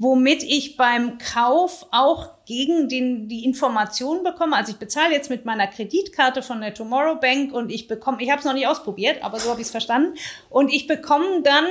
womit 0.00 0.42
ich 0.42 0.78
beim 0.78 1.18
Kauf 1.18 1.86
auch 1.90 2.30
gegen 2.46 2.88
den, 2.88 3.28
die 3.28 3.44
Information 3.44 4.24
bekomme. 4.24 4.56
Also 4.56 4.72
ich 4.72 4.78
bezahle 4.78 5.12
jetzt 5.12 5.28
mit 5.28 5.44
meiner 5.44 5.66
Kreditkarte 5.66 6.42
von 6.42 6.62
der 6.62 6.72
Tomorrow 6.72 7.20
Bank 7.20 7.52
und 7.52 7.70
ich 7.70 7.86
bekomme, 7.86 8.22
ich 8.22 8.30
habe 8.30 8.38
es 8.38 8.46
noch 8.46 8.54
nicht 8.54 8.66
ausprobiert, 8.66 9.22
aber 9.22 9.38
so 9.38 9.50
habe 9.50 9.60
ich 9.60 9.66
es 9.66 9.70
verstanden. 9.70 10.16
Und 10.48 10.72
ich 10.72 10.86
bekomme 10.86 11.42
dann 11.42 11.66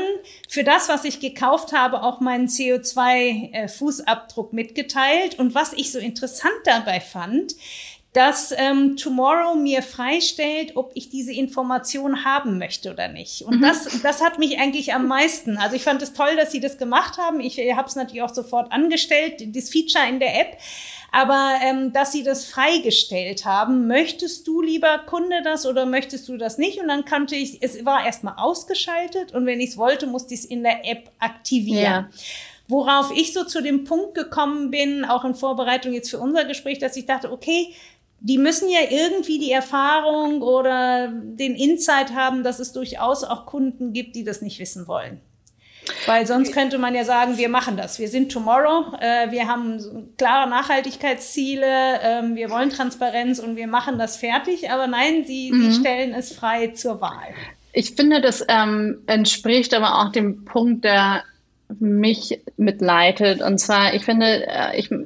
für 0.48 0.63
das, 0.63 0.89
was 0.89 1.06
ich 1.06 1.20
gekauft 1.20 1.74
habe, 1.74 2.04
auch 2.04 2.20
meinen 2.20 2.48
CO2-Fußabdruck 2.48 4.52
äh, 4.52 4.56
mitgeteilt. 4.56 5.39
Und 5.39 5.56
was 5.56 5.74
ich 5.74 5.92
so 5.92 5.98
interessant 5.98 6.54
dabei 6.65 7.00
fand, 7.00 7.56
dass 8.13 8.52
ähm, 8.58 8.98
Tomorrow 8.98 9.56
mir 9.56 9.84
freistellt, 9.84 10.76
ob 10.76 10.91
ich 10.95 11.10
diese 11.10 11.32
Information 11.32 12.26
haben 12.26 12.58
möchte 12.58 12.91
oder 12.91 13.08
nicht. 13.08 13.43
Und 13.43 13.58
mhm. 13.58 13.62
das, 13.62 14.02
das 14.02 14.24
hat 14.24 14.39
mich 14.39 14.60
eigentlich 14.60 14.93
am 14.93 15.08
meisten. 15.08 15.58
Also 15.58 15.76
ich 15.76 15.84
fand 15.84 16.02
es 16.02 16.13
toll, 16.13 16.36
dass 16.36 16.52
sie 16.52 16.60
das 16.60 16.80
gemacht 16.80 17.19
haben. 17.19 17.39
Ich 17.39 17.60
habe 17.76 17.88
es 17.88 17.95
natürlich 17.95 18.24
auch 18.24 18.34
sofort 18.34 18.72
angestellt, 18.72 19.56
das 19.56 19.69
Feature 19.69 20.08
in 20.10 20.19
der 20.19 20.39
App. 20.41 20.58
Aber 21.12 21.56
ähm, 21.63 21.93
dass 21.93 22.12
sie 22.12 22.24
das 22.24 22.45
freigestellt 22.45 23.45
haben, 23.45 23.88
möchtest 23.88 24.48
du, 24.48 24.62
lieber 24.62 25.00
Kunde, 25.06 25.41
das 25.43 25.65
oder 25.65 25.86
möchtest 25.86 26.28
du 26.30 26.38
das 26.38 26.58
nicht? 26.58 26.80
Und 26.80 26.88
dann 26.88 27.06
kannte 27.06 27.36
ich, 27.36 27.62
es 27.62 27.84
war 27.86 28.06
erstmal 28.06 28.36
ausgeschaltet 28.38 29.34
und 29.34 29.45
wenn 29.45 29.60
ich 29.60 29.72
es 29.72 29.78
wollte, 29.78 30.08
musste 30.08 30.34
ich 30.34 30.41
es 30.41 30.45
in 30.45 30.63
der 30.63 30.86
App 30.86 31.12
aktivieren. 31.19 31.84
Ja. 31.84 32.10
Worauf 32.67 33.12
ich 33.15 33.34
so 33.34 33.43
zu 33.43 33.63
dem 33.63 33.84
Punkt 33.84 34.13
gekommen 34.13 34.69
bin, 34.69 35.04
auch 35.04 35.26
in 35.26 35.34
Vorbereitung 35.34 35.93
jetzt 35.93 36.12
für 36.12 36.19
unser 36.19 36.45
Gespräch, 36.45 36.78
dass 36.78 36.95
ich 36.95 37.08
dachte, 37.08 37.32
okay, 37.32 37.74
die 38.21 38.38
müssen 38.38 38.69
ja 38.69 38.79
irgendwie 38.89 39.39
die 39.39 39.51
Erfahrung 39.51 40.41
oder 40.41 41.12
den 41.12 41.55
Insight 41.55 42.13
haben, 42.13 42.43
dass 42.43 42.60
es 42.60 42.73
durchaus 42.73 43.23
auch 43.23 43.45
Kunden 43.45 43.93
gibt, 43.93 44.15
die 44.15 44.23
das 44.23 44.41
nicht 44.41 44.60
wissen 44.60 44.88
wollen. 44.88 45.21
Weil 46.05 46.27
sonst 46.27 46.53
könnte 46.53 46.77
man 46.77 46.93
ja 46.93 47.03
sagen, 47.03 47.38
wir 47.38 47.49
machen 47.49 47.77
das. 47.77 47.99
Wir 47.99 48.10
sind 48.10 48.32
Tomorrow, 48.32 48.93
äh, 48.99 49.32
wir 49.32 49.47
haben 49.47 50.13
klare 50.17 50.49
Nachhaltigkeitsziele, 50.49 51.65
äh, 51.65 52.36
wir 52.36 52.49
wollen 52.49 52.69
Transparenz 52.69 53.39
und 53.39 53.55
wir 53.55 53.67
machen 53.67 53.97
das 53.97 54.17
fertig. 54.17 54.69
Aber 54.69 54.88
nein, 54.88 55.23
sie, 55.25 55.51
mhm. 55.51 55.71
sie 55.71 55.79
stellen 55.79 56.13
es 56.13 56.32
frei 56.32 56.67
zur 56.67 57.01
Wahl. 57.01 57.34
Ich 57.73 57.91
finde, 57.95 58.21
das 58.21 58.45
ähm, 58.47 58.99
entspricht 59.08 59.73
aber 59.73 59.99
auch 59.99 60.12
dem 60.12 60.45
Punkt, 60.45 60.84
der 60.84 61.23
mich 61.79 62.41
mitleitet. 62.58 63.41
Und 63.41 63.60
zwar, 63.60 63.93
ich 63.93 64.03
finde, 64.03 64.47
äh, 64.47 64.77
ich, 64.77 64.91
ich 64.91 64.97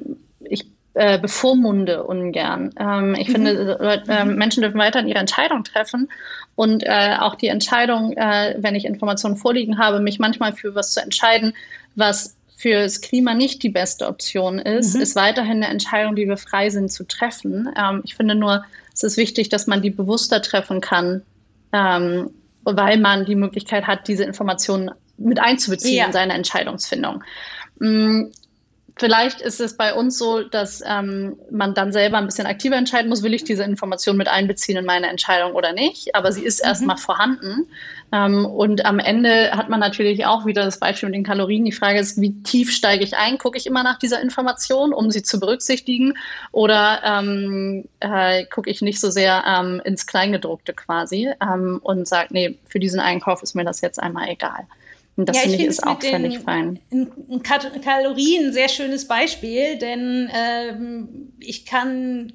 äh, 0.94 1.18
bevormunde 1.18 2.04
ungern. 2.04 2.72
Ähm, 2.78 3.14
ich 3.14 3.28
mhm. 3.28 3.32
finde, 3.32 4.02
äh, 4.08 4.24
Menschen 4.24 4.62
dürfen 4.62 4.78
weiterhin 4.78 5.08
ihre 5.08 5.18
Entscheidung 5.18 5.64
treffen 5.64 6.08
und 6.54 6.84
äh, 6.84 7.16
auch 7.18 7.34
die 7.34 7.48
Entscheidung, 7.48 8.12
äh, 8.16 8.54
wenn 8.58 8.74
ich 8.74 8.84
Informationen 8.84 9.36
vorliegen 9.36 9.78
habe, 9.78 10.00
mich 10.00 10.18
manchmal 10.18 10.52
für 10.52 10.74
was 10.74 10.92
zu 10.92 11.02
entscheiden, 11.02 11.54
was 11.96 12.36
fürs 12.56 13.00
Klima 13.00 13.34
nicht 13.34 13.62
die 13.62 13.68
beste 13.68 14.06
Option 14.06 14.58
ist, 14.58 14.94
mhm. 14.94 15.02
ist 15.02 15.16
weiterhin 15.16 15.62
eine 15.62 15.68
Entscheidung, 15.68 16.14
die 16.14 16.28
wir 16.28 16.36
frei 16.36 16.70
sind 16.70 16.90
zu 16.90 17.04
treffen. 17.04 17.68
Ähm, 17.76 18.02
ich 18.04 18.14
finde 18.14 18.34
nur, 18.34 18.64
es 18.92 19.02
ist 19.02 19.16
wichtig, 19.16 19.48
dass 19.48 19.66
man 19.66 19.82
die 19.82 19.90
bewusster 19.90 20.40
treffen 20.40 20.80
kann, 20.80 21.22
ähm, 21.72 22.30
weil 22.62 22.98
man 22.98 23.24
die 23.24 23.34
Möglichkeit 23.34 23.86
hat, 23.86 24.06
diese 24.06 24.24
Informationen 24.24 24.92
mit 25.18 25.40
einzubeziehen 25.40 25.96
ja. 25.96 26.06
in 26.06 26.12
seine 26.12 26.34
Entscheidungsfindung. 26.34 27.22
Vielleicht 28.96 29.40
ist 29.40 29.60
es 29.60 29.76
bei 29.76 29.92
uns 29.92 30.18
so, 30.18 30.42
dass 30.42 30.80
ähm, 30.86 31.36
man 31.50 31.74
dann 31.74 31.92
selber 31.92 32.18
ein 32.18 32.26
bisschen 32.26 32.46
aktiver 32.46 32.76
entscheiden 32.76 33.08
muss, 33.08 33.24
will 33.24 33.34
ich 33.34 33.42
diese 33.42 33.64
Information 33.64 34.16
mit 34.16 34.28
einbeziehen 34.28 34.78
in 34.78 34.84
meine 34.84 35.08
Entscheidung 35.08 35.54
oder 35.54 35.72
nicht. 35.72 36.14
Aber 36.14 36.30
sie 36.30 36.44
ist 36.44 36.62
mhm. 36.62 36.68
erstmal 36.68 36.96
vorhanden. 36.96 37.66
Ähm, 38.12 38.46
und 38.46 38.84
am 38.84 39.00
Ende 39.00 39.50
hat 39.50 39.68
man 39.68 39.80
natürlich 39.80 40.26
auch 40.26 40.46
wieder 40.46 40.64
das 40.64 40.78
Beispiel 40.78 41.08
mit 41.08 41.16
den 41.16 41.24
Kalorien. 41.24 41.64
Die 41.64 41.72
Frage 41.72 41.98
ist, 41.98 42.20
wie 42.20 42.40
tief 42.44 42.70
steige 42.70 43.02
ich 43.02 43.16
ein? 43.16 43.36
Gucke 43.36 43.58
ich 43.58 43.66
immer 43.66 43.82
nach 43.82 43.98
dieser 43.98 44.20
Information, 44.20 44.92
um 44.92 45.10
sie 45.10 45.24
zu 45.24 45.40
berücksichtigen? 45.40 46.14
Oder 46.52 47.00
ähm, 47.04 47.88
äh, 47.98 48.44
gucke 48.44 48.70
ich 48.70 48.80
nicht 48.80 49.00
so 49.00 49.10
sehr 49.10 49.42
ähm, 49.44 49.82
ins 49.84 50.06
Kleingedruckte 50.06 50.72
quasi 50.72 51.30
ähm, 51.42 51.80
und 51.82 52.06
sage, 52.06 52.28
nee, 52.30 52.58
für 52.68 52.78
diesen 52.78 53.00
Einkauf 53.00 53.42
ist 53.42 53.56
mir 53.56 53.64
das 53.64 53.80
jetzt 53.80 54.00
einmal 54.00 54.28
egal. 54.28 54.68
Und 55.16 55.28
das 55.28 55.36
ja, 55.36 55.42
finde 55.42 55.58
ich 55.58 55.66
ist 55.66 55.86
auch 55.86 56.00
völlig 56.00 56.40
fein. 56.40 56.80
In 56.90 57.42
Kalorien 57.42 58.46
ein 58.46 58.52
sehr 58.52 58.68
schönes 58.68 59.06
Beispiel, 59.06 59.76
denn 59.78 60.30
ähm, 60.34 61.32
ich 61.38 61.64
kann 61.64 62.32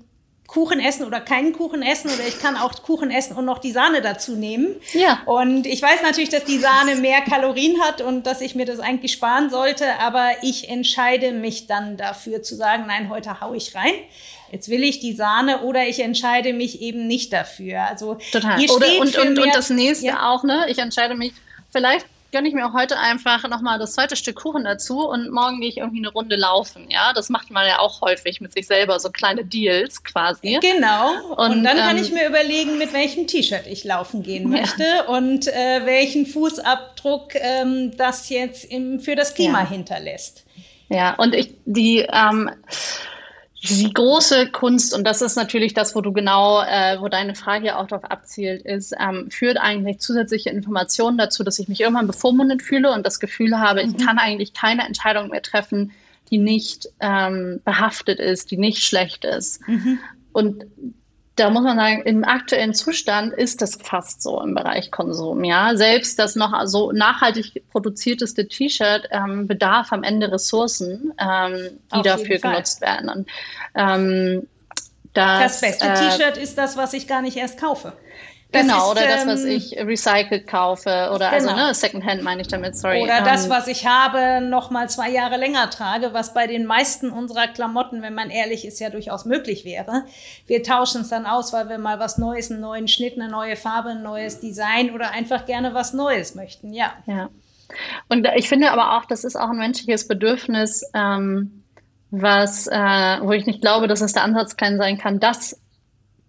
Kuchen 0.49 0.79
essen 0.79 1.05
oder 1.05 1.19
keinen 1.19 1.53
Kuchen 1.53 1.83
essen 1.83 2.09
oder 2.09 2.27
ich 2.27 2.39
kann 2.39 2.55
auch 2.57 2.81
Kuchen 2.81 3.11
essen 3.11 3.35
und 3.35 3.45
noch 3.45 3.59
die 3.59 3.71
Sahne 3.71 4.01
dazu 4.01 4.35
nehmen. 4.35 4.75
Ja. 4.93 5.21
Und 5.25 5.67
ich 5.67 5.79
weiß 5.79 6.01
natürlich, 6.01 6.29
dass 6.29 6.43
die 6.43 6.57
Sahne 6.57 6.95
mehr 6.95 7.21
Kalorien 7.21 7.79
hat 7.81 8.01
und 8.01 8.25
dass 8.25 8.41
ich 8.41 8.55
mir 8.55 8.65
das 8.65 8.79
eigentlich 8.79 9.11
sparen 9.11 9.51
sollte, 9.51 9.85
aber 9.99 10.27
ich 10.41 10.69
entscheide 10.69 11.33
mich 11.33 11.67
dann 11.67 11.97
dafür 11.97 12.41
zu 12.41 12.55
sagen, 12.55 12.85
nein, 12.87 13.09
heute 13.09 13.41
hau 13.41 13.53
ich 13.53 13.75
rein. 13.75 13.93
Jetzt 14.51 14.69
will 14.69 14.83
ich 14.83 14.99
die 14.99 15.13
Sahne 15.13 15.61
oder 15.61 15.87
ich 15.87 15.99
entscheide 15.99 16.53
mich 16.53 16.81
eben 16.81 17.05
nicht 17.05 17.31
dafür. 17.31 17.83
Also 17.83 18.17
Total. 18.31 18.59
Oder, 18.59 18.87
und, 19.01 19.15
und, 19.17 19.39
und 19.39 19.55
das 19.55 19.69
nächste 19.69 20.07
ja. 20.07 20.31
auch, 20.31 20.43
ne? 20.43 20.65
Ich 20.69 20.79
entscheide 20.79 21.13
mich 21.13 21.33
vielleicht 21.71 22.07
gönne 22.31 22.47
ich 22.47 22.53
mir 22.53 22.65
auch 22.65 22.73
heute 22.73 22.97
einfach 22.97 23.47
nochmal 23.47 23.79
das 23.79 23.93
zweite 23.93 24.15
Stück 24.15 24.37
Kuchen 24.37 24.63
dazu 24.63 25.07
und 25.07 25.31
morgen 25.31 25.59
gehe 25.59 25.69
ich 25.69 25.77
irgendwie 25.77 25.99
eine 25.99 26.09
Runde 26.09 26.35
laufen. 26.35 26.87
Ja, 26.89 27.13
das 27.13 27.29
macht 27.29 27.51
man 27.51 27.67
ja 27.67 27.79
auch 27.79 28.01
häufig 28.01 28.41
mit 28.41 28.53
sich 28.53 28.67
selber, 28.67 28.99
so 28.99 29.09
kleine 29.09 29.45
Deals 29.45 30.03
quasi. 30.03 30.59
Genau. 30.61 31.11
Und, 31.35 31.51
und 31.51 31.63
dann 31.63 31.77
ähm, 31.77 31.83
kann 31.83 31.97
ich 31.97 32.11
mir 32.11 32.27
überlegen, 32.27 32.77
mit 32.77 32.93
welchem 32.93 33.27
T-Shirt 33.27 33.67
ich 33.67 33.83
laufen 33.83 34.23
gehen 34.23 34.49
möchte 34.49 34.83
ja. 34.83 35.05
und 35.05 35.47
äh, 35.47 35.85
welchen 35.85 36.25
Fußabdruck 36.25 37.35
ähm, 37.35 37.95
das 37.97 38.29
jetzt 38.29 38.65
im, 38.65 38.99
für 38.99 39.15
das 39.15 39.33
Klima 39.33 39.61
ja. 39.61 39.69
hinterlässt. 39.69 40.45
Ja, 40.89 41.15
und 41.15 41.35
ich, 41.35 41.53
die, 41.65 41.99
ähm, 42.11 42.49
die 43.61 43.91
große 43.93 44.47
Kunst, 44.51 44.93
und 44.93 45.03
das 45.03 45.21
ist 45.21 45.35
natürlich 45.35 45.73
das, 45.73 45.95
wo 45.95 46.01
du 46.01 46.13
genau, 46.13 46.61
äh, 46.61 46.99
wo 47.01 47.09
deine 47.09 47.35
Frage 47.35 47.77
auch 47.77 47.87
darauf 47.87 48.09
abzielt, 48.09 48.61
ist, 48.61 48.95
ähm, 48.99 49.29
führt 49.29 49.57
eigentlich 49.57 49.99
zusätzliche 49.99 50.49
Informationen 50.49 51.17
dazu, 51.17 51.43
dass 51.43 51.59
ich 51.59 51.67
mich 51.67 51.81
irgendwann 51.81 52.07
bevormundet 52.07 52.61
fühle 52.61 52.93
und 52.93 53.05
das 53.05 53.19
Gefühl 53.19 53.59
habe, 53.59 53.83
mhm. 53.83 53.91
ich 53.91 54.05
kann 54.05 54.17
eigentlich 54.17 54.53
keine 54.53 54.85
Entscheidung 54.85 55.29
mehr 55.29 55.41
treffen, 55.41 55.91
die 56.31 56.37
nicht 56.37 56.89
ähm, 56.99 57.59
behaftet 57.65 58.19
ist, 58.19 58.51
die 58.51 58.57
nicht 58.57 58.83
schlecht 58.83 59.25
ist. 59.25 59.67
Mhm. 59.67 59.99
Und 60.31 60.65
da 61.39 61.49
muss 61.49 61.63
man 61.63 61.77
sagen, 61.77 62.01
im 62.03 62.23
aktuellen 62.23 62.73
Zustand 62.73 63.33
ist 63.33 63.61
das 63.61 63.75
fast 63.75 64.21
so 64.21 64.41
im 64.41 64.53
Bereich 64.53 64.91
Konsum. 64.91 65.43
Ja, 65.43 65.75
selbst 65.75 66.19
das 66.19 66.35
noch 66.35 66.53
so 66.65 66.91
nachhaltig 66.91 67.63
produzierteste 67.71 68.47
T-Shirt 68.47 69.07
ähm, 69.11 69.47
bedarf 69.47 69.91
am 69.91 70.03
Ende 70.03 70.31
Ressourcen, 70.31 71.13
ähm, 71.17 71.79
die 71.95 72.01
dafür 72.01 72.39
genutzt 72.39 72.81
werden. 72.81 73.09
Und, 73.09 73.29
ähm, 73.75 74.47
das, 75.13 75.59
das 75.59 75.61
beste 75.61 75.87
äh, 75.87 75.93
T-Shirt 75.93 76.37
ist 76.37 76.57
das, 76.57 76.77
was 76.77 76.93
ich 76.93 77.07
gar 77.07 77.21
nicht 77.21 77.37
erst 77.37 77.59
kaufe. 77.59 77.93
Das 78.51 78.63
genau, 78.63 78.77
ist, 78.77 78.91
oder 78.91 79.07
das, 79.07 79.27
was 79.27 79.43
ähm, 79.43 79.49
ich 79.49 79.77
recycelt 79.77 80.47
kaufe 80.47 81.11
oder 81.13 81.29
also, 81.29 81.49
genau. 81.49 81.59
also 81.59 81.67
ne, 81.67 81.73
Secondhand 81.75 82.23
meine 82.23 82.41
ich 82.41 82.47
damit, 82.47 82.75
sorry. 82.75 83.03
Oder 83.03 83.21
das, 83.21 83.45
ähm, 83.45 83.51
was 83.51 83.67
ich 83.67 83.85
habe, 83.85 84.41
noch 84.41 84.71
mal 84.71 84.89
zwei 84.89 85.11
Jahre 85.11 85.37
länger 85.37 85.69
trage, 85.69 86.13
was 86.13 86.33
bei 86.33 86.47
den 86.47 86.65
meisten 86.65 87.11
unserer 87.11 87.47
Klamotten, 87.47 88.01
wenn 88.01 88.15
man 88.15 88.31
ehrlich 88.31 88.65
ist, 88.65 88.79
ja 88.79 88.89
durchaus 88.89 89.25
möglich 89.25 89.65
wäre. 89.65 90.05
Wir 90.47 90.63
tauschen 90.63 91.01
es 91.01 91.09
dann 91.09 91.27
aus, 91.27 91.53
weil 91.53 91.69
wir 91.69 91.77
mal 91.77 91.99
was 91.99 92.17
Neues, 92.17 92.49
einen 92.49 92.61
neuen 92.61 92.87
Schnitt, 92.87 93.19
eine 93.19 93.29
neue 93.29 93.55
Farbe, 93.55 93.89
ein 93.89 94.01
neues 94.01 94.39
Design 94.39 94.95
oder 94.95 95.11
einfach 95.11 95.45
gerne 95.45 95.75
was 95.75 95.93
Neues 95.93 96.33
möchten, 96.33 96.73
ja. 96.73 96.93
Ja. 97.05 97.29
Und 98.07 98.27
ich 98.35 98.49
finde 98.49 98.71
aber 98.71 98.97
auch, 98.97 99.05
das 99.05 99.25
ist 99.25 99.35
auch 99.35 99.49
ein 99.49 99.57
menschliches 99.57 100.07
Bedürfnis, 100.07 100.89
ähm, 100.95 101.63
was, 102.09 102.65
äh, 102.65 102.73
wo 103.21 103.31
ich 103.31 103.45
nicht 103.45 103.61
glaube, 103.61 103.87
dass 103.87 104.01
es 104.01 104.13
der 104.13 104.23
Ansatz 104.23 104.57
kein 104.57 104.79
sein 104.79 104.97
kann, 104.97 105.19
das 105.19 105.55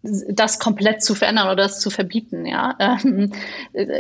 das 0.03 0.59
komplett 0.59 1.03
zu 1.03 1.15
verändern 1.15 1.47
oder 1.47 1.57
das 1.57 1.79
zu 1.79 1.91
verbieten. 1.91 2.47
Ja, 2.47 2.75
ähm, 3.05 3.33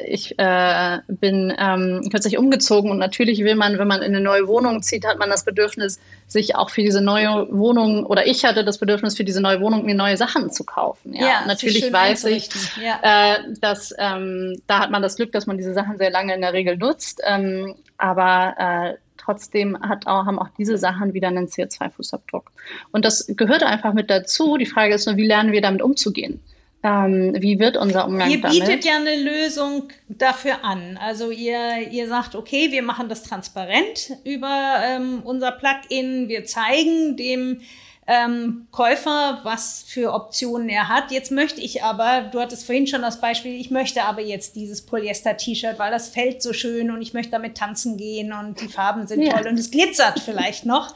ich 0.06 0.38
äh, 0.38 0.98
bin 1.08 1.52
ähm, 1.58 2.08
kürzlich 2.10 2.38
umgezogen 2.38 2.90
und 2.90 2.98
natürlich 2.98 3.40
will 3.44 3.54
man, 3.54 3.78
wenn 3.78 3.88
man 3.88 4.00
in 4.00 4.14
eine 4.14 4.22
neue 4.22 4.48
Wohnung 4.48 4.82
zieht, 4.82 5.06
hat 5.06 5.18
man 5.18 5.28
das 5.28 5.44
Bedürfnis, 5.44 6.00
sich 6.26 6.56
auch 6.56 6.70
für 6.70 6.82
diese 6.82 7.02
neue 7.02 7.48
Wohnung 7.50 8.06
oder 8.06 8.26
ich 8.26 8.44
hatte 8.44 8.64
das 8.64 8.78
Bedürfnis 8.78 9.16
für 9.16 9.24
diese 9.24 9.42
neue 9.42 9.60
Wohnung 9.60 9.84
mir 9.84 9.94
neue 9.94 10.16
Sachen 10.16 10.50
zu 10.50 10.64
kaufen. 10.64 11.12
Ja, 11.12 11.26
ja 11.26 11.46
natürlich 11.46 11.92
weiß 11.92 12.24
ich, 12.24 12.48
ja. 12.82 13.34
äh, 13.34 13.38
dass 13.60 13.94
ähm, 13.98 14.60
da 14.66 14.80
hat 14.80 14.90
man 14.90 15.02
das 15.02 15.16
Glück, 15.16 15.32
dass 15.32 15.46
man 15.46 15.58
diese 15.58 15.74
Sachen 15.74 15.98
sehr 15.98 16.10
lange 16.10 16.34
in 16.34 16.40
der 16.40 16.54
Regel 16.54 16.78
nutzt, 16.78 17.20
ähm, 17.26 17.74
aber 17.98 18.54
äh, 18.58 18.94
trotzdem 19.30 19.78
hat 19.80 20.06
auch, 20.06 20.26
haben 20.26 20.38
auch 20.38 20.48
diese 20.58 20.78
Sachen 20.78 21.14
wieder 21.14 21.28
einen 21.28 21.46
CO2-Fußabdruck. 21.46 22.44
Und 22.92 23.04
das 23.04 23.26
gehört 23.36 23.62
einfach 23.62 23.94
mit 23.94 24.10
dazu. 24.10 24.56
Die 24.56 24.66
Frage 24.66 24.94
ist 24.94 25.06
nur, 25.06 25.16
wie 25.16 25.26
lernen 25.26 25.52
wir 25.52 25.60
damit 25.60 25.82
umzugehen? 25.82 26.40
Ähm, 26.82 27.36
wie 27.38 27.58
wird 27.58 27.76
unser 27.76 28.06
Umgang 28.06 28.30
ihr 28.30 28.40
damit? 28.40 28.56
Ihr 28.56 28.64
bietet 28.64 28.84
ja 28.84 28.96
eine 28.96 29.22
Lösung 29.22 29.88
dafür 30.08 30.64
an. 30.64 30.98
Also 31.00 31.30
ihr, 31.30 31.90
ihr 31.90 32.08
sagt, 32.08 32.34
okay, 32.34 32.72
wir 32.72 32.82
machen 32.82 33.08
das 33.08 33.22
transparent 33.22 34.16
über 34.24 34.76
ähm, 34.82 35.20
unser 35.24 35.52
Plugin. 35.52 36.28
Wir 36.28 36.44
zeigen 36.44 37.16
dem 37.16 37.60
ähm, 38.06 38.66
Käufer, 38.72 39.40
was 39.44 39.84
für 39.86 40.12
Optionen 40.12 40.68
er 40.68 40.88
hat. 40.88 41.12
Jetzt 41.12 41.30
möchte 41.30 41.60
ich 41.60 41.84
aber, 41.84 42.22
du 42.32 42.40
hattest 42.40 42.66
vorhin 42.66 42.86
schon 42.86 43.02
das 43.02 43.20
Beispiel, 43.20 43.54
ich 43.60 43.70
möchte 43.70 44.02
aber 44.02 44.20
jetzt 44.20 44.56
dieses 44.56 44.82
Polyester-T-Shirt, 44.82 45.78
weil 45.78 45.92
das 45.92 46.08
fällt 46.08 46.42
so 46.42 46.52
schön 46.52 46.90
und 46.90 47.02
ich 47.02 47.14
möchte 47.14 47.32
damit 47.32 47.56
tanzen 47.56 47.96
gehen 47.96 48.32
und 48.32 48.60
die 48.60 48.68
Farben 48.68 49.06
sind 49.06 49.22
ja. 49.22 49.34
toll 49.34 49.48
und 49.48 49.58
es 49.58 49.70
glitzert 49.70 50.20
vielleicht 50.20 50.66
noch. 50.66 50.94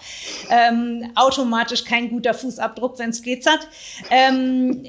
Ähm, 0.51 1.13
automatisch 1.15 1.85
kein 1.85 2.11
guter 2.11 2.35
Fußabdruck, 2.35 2.99
wenn 2.99 3.11
es 3.11 3.23
glitzert. 3.23 3.69
Ähm, 4.11 4.85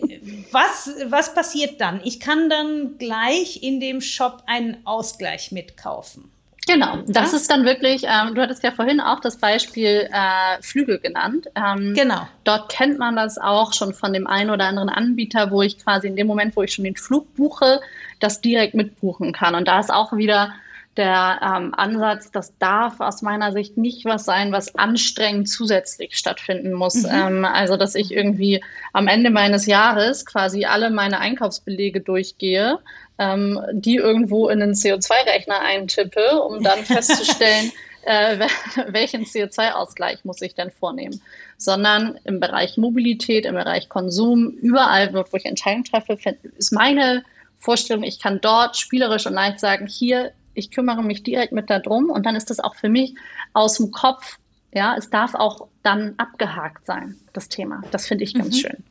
was, 0.51 0.89
was 1.05 1.33
passiert 1.33 1.79
dann? 1.79 2.01
Ich 2.03 2.19
kann 2.19 2.49
dann 2.49 2.97
gleich 2.97 3.61
in 3.61 3.79
dem 3.79 4.01
Shop 4.01 4.43
einen 4.47 4.77
Ausgleich 4.85 5.51
mitkaufen. 5.51 6.34
Genau, 6.67 6.97
das 7.07 7.31
ja? 7.31 7.37
ist 7.37 7.51
dann 7.51 7.63
wirklich, 7.63 8.03
ähm, 8.05 8.33
du 8.33 8.41
hattest 8.41 8.63
ja 8.63 8.71
vorhin 8.71 8.99
auch 8.99 9.19
das 9.19 9.37
Beispiel 9.37 10.09
äh, 10.11 10.61
Flügel 10.61 10.99
genannt. 10.99 11.47
Ähm, 11.55 11.93
genau. 11.93 12.27
Dort 12.43 12.69
kennt 12.69 12.97
man 12.97 13.15
das 13.15 13.37
auch 13.37 13.73
schon 13.73 13.93
von 13.93 14.13
dem 14.13 14.25
einen 14.25 14.49
oder 14.49 14.65
anderen 14.65 14.89
Anbieter, 14.89 15.51
wo 15.51 15.61
ich 15.61 15.77
quasi 15.77 16.07
in 16.07 16.15
dem 16.15 16.27
Moment, 16.27 16.55
wo 16.55 16.63
ich 16.63 16.73
schon 16.73 16.85
den 16.85 16.95
Flug 16.95 17.35
buche, 17.35 17.81
das 18.19 18.41
direkt 18.41 18.73
mitbuchen 18.73 19.31
kann. 19.31 19.53
Und 19.53 19.67
da 19.67 19.79
ist 19.79 19.93
auch 19.93 20.13
wieder 20.13 20.53
der 20.97 21.39
ähm, 21.43 21.73
Ansatz, 21.75 22.31
das 22.31 22.57
darf 22.57 23.01
aus 23.01 23.21
meiner 23.21 23.51
Sicht 23.51 23.77
nicht 23.77 24.05
was 24.05 24.23
sein, 24.23 24.51
was 24.51 24.75
anstrengend 24.75 25.49
zusätzlich 25.49 26.17
stattfinden 26.17 26.73
muss. 26.73 27.03
Mhm. 27.03 27.09
Ähm, 27.11 27.45
also, 27.45 27.75
dass 27.75 27.95
ich 27.95 28.11
irgendwie 28.11 28.63
am 28.93 29.07
Ende 29.07 29.29
meines 29.29 29.65
Jahres 29.65 30.25
quasi 30.25 30.65
alle 30.65 30.89
meine 30.89 31.19
Einkaufsbelege 31.19 31.99
durchgehe 31.99 32.79
ähm, 33.17 33.61
die 33.71 33.95
irgendwo 33.95 34.49
in 34.49 34.61
einen 34.61 34.73
CO2-Rechner 34.73 35.59
eintippe, 35.59 36.41
um 36.41 36.63
dann 36.63 36.79
festzustellen, 36.85 37.71
äh, 38.03 38.47
welchen 38.87 39.25
CO2-Ausgleich 39.25 40.25
muss 40.25 40.41
ich 40.41 40.53
denn 40.53 40.71
vornehmen, 40.71 41.21
sondern 41.57 42.19
im 42.23 42.39
Bereich 42.39 42.77
Mobilität, 42.77 43.45
im 43.45 43.55
Bereich 43.55 43.89
Konsum, 43.89 44.49
überall, 44.49 45.13
wo 45.13 45.37
ich 45.37 45.45
Entscheidungen 45.45 45.85
treffe, 45.85 46.17
ist 46.57 46.71
meine 46.71 47.23
Vorstellung, 47.57 48.03
ich 48.03 48.19
kann 48.19 48.39
dort 48.41 48.77
spielerisch 48.77 49.25
und 49.25 49.33
leicht 49.33 49.59
sagen, 49.59 49.87
hier, 49.87 50.31
ich 50.53 50.71
kümmere 50.71 51.03
mich 51.03 51.23
direkt 51.23 51.51
mit 51.51 51.69
darum 51.69 52.09
und 52.09 52.25
dann 52.25 52.35
ist 52.35 52.49
das 52.49 52.59
auch 52.59 52.75
für 52.75 52.89
mich 52.89 53.15
aus 53.53 53.77
dem 53.77 53.91
Kopf, 53.91 54.37
ja, 54.73 54.95
es 54.97 55.09
darf 55.09 55.33
auch 55.33 55.67
dann 55.83 56.13
abgehakt 56.17 56.85
sein, 56.85 57.15
das 57.33 57.49
Thema. 57.49 57.81
Das 57.91 58.07
finde 58.07 58.23
ich 58.23 58.33
ganz 58.33 58.55
mhm. 58.55 58.59
schön. 58.59 58.83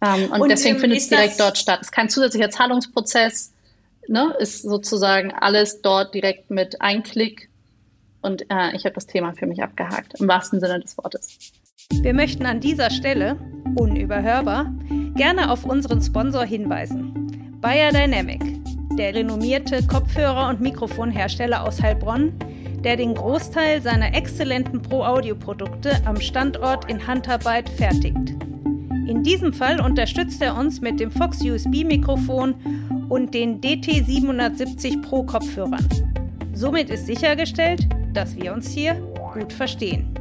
Ähm, 0.00 0.30
und, 0.32 0.40
und, 0.42 0.48
deswegen 0.48 0.76
ähm, 0.76 0.80
findet 0.80 0.98
es 0.98 1.08
direkt 1.08 1.38
dort 1.38 1.56
statt. 1.56 1.80
Es 1.80 1.88
ist 1.88 1.92
kein 1.92 2.08
zusätzlicher 2.08 2.50
Zahlungsprozess, 2.50 3.52
ne, 4.08 4.34
ist 4.38 4.62
sozusagen 4.62 5.32
alles 5.32 5.82
dort 5.82 6.14
direkt 6.14 6.50
mit 6.50 6.80
Einklick 6.80 7.48
und 8.22 8.42
äh, 8.50 8.74
ich 8.74 8.84
habe 8.84 8.94
das 8.94 9.06
Thema 9.06 9.32
für 9.34 9.46
mich 9.46 9.62
abgehakt, 9.62 10.20
im 10.20 10.28
wahrsten 10.28 10.60
Sinne 10.60 10.80
des 10.80 10.98
Wortes. 10.98 11.38
Wir 12.02 12.14
möchten 12.14 12.44
an 12.44 12.60
dieser 12.60 12.90
Stelle, 12.90 13.36
unüberhörbar, 13.76 14.72
gerne 15.14 15.50
auf 15.50 15.64
unseren 15.64 16.02
Sponsor 16.02 16.44
hinweisen. 16.44 17.58
Bayer 17.60 17.92
Dynamic, 17.92 18.42
der 18.96 19.14
renommierte 19.14 19.82
Kopfhörer- 19.82 20.48
und 20.48 20.60
Mikrofonhersteller 20.60 21.62
aus 21.62 21.80
Heilbronn, 21.80 22.32
der 22.82 22.96
den 22.96 23.14
Großteil 23.14 23.82
seiner 23.82 24.14
exzellenten 24.14 24.82
Pro-Audio-Produkte 24.82 26.00
am 26.04 26.20
Standort 26.20 26.90
in 26.90 27.06
Handarbeit 27.06 27.68
fertigt. 27.68 28.34
In 29.06 29.22
diesem 29.22 29.52
Fall 29.52 29.80
unterstützt 29.80 30.42
er 30.42 30.56
uns 30.56 30.80
mit 30.80 30.98
dem 30.98 31.12
Fox 31.12 31.40
USB-Mikrofon 31.40 32.54
und 33.08 33.34
den 33.34 33.60
DT770 33.60 35.02
Pro 35.02 35.22
Kopfhörern. 35.22 35.86
Somit 36.52 36.90
ist 36.90 37.06
sichergestellt, 37.06 37.86
dass 38.12 38.34
wir 38.36 38.52
uns 38.52 38.70
hier 38.70 38.94
gut 39.34 39.52
verstehen. 39.52 40.16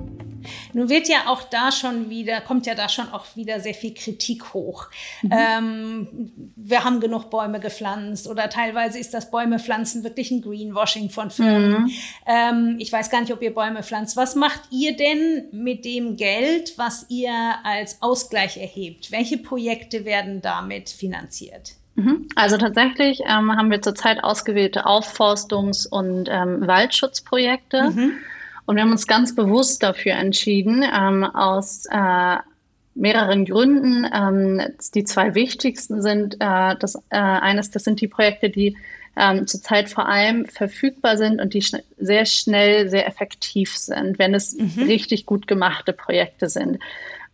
Nun 0.73 0.89
wird 0.89 1.07
ja 1.07 1.27
auch 1.27 1.43
da 1.43 1.71
schon 1.71 2.09
wieder, 2.09 2.41
kommt 2.41 2.65
ja 2.65 2.75
da 2.75 2.89
schon 2.89 3.09
auch 3.09 3.25
wieder 3.35 3.59
sehr 3.59 3.73
viel 3.73 3.93
Kritik 3.93 4.53
hoch. 4.53 4.89
Mhm. 5.21 5.31
Ähm, 5.31 6.31
wir 6.55 6.83
haben 6.83 6.99
genug 6.99 7.29
Bäume 7.29 7.59
gepflanzt 7.59 8.27
oder 8.27 8.49
teilweise 8.49 8.99
ist 8.99 9.13
das 9.13 9.31
Bäume 9.31 9.59
pflanzen 9.59 10.03
wirklich 10.03 10.31
ein 10.31 10.41
Greenwashing 10.41 11.09
von 11.09 11.31
Firmen. 11.31 11.83
Mhm. 11.83 11.91
Ähm, 12.27 12.75
ich 12.79 12.91
weiß 12.91 13.09
gar 13.09 13.21
nicht, 13.21 13.33
ob 13.33 13.41
ihr 13.41 13.53
Bäume 13.53 13.83
pflanzt. 13.83 14.17
Was 14.17 14.35
macht 14.35 14.61
ihr 14.71 14.95
denn 14.95 15.45
mit 15.51 15.85
dem 15.85 16.15
Geld, 16.15 16.77
was 16.77 17.05
ihr 17.09 17.33
als 17.63 18.01
Ausgleich 18.01 18.57
erhebt? 18.57 19.11
Welche 19.11 19.37
Projekte 19.37 20.05
werden 20.05 20.41
damit 20.41 20.89
finanziert? 20.89 21.75
Mhm. 21.95 22.27
Also 22.35 22.57
tatsächlich 22.57 23.21
ähm, 23.21 23.55
haben 23.55 23.71
wir 23.71 23.81
zurzeit 23.81 24.23
ausgewählte 24.23 24.85
Aufforstungs- 24.85 25.87
und 25.87 26.27
ähm, 26.29 26.67
Waldschutzprojekte. 26.67 27.91
Mhm. 27.91 28.13
Und 28.65 28.75
wir 28.75 28.83
haben 28.83 28.91
uns 28.91 29.07
ganz 29.07 29.35
bewusst 29.35 29.83
dafür 29.83 30.13
entschieden, 30.13 30.83
ähm, 30.83 31.23
aus 31.23 31.85
äh, 31.89 32.37
mehreren 32.95 33.45
Gründen. 33.45 34.07
Ähm, 34.11 34.61
die 34.93 35.03
zwei 35.03 35.35
wichtigsten 35.35 36.01
sind, 36.01 36.35
äh, 36.39 36.75
das 36.79 36.95
äh, 37.09 37.17
eines, 37.17 37.71
das 37.71 37.83
sind 37.83 38.01
die 38.01 38.07
Projekte, 38.07 38.49
die 38.49 38.75
ähm, 39.17 39.47
zurzeit 39.47 39.89
vor 39.89 40.07
allem 40.07 40.45
verfügbar 40.45 41.17
sind 41.17 41.39
und 41.39 41.53
die 41.53 41.61
schn 41.61 41.79
sehr 41.97 42.25
schnell, 42.25 42.89
sehr 42.89 43.07
effektiv 43.07 43.77
sind, 43.77 44.19
wenn 44.19 44.33
es 44.33 44.57
mhm. 44.57 44.83
richtig 44.83 45.25
gut 45.25 45.47
gemachte 45.47 45.93
Projekte 45.93 46.49
sind. 46.49 46.79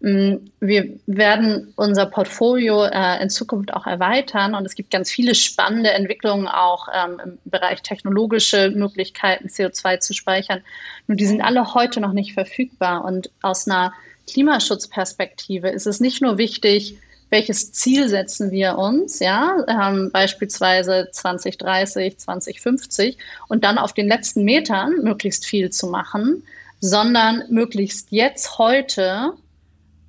Mm, 0.01 0.49
wir 0.59 0.99
werden 1.05 1.73
unser 1.75 2.07
Portfolio 2.07 2.85
äh, 2.85 3.21
in 3.21 3.29
Zukunft 3.29 3.71
auch 3.71 3.85
erweitern 3.85 4.55
und 4.55 4.65
es 4.65 4.73
gibt 4.73 4.89
ganz 4.89 5.11
viele 5.11 5.35
spannende 5.35 5.91
Entwicklungen 5.91 6.47
auch 6.47 6.87
ähm, 6.91 7.21
im 7.23 7.37
Bereich 7.45 7.83
technologische 7.83 8.71
Möglichkeiten, 8.71 9.47
CO2 9.47 9.99
zu 9.99 10.15
speichern. 10.15 10.61
Nur 11.05 11.17
die 11.17 11.27
sind 11.27 11.41
alle 11.41 11.75
heute 11.75 12.01
noch 12.01 12.13
nicht 12.13 12.33
verfügbar 12.33 13.05
und 13.05 13.29
aus 13.43 13.67
einer 13.67 13.93
Klimaschutzperspektive 14.27 15.69
ist 15.69 15.85
es 15.85 15.99
nicht 15.99 16.19
nur 16.19 16.39
wichtig, 16.39 16.97
welches 17.29 17.71
Ziel 17.71 18.09
setzen 18.09 18.49
wir 18.49 18.79
uns, 18.79 19.19
ja, 19.19 19.63
ähm, 19.67 20.09
beispielsweise 20.11 21.09
2030, 21.11 22.17
2050 22.17 23.17
und 23.47 23.63
dann 23.63 23.77
auf 23.77 23.93
den 23.93 24.07
letzten 24.07 24.43
Metern 24.43 24.95
möglichst 25.03 25.45
viel 25.45 25.69
zu 25.69 25.87
machen, 25.87 26.43
sondern 26.79 27.43
möglichst 27.49 28.11
jetzt 28.11 28.57
heute 28.57 29.33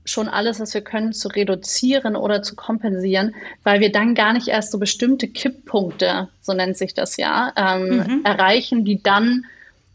schon 0.05 0.28
alles, 0.28 0.61
was 0.61 0.74
wir 0.74 0.80
können, 0.80 1.12
zu 1.12 1.28
reduzieren 1.28 2.16
oder 2.16 2.42
zu 2.42 2.57
kompensieren, 2.57 3.34
weil 3.62 3.80
wir 3.80 3.92
dann 3.92 4.14
gar 4.14 4.32
nicht 4.32 4.48
erst 4.48 4.72
so 4.72 4.78
bestimmte 4.78 5.28
Kipppunkte, 5.28 6.28
so 6.40 6.53
nennt 6.53 6.76
sich 6.76 6.94
das 6.94 7.16
ja, 7.16 7.53
ähm, 7.57 7.98
mhm. 7.98 8.20
erreichen, 8.24 8.84
die 8.84 9.03
dann 9.03 9.44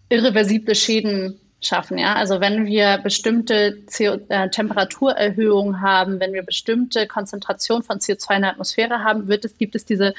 irreversible 0.09 0.75
Schäden 0.75 1.39
schaffen. 1.61 1.97
Ja? 1.97 2.15
Also 2.15 2.39
wenn 2.39 2.65
wir 2.65 2.99
bestimmte 2.99 3.77
CO 3.85 4.19
äh, 4.29 4.49
Temperaturerhöhungen 4.49 5.81
haben, 5.81 6.19
wenn 6.19 6.33
wir 6.33 6.43
bestimmte 6.43 7.07
Konzentration 7.07 7.83
von 7.83 7.99
CO2 7.99 8.35
in 8.35 8.41
der 8.43 8.51
Atmosphäre 8.51 9.03
haben, 9.03 9.27
wird 9.27 9.45
es, 9.45 9.57
gibt 9.57 9.75
es 9.75 9.85
diese 9.85 10.13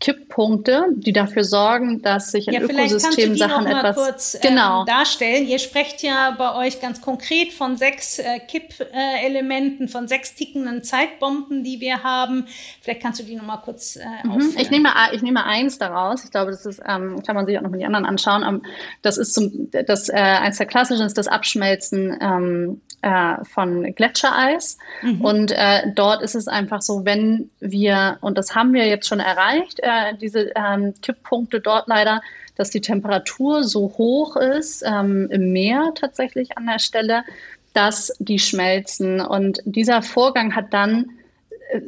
Kipppunkte, 0.00 0.86
die 0.96 1.12
dafür 1.12 1.44
sorgen, 1.44 2.02
dass 2.02 2.32
sich 2.32 2.48
in 2.48 2.54
ja, 2.54 2.60
Ökosystem 2.60 3.36
Sachen 3.36 3.66
etwas 3.66 3.96
kurz, 3.96 4.34
ähm, 4.34 4.40
genau. 4.42 4.80
Ähm, 4.80 4.86
darstellen. 4.86 5.46
Ihr 5.46 5.58
sprecht 5.58 6.02
ja 6.02 6.34
bei 6.36 6.54
euch 6.56 6.80
ganz 6.80 7.00
konkret 7.00 7.52
von 7.52 7.76
sechs 7.76 8.18
äh, 8.18 8.40
Kippelementen, 8.40 9.88
von 9.88 10.08
sechs 10.08 10.34
tickenden 10.34 10.82
Zeitbomben, 10.82 11.62
die 11.64 11.80
wir 11.80 12.02
haben. 12.02 12.46
Vielleicht 12.82 13.02
kannst 13.02 13.20
du 13.20 13.24
die 13.24 13.36
noch 13.36 13.46
mal 13.46 13.58
kurz 13.58 13.96
äh, 13.96 14.26
mhm. 14.26 14.54
Ich 14.58 14.70
nehme 14.70 14.90
ich 15.12 15.22
nehme 15.22 15.44
eins 15.44 15.78
daraus. 15.78 16.24
Ich 16.24 16.30
glaube, 16.30 16.50
das 16.50 16.66
ist 16.66 16.82
ähm, 16.86 17.22
kann 17.22 17.36
man 17.36 17.46
sich 17.46 17.56
auch 17.56 17.62
noch 17.62 17.70
mit 17.70 17.80
die 17.80 17.86
anderen 17.86 18.04
anschauen. 18.04 18.42
Um, 18.42 18.62
das 19.02 19.16
ist 19.16 19.32
zum 19.32 19.70
das 19.70 20.08
äh, 20.08 20.14
eins 20.14 20.58
der 20.58 20.66
klassischen 20.66 21.06
ist 21.06 21.16
das 21.16 21.28
Abschmelzen 21.28 22.18
ähm, 22.20 22.80
äh, 23.04 23.44
von 23.44 23.94
Gletschereis. 23.94 24.78
Mhm. 25.02 25.20
Und 25.20 25.50
äh, 25.52 25.92
dort 25.94 26.22
ist 26.22 26.34
es 26.34 26.48
einfach 26.48 26.80
so, 26.80 27.04
wenn 27.04 27.50
wir, 27.60 28.16
und 28.22 28.38
das 28.38 28.54
haben 28.54 28.72
wir 28.72 28.86
jetzt 28.86 29.06
schon 29.06 29.20
erreicht, 29.20 29.80
äh, 29.84 30.16
diese 30.20 30.50
ähm, 30.56 30.94
Kipppunkte 31.02 31.60
dort 31.60 31.88
leider, 31.88 32.20
dass 32.56 32.70
die 32.70 32.80
Temperatur 32.80 33.64
so 33.64 33.94
hoch 33.98 34.36
ist 34.36 34.82
ähm, 34.86 35.28
im 35.30 35.52
Meer 35.52 35.92
tatsächlich 35.94 36.56
an 36.56 36.66
der 36.66 36.78
Stelle, 36.78 37.24
dass 37.72 38.12
die 38.18 38.38
schmelzen. 38.38 39.20
Und 39.20 39.60
dieser 39.64 40.02
Vorgang 40.02 40.54
hat 40.54 40.72
dann 40.72 41.10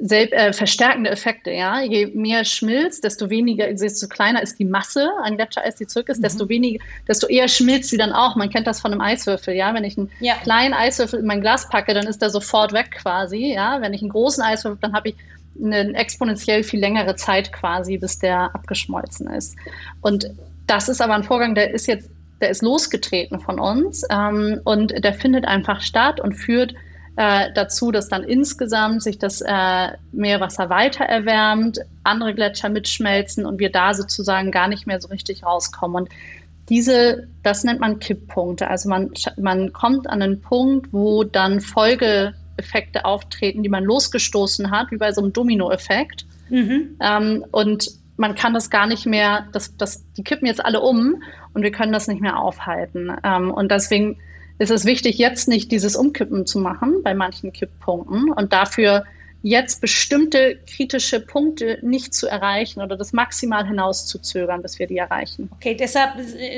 selb, 0.01 0.33
äh, 0.33 0.53
verstärkende 0.53 1.11
Effekte. 1.11 1.51
Ja? 1.51 1.81
Je 1.81 2.07
mehr 2.07 2.45
schmilzt, 2.45 3.05
desto 3.05 3.31
weniger, 3.31 3.73
desto 3.73 4.09
kleiner 4.09 4.43
ist 4.43 4.59
die 4.59 4.65
Masse 4.65 5.11
an 5.23 5.37
Gletschereis, 5.37 5.77
die 5.77 5.87
zurück 5.87 6.09
ist, 6.09 6.19
mhm. 6.19 6.23
desto 6.23 6.49
weniger, 6.49 6.85
desto 7.07 7.27
eher 7.27 7.49
schmilzt 7.49 7.91
sie 7.91 7.97
dann 7.97 8.13
auch. 8.13 8.37
Man 8.37 8.51
kennt 8.51 8.67
das 8.67 8.81
von 8.81 8.93
einem 8.93 9.01
Eiswürfel. 9.01 9.55
Ja, 9.55 9.75
wenn 9.75 9.85
ich 9.85 9.97
einen 9.97 10.11
ja. 10.21 10.35
kleinen 10.43 10.75
Eiswürfel 10.75 11.21
in 11.21 11.27
mein 11.27 11.41
Glas 11.41 11.69
packe, 11.69 11.95
dann 11.95 12.07
ist 12.07 12.23
der 12.23 12.31
sofort 12.31 12.73
weg 12.73 12.91
quasi. 12.91 13.55
Ja, 13.55 13.81
wenn 13.81 13.95
ich 13.95 14.03
einen 14.03 14.11
großen 14.11 14.43
Eiswürfel, 14.43 14.79
dann 14.81 14.95
habe 14.95 15.11
ich 15.11 15.17
eine 15.63 15.95
exponentiell 15.95 16.63
viel 16.63 16.81
längere 16.81 17.15
Zeit 17.17 17.53
quasi, 17.53 17.99
bis 17.99 18.19
der 18.19 18.55
abgeschmolzen 18.55 19.29
ist. 19.29 19.57
Und 20.01 20.31
das 20.67 20.89
ist 20.89 21.01
aber 21.01 21.15
ein 21.15 21.25
Vorgang, 21.25 21.55
der 21.55 21.73
ist 21.73 21.87
jetzt, 21.87 22.11
der 22.41 22.51
ist 22.51 22.63
losgetreten 22.63 23.41
von 23.41 23.59
uns 23.59 24.03
ähm, 24.11 24.61
und 24.65 24.93
der 25.03 25.15
findet 25.15 25.47
einfach 25.47 25.81
statt 25.81 26.21
und 26.21 26.35
führt 26.35 26.75
äh, 27.17 27.51
dazu, 27.55 27.93
dass 27.93 28.09
dann 28.09 28.25
insgesamt 28.25 29.03
sich 29.03 29.19
das 29.19 29.41
äh, 29.41 29.89
Meerwasser 30.13 30.69
weiter 30.69 31.05
erwärmt, 31.05 31.79
andere 32.05 32.35
Gletscher 32.35 32.69
mitschmelzen 32.69 33.47
und 33.47 33.59
wir 33.59 33.71
da 33.71 33.95
sozusagen 33.95 34.51
gar 34.51 34.69
nicht 34.69 34.87
mehr 34.87 35.01
so 35.01 35.09
richtig 35.09 35.43
rauskommen. 35.43 36.03
Und 36.03 36.11
diese, 36.69 37.27
das 37.43 37.65
nennt 37.65 37.81
man 37.81 38.01
Kipppunkte. 38.01 38.69
Also 38.69 38.89
man, 38.89 39.13
man 39.39 39.73
kommt 39.73 40.09
an 40.11 40.21
einen 40.21 40.41
Punkt, 40.41 40.93
wo 40.93 41.25
dann 41.25 41.61
Folgeeffekte 42.57 43.05
auftreten, 43.05 43.63
die 43.63 43.69
man 43.69 43.85
losgestoßen 43.85 44.71
hat, 44.71 44.91
wie 44.91 44.97
bei 44.97 45.13
so 45.13 45.23
einem 45.23 45.33
Dominoeffekt. 45.33 46.27
Mhm. 46.49 46.97
Ähm, 47.01 47.45
und 47.51 47.91
man 48.17 48.35
kann 48.35 48.55
das 48.55 48.71
gar 48.71 48.87
nicht 48.87 49.07
mehr, 49.07 49.47
das, 49.53 49.77
das, 49.77 50.05
die 50.17 50.25
kippen 50.25 50.47
jetzt 50.47 50.65
alle 50.65 50.81
um 50.81 51.23
und 51.53 51.63
wir 51.63 51.71
können 51.71 51.93
das 51.93 52.09
nicht 52.09 52.21
mehr 52.21 52.39
aufhalten. 52.39 53.13
Ähm, 53.23 53.51
und 53.51 53.71
deswegen 53.71 54.19
ist 54.59 54.71
es 54.71 54.87
wichtig, 54.87 55.19
jetzt 55.19 55.49
nicht 55.49 55.71
dieses 55.71 55.97
Umkippen 55.97 56.47
zu 56.47 56.59
machen 56.59 57.03
bei 57.03 57.15
manchen 57.15 57.53
Kipppunkten 57.53 58.33
und 58.33 58.53
dafür 58.53 59.05
jetzt 59.47 59.81
bestimmte 59.81 60.59
kritische 60.67 61.21
Punkte 61.21 61.79
nicht 61.81 62.13
zu 62.13 62.27
erreichen 62.27 62.83
oder 62.83 62.97
das 62.97 63.13
maximal 63.13 63.65
hinauszuzögern, 63.65 64.61
bis 64.61 64.81
wir 64.81 64.89
die 64.89 64.97
erreichen. 64.97 65.49
Okay, 65.55 65.77
deshalb 65.77 66.15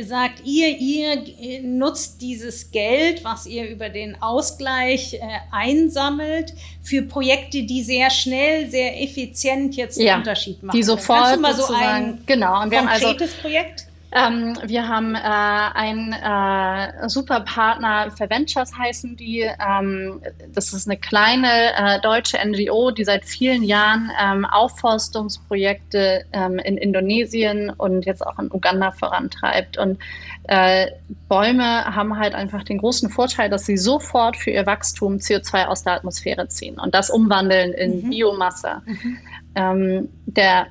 sagt 0.07 0.41
ihr, 0.47 0.68
ihr 0.78 1.22
nutzt 1.62 2.22
dieses 2.22 2.70
Geld, 2.70 3.24
was 3.24 3.47
ihr 3.47 3.68
über 3.68 3.91
den 3.91 4.22
Ausgleich 4.22 5.12
äh, 5.12 5.18
einsammelt, 5.53 6.55
für 6.82 7.03
Projekte, 7.03 7.64
die 7.64 7.82
sehr 7.82 8.09
schnell, 8.09 8.70
sehr 8.70 9.03
effizient 9.03 9.76
jetzt 9.76 10.01
ja, 10.01 10.14
einen 10.14 10.22
Unterschied 10.22 10.62
machen. 10.62 10.74
Die 10.74 10.82
sofort 10.82 11.24
Kannst 11.24 11.36
du 11.36 11.41
mal 11.41 11.55
so 11.55 11.66
ein 11.74 12.22
genau, 12.24 12.62
und 12.62 12.70
wir 12.70 12.78
konkretes 12.78 13.05
haben 13.05 13.20
also, 13.20 13.41
Projekt? 13.43 13.88
Ähm, 14.11 14.57
wir 14.65 14.89
haben 14.89 15.15
äh, 15.15 15.19
einen 15.19 16.13
äh, 16.13 17.09
super 17.09 17.41
Partner, 17.41 18.11
Ventures 18.19 18.77
heißen 18.77 19.17
die. 19.17 19.41
Ähm, 19.41 20.23
das 20.55 20.73
ist 20.73 20.89
eine 20.89 20.97
kleine 20.97 21.75
äh, 21.77 22.01
deutsche 22.01 22.39
NGO, 22.43 22.91
die 22.91 23.05
seit 23.05 23.27
vielen 23.27 23.63
Jahren 23.63 24.11
ähm, 24.21 24.47
Aufforstungsprojekte 24.47 26.25
ähm, 26.33 26.59
in 26.59 26.79
Indonesien 26.79 27.71
und 27.71 28.07
jetzt 28.07 28.27
auch 28.27 28.39
in 28.39 28.51
Uganda 28.51 28.93
vorantreibt. 28.93 29.77
Und 29.77 29.99
äh, 30.45 30.87
Bäume 31.29 31.85
haben 31.95 32.19
halt 32.19 32.35
einfach 32.35 32.63
den 32.63 32.79
großen 32.79 33.11
Vorteil, 33.11 33.51
dass 33.51 33.67
sie 33.67 33.77
sofort 33.77 34.39
für 34.39 34.51
ihr 34.51 34.65
Wachstum 34.65 35.17
CO2 35.17 35.67
aus 35.67 35.83
der 35.83 35.95
Atmosphäre 35.95 36.49
ziehen 36.49 36.81
und 36.81 36.95
das 36.95 37.11
umwandeln 37.11 37.75
in 37.75 38.07
mhm. 38.07 38.11
Biomasse. 38.11 38.81
Mhm. 38.87 39.19
Ähm, 39.55 40.09
der 40.25 40.69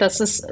das 0.00 0.20
ist, 0.20 0.46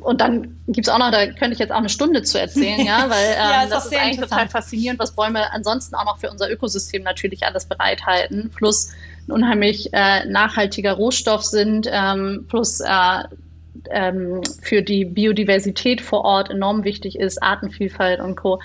und 0.00 0.20
dann 0.20 0.56
gibt 0.68 0.86
es 0.86 0.92
auch 0.92 0.98
noch, 0.98 1.10
da 1.10 1.26
könnte 1.26 1.52
ich 1.52 1.58
jetzt 1.58 1.72
auch 1.72 1.76
eine 1.76 1.88
Stunde 1.88 2.22
zu 2.22 2.40
erzählen, 2.40 2.84
ja, 2.84 3.04
weil 3.08 3.26
ähm, 3.32 3.50
ja, 3.50 3.62
ist 3.64 3.72
das 3.72 3.86
ist 3.86 3.96
eigentlich 3.96 4.20
total 4.20 4.48
faszinierend, 4.48 5.00
was 5.00 5.12
Bäume 5.12 5.52
ansonsten 5.52 5.94
auch 5.94 6.04
noch 6.04 6.18
für 6.18 6.30
unser 6.30 6.50
Ökosystem 6.50 7.02
natürlich 7.02 7.44
alles 7.44 7.66
bereithalten, 7.66 8.50
plus 8.54 8.92
ein 9.28 9.32
unheimlich 9.32 9.92
äh, 9.92 10.24
nachhaltiger 10.26 10.92
Rohstoff 10.92 11.44
sind, 11.44 11.88
ähm, 11.90 12.46
plus 12.48 12.80
äh, 12.80 13.22
ähm, 13.90 14.42
für 14.60 14.82
die 14.82 15.04
Biodiversität 15.04 16.00
vor 16.00 16.24
Ort 16.24 16.50
enorm 16.50 16.84
wichtig 16.84 17.18
ist, 17.18 17.42
Artenvielfalt 17.42 18.20
und 18.20 18.36
Co. 18.36 18.60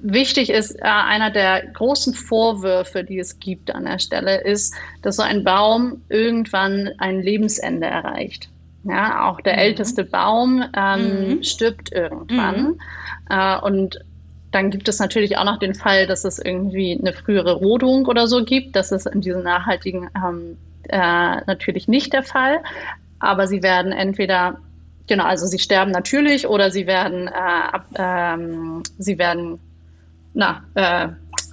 Wichtig 0.00 0.50
ist, 0.50 0.72
äh, 0.72 0.82
einer 0.82 1.30
der 1.30 1.66
großen 1.66 2.14
Vorwürfe, 2.14 3.04
die 3.04 3.18
es 3.18 3.38
gibt 3.38 3.74
an 3.74 3.84
der 3.84 3.98
Stelle, 3.98 4.42
ist, 4.42 4.74
dass 5.02 5.16
so 5.16 5.22
ein 5.22 5.44
Baum 5.44 6.02
irgendwann 6.08 6.90
ein 6.98 7.22
Lebensende 7.22 7.86
erreicht. 7.86 8.48
Ja, 8.84 9.28
auch 9.28 9.40
der 9.40 9.54
mhm. 9.54 9.58
älteste 9.60 10.04
Baum 10.04 10.64
ähm, 10.76 11.28
mhm. 11.28 11.42
stirbt 11.42 11.92
irgendwann. 11.92 12.62
Mhm. 12.62 12.80
Äh, 13.30 13.58
und 13.60 13.98
dann 14.50 14.70
gibt 14.70 14.88
es 14.88 14.98
natürlich 15.00 15.36
auch 15.36 15.44
noch 15.44 15.58
den 15.58 15.74
Fall, 15.74 16.06
dass 16.06 16.24
es 16.24 16.38
irgendwie 16.38 16.96
eine 16.98 17.12
frühere 17.12 17.54
Rodung 17.54 18.06
oder 18.06 18.28
so 18.28 18.44
gibt. 18.44 18.76
Das 18.76 18.92
ist 18.92 19.06
in 19.06 19.20
diesen 19.20 19.42
nachhaltigen 19.42 20.10
ähm, 20.16 20.56
äh, 20.88 21.40
natürlich 21.46 21.88
nicht 21.88 22.12
der 22.12 22.22
Fall. 22.22 22.60
Aber 23.18 23.46
sie 23.46 23.62
werden 23.62 23.90
entweder, 23.90 24.58
genau, 25.06 25.24
also 25.24 25.46
sie 25.46 25.58
sterben 25.58 25.90
natürlich 25.90 26.46
oder 26.46 26.70
sie 26.70 26.86
werden, 26.86 27.26
äh, 27.28 27.30
ab, 27.32 27.86
ähm, 27.96 28.82
sie 28.98 29.18
werden, 29.18 29.58
na, 30.34 30.62
äh, 30.74 31.08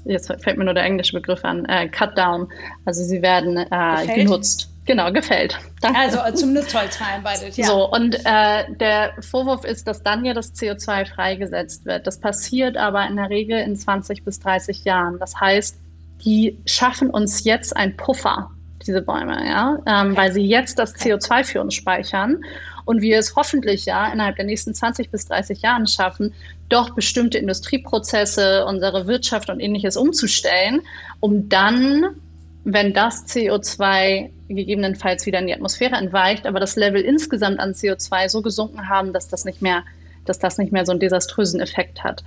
jetzt 0.06 0.28
fällt 0.28 0.58
mir 0.58 0.66
nur 0.66 0.74
der 0.74 0.84
englische 0.84 1.14
Begriff 1.14 1.44
an, 1.46 1.66
äh, 1.66 1.88
cut 1.88 2.18
down. 2.18 2.50
Also 2.86 3.04
sie 3.04 3.22
werden 3.22 3.58
äh, 3.58 4.16
genutzt. 4.16 4.71
Genau, 4.92 5.10
gefällt. 5.14 5.58
Danke. 5.80 5.98
Also 5.98 6.18
äh, 6.20 6.34
zum 6.34 6.52
Nutzholz 6.52 6.98
verarbeitet, 6.98 7.56
ja. 7.56 7.66
So, 7.66 7.89
und 7.89 8.14
äh, 8.26 8.66
der 8.76 9.14
Vorwurf 9.22 9.64
ist, 9.64 9.88
dass 9.88 10.04
dann 10.04 10.26
ja 10.26 10.34
das 10.34 10.54
CO2 10.54 11.06
freigesetzt 11.06 11.86
wird. 11.86 12.06
Das 12.08 12.20
passiert 12.20 12.76
aber 12.76 13.08
in 13.08 13.16
der 13.16 13.30
Regel 13.30 13.58
in 13.58 13.78
20 13.78 14.26
bis 14.26 14.42
30 14.42 14.84
Jahren. 14.84 15.18
Das 15.18 15.39
heißt, 15.39 15.78
die 16.26 16.60
schaffen 16.66 17.10
uns 17.10 17.46
jetzt 17.46 17.74
ein 17.74 17.96
Puffer, 17.96 18.52
diese 18.86 19.02
Bäume, 19.02 19.48
ja, 19.48 19.78
ähm, 19.86 20.12
okay. 20.12 20.18
weil 20.18 20.34
sie 20.34 20.46
jetzt 20.46 20.78
das 20.78 20.94
CO2 20.94 21.46
für 21.46 21.62
uns 21.62 21.74
speichern 21.74 22.44
und 22.84 23.02
wir 23.02 23.18
es 23.18 23.38
hoffentlich 23.38 23.86
ja 23.86 24.12
innerhalb 24.12 24.36
der 24.36 24.46
nächsten 24.46 24.74
20 24.74 25.10
bis 25.10 25.26
30 25.28 25.62
Jahren 25.62 25.88
schaffen, 25.88 26.34
doch 26.68 26.96
bestimmte 26.96 27.38
Industrieprozesse, 27.38 28.66
unsere 28.66 29.08
Wirtschaft 29.08 29.50
und 29.50 29.62
ähnliches 29.62 29.96
umzustellen, 29.96 30.82
um 31.22 31.48
dann 31.48 32.21
wenn 32.64 32.93
das 32.93 33.26
CO2 33.28 34.30
gegebenenfalls 34.47 35.26
wieder 35.26 35.39
in 35.39 35.47
die 35.47 35.53
Atmosphäre 35.53 35.95
entweicht, 35.95 36.45
aber 36.45 36.59
das 36.59 36.76
Level 36.76 37.01
insgesamt 37.01 37.59
an 37.59 37.72
CO2 37.72 38.30
so 38.30 38.41
gesunken 38.41 38.89
haben, 38.89 39.14
dass 39.14 39.28
das 39.28 39.45
nicht 39.45 39.62
mehr, 39.62 39.84
dass 40.26 40.39
das 40.39 40.57
nicht 40.57 40.72
mehr 40.72 40.86
so 40.86 40.91
einen 40.91 40.99
desaströsen 40.99 41.59
Effekt 41.59 42.03
hat. 42.03 42.24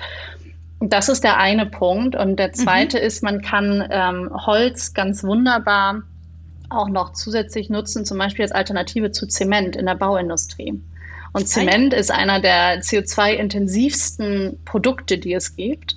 Das 0.80 1.08
ist 1.08 1.24
der 1.24 1.38
eine 1.38 1.66
Punkt. 1.66 2.16
Und 2.16 2.36
der 2.36 2.52
zweite 2.52 2.98
mhm. 2.98 3.04
ist, 3.04 3.22
man 3.22 3.42
kann 3.42 3.86
ähm, 3.90 4.30
Holz 4.34 4.92
ganz 4.92 5.22
wunderbar 5.22 6.02
auch 6.68 6.88
noch 6.88 7.12
zusätzlich 7.12 7.70
nutzen, 7.70 8.04
zum 8.04 8.18
Beispiel 8.18 8.42
als 8.42 8.52
Alternative 8.52 9.12
zu 9.12 9.26
Zement 9.26 9.76
in 9.76 9.86
der 9.86 9.94
Bauindustrie. 9.94 10.80
Und 11.32 11.48
Zement 11.48 11.92
ist 11.92 12.10
einer 12.10 12.40
der 12.40 12.80
CO2-intensivsten 12.80 14.58
Produkte, 14.64 15.18
die 15.18 15.34
es 15.34 15.56
gibt. 15.56 15.96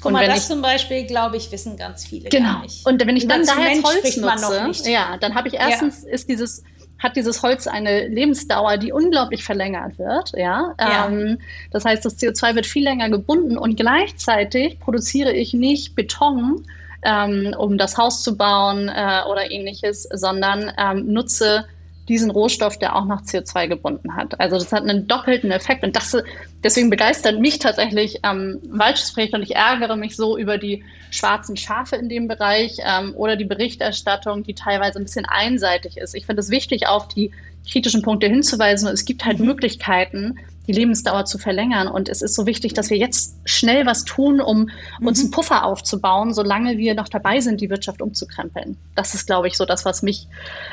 Guck 0.00 0.12
mal, 0.12 0.26
das 0.26 0.40
ich, 0.40 0.44
zum 0.44 0.62
Beispiel, 0.62 1.04
glaube 1.04 1.36
ich, 1.36 1.50
wissen 1.52 1.76
ganz 1.76 2.04
viele 2.06 2.28
genau. 2.28 2.54
gar 2.54 2.62
nicht. 2.62 2.86
Und 2.86 3.04
wenn 3.06 3.16
ich 3.16 3.26
dann 3.26 3.44
da 3.44 3.58
jetzt 3.58 3.84
Holz 3.84 4.16
nutze, 4.16 4.90
ja, 4.90 5.16
dann 5.18 5.34
habe 5.34 5.48
ich 5.48 5.54
erstens 5.54 6.04
ja. 6.04 6.10
ist 6.10 6.28
dieses 6.28 6.62
hat 6.98 7.16
dieses 7.16 7.42
Holz 7.42 7.66
eine 7.66 8.08
Lebensdauer, 8.08 8.78
die 8.78 8.92
unglaublich 8.92 9.44
verlängert 9.44 9.98
wird. 9.98 10.32
Ja? 10.36 10.74
ja. 10.80 11.06
Ähm, 11.06 11.38
das 11.70 11.84
heißt, 11.84 12.04
das 12.04 12.18
CO2 12.18 12.54
wird 12.54 12.66
viel 12.66 12.84
länger 12.84 13.10
gebunden 13.10 13.58
und 13.58 13.76
gleichzeitig 13.76 14.80
produziere 14.80 15.32
ich 15.32 15.52
nicht 15.52 15.94
Beton, 15.96 16.64
ähm, 17.04 17.54
um 17.58 17.76
das 17.76 17.98
Haus 17.98 18.22
zu 18.22 18.36
bauen 18.36 18.88
äh, 18.88 19.22
oder 19.30 19.50
ähnliches, 19.50 20.08
sondern 20.12 20.72
ähm, 20.78 21.12
nutze 21.12 21.66
diesen 22.08 22.30
Rohstoff, 22.30 22.78
der 22.78 22.96
auch 22.96 23.04
noch 23.04 23.22
CO2 23.22 23.68
gebunden 23.68 24.14
hat. 24.14 24.38
Also 24.40 24.58
das 24.58 24.72
hat 24.72 24.82
einen 24.82 25.06
doppelten 25.06 25.50
Effekt 25.50 25.84
und 25.84 25.96
das, 25.96 26.16
deswegen 26.62 26.90
begeistert 26.90 27.40
mich 27.40 27.58
tatsächlich 27.58 28.20
ähm, 28.22 28.60
Waldschutzprojekt 28.68 29.34
und 29.34 29.42
ich 29.42 29.56
ärgere 29.56 29.96
mich 29.96 30.16
so 30.16 30.36
über 30.36 30.58
die 30.58 30.84
schwarzen 31.10 31.56
Schafe 31.56 31.96
in 31.96 32.08
dem 32.08 32.28
Bereich 32.28 32.76
ähm, 32.84 33.14
oder 33.16 33.36
die 33.36 33.44
Berichterstattung, 33.44 34.42
die 34.42 34.54
teilweise 34.54 34.98
ein 34.98 35.04
bisschen 35.04 35.26
einseitig 35.26 35.96
ist. 35.96 36.14
Ich 36.14 36.26
finde 36.26 36.40
es 36.40 36.50
wichtig, 36.50 36.86
auf 36.86 37.08
die 37.08 37.30
kritischen 37.70 38.02
Punkte 38.02 38.26
hinzuweisen. 38.26 38.88
Es 38.88 39.04
gibt 39.04 39.24
halt 39.24 39.38
Möglichkeiten, 39.38 40.38
die 40.66 40.72
Lebensdauer 40.72 41.24
zu 41.24 41.38
verlängern. 41.38 41.88
Und 41.88 42.08
es 42.08 42.22
ist 42.22 42.34
so 42.34 42.46
wichtig, 42.46 42.74
dass 42.74 42.90
wir 42.90 42.96
jetzt 42.96 43.36
schnell 43.44 43.86
was 43.86 44.04
tun, 44.04 44.40
um 44.40 44.70
mhm. 45.00 45.06
uns 45.06 45.20
einen 45.20 45.30
Puffer 45.30 45.64
aufzubauen, 45.64 46.32
solange 46.32 46.78
wir 46.78 46.94
noch 46.94 47.08
dabei 47.08 47.40
sind, 47.40 47.60
die 47.60 47.70
Wirtschaft 47.70 48.00
umzukrempeln. 48.00 48.76
Das 48.94 49.14
ist, 49.14 49.26
glaube 49.26 49.48
ich, 49.48 49.56
so 49.56 49.64
das, 49.64 49.84
was 49.84 50.02
mich 50.02 50.28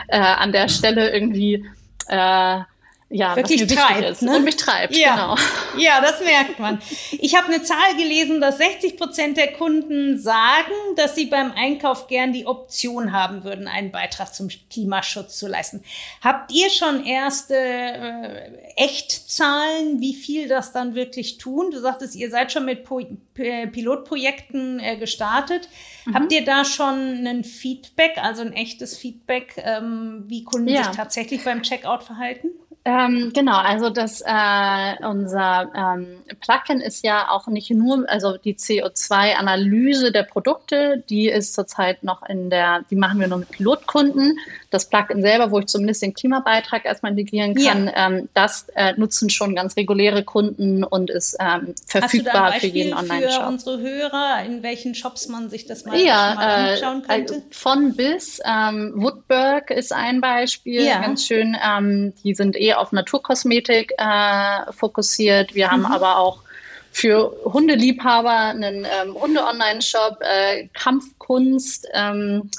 äh, 0.08 0.18
an 0.18 0.52
der 0.52 0.70
Stelle 0.70 1.12
irgendwie 1.14 1.66
äh, 2.08 2.60
ja, 3.12 3.36
wirklich 3.36 3.68
treibt. 3.68 4.22
Ne? 4.22 4.38
Und 4.38 4.46
mich 4.46 4.56
treibt, 4.56 4.96
ja. 4.96 5.12
genau. 5.12 5.36
Ja, 5.78 6.02
das 6.02 6.22
merkt 6.22 6.60
man. 6.60 6.82
Ich 7.12 7.36
habe 7.36 7.48
eine 7.48 7.64
Zahl 7.64 7.96
gelesen, 7.98 8.42
dass 8.42 8.58
60 8.58 8.98
Prozent 8.98 9.38
der 9.38 9.54
Kunden 9.54 10.20
sagen, 10.20 10.72
dass 10.96 11.16
sie 11.16 11.26
beim 11.26 11.52
Einkauf 11.54 12.08
gern 12.08 12.34
die 12.34 12.46
Option 12.46 13.12
haben 13.14 13.44
würden, 13.44 13.68
einen 13.68 13.92
Beitrag 13.92 14.34
zum 14.34 14.50
Klimaschutz 14.70 15.38
zu 15.38 15.48
leisten. 15.48 15.84
Habt 16.22 16.52
ihr 16.52 16.70
schon 16.70 17.06
erste 17.06 17.56
äh, 17.56 18.52
Echtzahlen, 18.76 20.00
wie 20.00 20.14
viel 20.14 20.48
das 20.48 20.72
dann 20.72 20.96
wirklich 20.96 21.38
tun? 21.38 21.72
Du 21.72 21.80
sagtest, 21.80 22.16
ihr 22.16 22.30
seid 22.30 22.52
schon 22.52 22.66
mit 22.66 22.86
po 22.86 23.02
Pilotprojekten 23.34 24.80
äh, 24.80 24.98
gestartet. 24.98 25.68
Mhm. 26.06 26.14
Habt 26.14 26.32
ihr 26.32 26.46
da 26.46 26.64
schon 26.64 27.26
ein 27.26 27.44
Feedback, 27.44 28.18
also 28.18 28.42
ein 28.42 28.54
echtes 28.54 28.98
Feedback, 28.98 29.56
ähm, 29.58 30.26
wie 30.28 30.44
Kunden 30.44 30.70
ja. 30.70 30.84
sich 30.84 30.96
tatsächlich 30.96 31.44
beim 31.44 31.64
Checkout 31.64 32.04
verhalten? 32.04 32.50
Ähm, 32.84 33.32
genau, 33.34 33.58
also 33.58 33.92
das 33.92 34.22
äh, 34.22 35.06
unser 35.06 35.70
ähm, 35.76 36.18
Plugin 36.40 36.82
ist 36.82 37.04
ja 37.04 37.30
auch 37.30 37.46
nicht 37.46 37.70
nur, 37.70 38.10
also 38.10 38.38
die 38.38 38.56
CO2-Analyse 38.56 40.12
der 40.12 40.24
Produkte, 40.24 41.04
die 41.08 41.30
ist 41.30 41.54
zurzeit 41.54 42.04
noch 42.04 42.24
in 42.28 42.50
der, 42.50 42.84
die 42.90 42.96
machen 42.96 43.20
wir 43.20 43.28
nur 43.28 43.40
mit 43.40 43.52
Pilotkunden. 43.52 44.40
Das 44.72 44.90
Plugin 44.90 45.22
selber, 45.22 45.52
wo 45.52 45.60
ich 45.60 45.68
zumindest 45.68 46.02
den 46.02 46.14
Klimabeitrag 46.14 46.86
erstmal 46.86 47.12
integrieren 47.12 47.54
kann, 47.56 47.88
ja. 47.88 48.08
ähm, 48.08 48.30
das 48.34 48.68
äh, 48.76 48.94
nutzen 48.98 49.30
schon 49.30 49.54
ganz 49.54 49.76
reguläre 49.76 50.24
Kunden 50.24 50.84
und 50.84 51.10
ist 51.10 51.38
ähm, 51.40 51.76
verfügbar 51.86 52.54
für 52.54 52.68
jeden 52.68 52.94
Online-Shop. 52.94 53.44
Für 53.44 53.48
unsere 53.48 53.80
Hörer, 53.82 54.44
in 54.46 54.64
welchen 54.64 54.96
Shops 54.96 55.28
man 55.28 55.50
sich 55.50 55.66
das 55.66 55.86
mal, 55.86 56.00
ja, 56.00 56.36
mal 56.36 56.72
anschauen 56.72 57.04
äh, 57.04 57.26
könnte? 57.26 57.42
von 57.52 57.96
bis. 57.96 58.40
Ähm, 58.46 58.94
Woodburg 58.96 59.70
ist 59.72 59.92
ein 59.92 60.22
Beispiel, 60.22 60.84
ja. 60.84 61.02
ganz 61.02 61.28
schön. 61.28 61.56
Ähm, 61.64 62.14
die 62.24 62.34
sind 62.34 62.56
eher 62.56 62.80
auf 62.80 62.92
Naturkosmetik 62.92 63.94
äh, 63.98 64.72
fokussiert. 64.72 65.54
Wir 65.54 65.70
haben 65.70 65.82
mhm. 65.82 65.88
aber 65.88 66.18
auch 66.18 66.40
für 66.92 67.36
Hundeliebhaber 67.46 68.32
einen 68.32 68.86
ähm, 68.86 69.16
Hunde-Online-Shop, 69.16 70.20
äh, 70.22 70.68
Kampfkunst. 70.74 71.88
Ähm, 71.94 72.50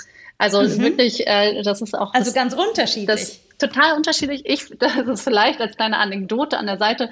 also 0.43 0.61
mhm. 0.63 0.83
wirklich, 0.83 1.25
äh, 1.25 1.63
das 1.63 1.81
ist 1.83 1.97
auch. 1.97 2.13
Also 2.15 2.27
das, 2.27 2.35
ganz 2.35 2.53
unterschiedlich. 2.53 3.07
Das, 3.07 3.41
total 3.59 3.97
unterschiedlich. 3.97 4.43
Ich, 4.45 4.77
das 4.77 4.97
ist 4.97 5.23
vielleicht 5.23 5.61
als 5.61 5.77
kleine 5.77 5.99
Anekdote 5.99 6.59
an 6.59 6.67
der 6.67 6.79
Seite 6.79 7.11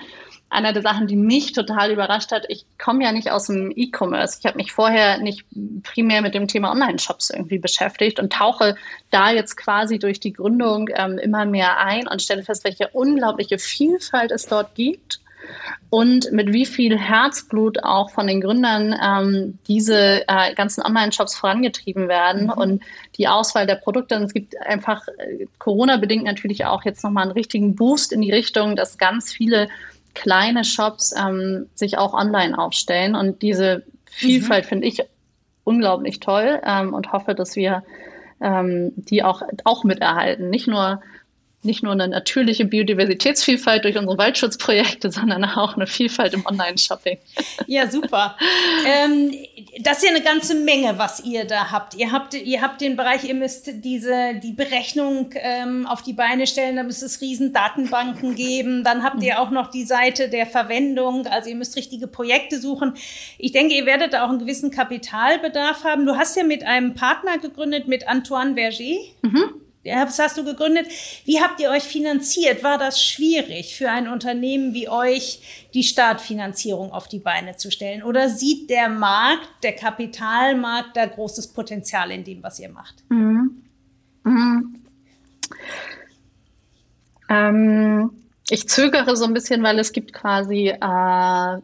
einer 0.48 0.72
der 0.72 0.82
Sachen, 0.82 1.06
die 1.06 1.14
mich 1.14 1.52
total 1.52 1.92
überrascht 1.92 2.32
hat. 2.32 2.44
Ich 2.48 2.66
komme 2.76 3.04
ja 3.04 3.12
nicht 3.12 3.30
aus 3.30 3.46
dem 3.46 3.72
E-Commerce. 3.72 4.38
Ich 4.40 4.46
habe 4.46 4.56
mich 4.56 4.72
vorher 4.72 5.18
nicht 5.18 5.46
primär 5.84 6.22
mit 6.22 6.34
dem 6.34 6.48
Thema 6.48 6.72
Online-Shops 6.72 7.30
irgendwie 7.30 7.60
beschäftigt 7.60 8.18
und 8.18 8.32
tauche 8.32 8.74
da 9.12 9.30
jetzt 9.30 9.56
quasi 9.56 10.00
durch 10.00 10.18
die 10.18 10.32
Gründung 10.32 10.88
ähm, 10.92 11.18
immer 11.18 11.44
mehr 11.44 11.78
ein 11.78 12.08
und 12.08 12.20
stelle 12.20 12.42
fest, 12.42 12.64
welche 12.64 12.88
unglaubliche 12.88 13.60
Vielfalt 13.60 14.32
es 14.32 14.46
dort 14.46 14.74
gibt 14.74 15.20
und 15.90 16.30
mit 16.30 16.52
wie 16.52 16.66
viel 16.66 16.96
Herzblut 16.96 17.82
auch 17.82 18.10
von 18.10 18.28
den 18.28 18.40
Gründern 18.40 18.94
ähm, 19.02 19.58
diese 19.66 20.22
äh, 20.28 20.54
ganzen 20.54 20.82
Online-Shops 20.82 21.34
vorangetrieben 21.36 22.08
werden 22.08 22.44
mhm. 22.44 22.52
und 22.52 22.82
die 23.16 23.26
Auswahl 23.26 23.66
der 23.66 23.74
Produkte. 23.74 24.16
Und 24.16 24.22
es 24.22 24.32
gibt 24.32 24.54
einfach 24.60 25.06
äh, 25.18 25.46
Corona-bedingt 25.58 26.24
natürlich 26.24 26.64
auch 26.64 26.84
jetzt 26.84 27.02
nochmal 27.02 27.24
einen 27.24 27.32
richtigen 27.32 27.74
Boost 27.74 28.12
in 28.12 28.20
die 28.20 28.30
Richtung, 28.30 28.76
dass 28.76 28.98
ganz 28.98 29.32
viele 29.32 29.68
kleine 30.14 30.64
Shops 30.64 31.12
ähm, 31.18 31.66
sich 31.74 31.98
auch 31.98 32.14
online 32.14 32.56
aufstellen. 32.56 33.16
Und 33.16 33.42
diese 33.42 33.82
Vielfalt 34.06 34.64
mhm. 34.66 34.68
finde 34.68 34.86
ich 34.86 35.02
unglaublich 35.64 36.20
toll 36.20 36.60
ähm, 36.64 36.94
und 36.94 37.12
hoffe, 37.12 37.34
dass 37.34 37.56
wir 37.56 37.82
ähm, 38.40 38.92
die 38.96 39.22
auch, 39.22 39.42
auch 39.64 39.84
miterhalten. 39.84 40.50
Nicht 40.50 40.68
nur 40.68 41.02
nicht 41.62 41.82
nur 41.82 41.92
eine 41.92 42.08
natürliche 42.08 42.64
Biodiversitätsvielfalt 42.64 43.84
durch 43.84 43.98
unsere 43.98 44.16
Waldschutzprojekte, 44.16 45.10
sondern 45.10 45.44
auch 45.44 45.76
eine 45.76 45.86
Vielfalt 45.86 46.32
im 46.32 46.46
Online-Shopping. 46.46 47.18
Ja, 47.66 47.90
super. 47.90 48.36
ähm, 48.86 49.34
das 49.80 49.98
ist 49.98 50.04
ja 50.04 50.10
eine 50.10 50.22
ganze 50.22 50.54
Menge, 50.54 50.96
was 50.96 51.20
ihr 51.20 51.44
da 51.44 51.70
habt. 51.70 51.94
Ihr 51.94 52.12
habt, 52.12 52.34
ihr 52.34 52.62
habt 52.62 52.80
den 52.80 52.96
Bereich, 52.96 53.24
ihr 53.24 53.34
müsst 53.34 53.70
diese, 53.84 54.34
die 54.42 54.52
Berechnung 54.52 55.30
ähm, 55.34 55.86
auf 55.86 56.02
die 56.02 56.14
Beine 56.14 56.46
stellen, 56.46 56.76
da 56.76 56.82
müsst 56.82 57.02
es 57.02 57.20
riesen 57.20 57.52
Datenbanken 57.52 58.34
geben. 58.34 58.82
Dann 58.82 59.02
habt 59.02 59.22
ihr 59.22 59.38
auch 59.38 59.50
noch 59.50 59.70
die 59.70 59.84
Seite 59.84 60.30
der 60.30 60.46
Verwendung, 60.46 61.26
also 61.26 61.50
ihr 61.50 61.56
müsst 61.56 61.76
richtige 61.76 62.06
Projekte 62.06 62.58
suchen. 62.58 62.94
Ich 63.36 63.52
denke, 63.52 63.74
ihr 63.74 63.84
werdet 63.84 64.14
auch 64.14 64.30
einen 64.30 64.38
gewissen 64.38 64.70
Kapitalbedarf 64.70 65.84
haben. 65.84 66.06
Du 66.06 66.16
hast 66.16 66.36
ja 66.36 66.44
mit 66.44 66.64
einem 66.64 66.94
Partner 66.94 67.36
gegründet, 67.36 67.86
mit 67.86 68.08
Antoine 68.08 68.54
Verger. 68.54 68.98
Mhm. 69.22 69.69
Das 69.82 70.18
hast 70.18 70.36
du 70.36 70.44
gegründet. 70.44 70.88
Wie 71.24 71.40
habt 71.40 71.58
ihr 71.58 71.70
euch 71.70 71.84
finanziert? 71.84 72.62
War 72.62 72.76
das 72.76 73.02
schwierig 73.02 73.76
für 73.76 73.90
ein 73.90 74.08
Unternehmen 74.08 74.74
wie 74.74 74.90
euch, 74.90 75.68
die 75.72 75.84
Startfinanzierung 75.84 76.92
auf 76.92 77.08
die 77.08 77.18
Beine 77.18 77.56
zu 77.56 77.70
stellen? 77.70 78.02
Oder 78.02 78.28
sieht 78.28 78.68
der 78.68 78.90
Markt, 78.90 79.48
der 79.62 79.74
Kapitalmarkt, 79.74 80.96
da 80.96 81.06
großes 81.06 81.54
Potenzial 81.54 82.10
in 82.10 82.24
dem, 82.24 82.42
was 82.42 82.60
ihr 82.60 82.68
macht? 82.68 82.96
Mhm. 83.08 83.62
Mhm. 84.24 84.84
Ähm, 87.30 88.10
ich 88.50 88.68
zögere 88.68 89.16
so 89.16 89.24
ein 89.24 89.32
bisschen, 89.32 89.62
weil 89.62 89.78
es 89.78 89.92
gibt 89.92 90.12
quasi 90.12 90.68
äh, 90.68 91.60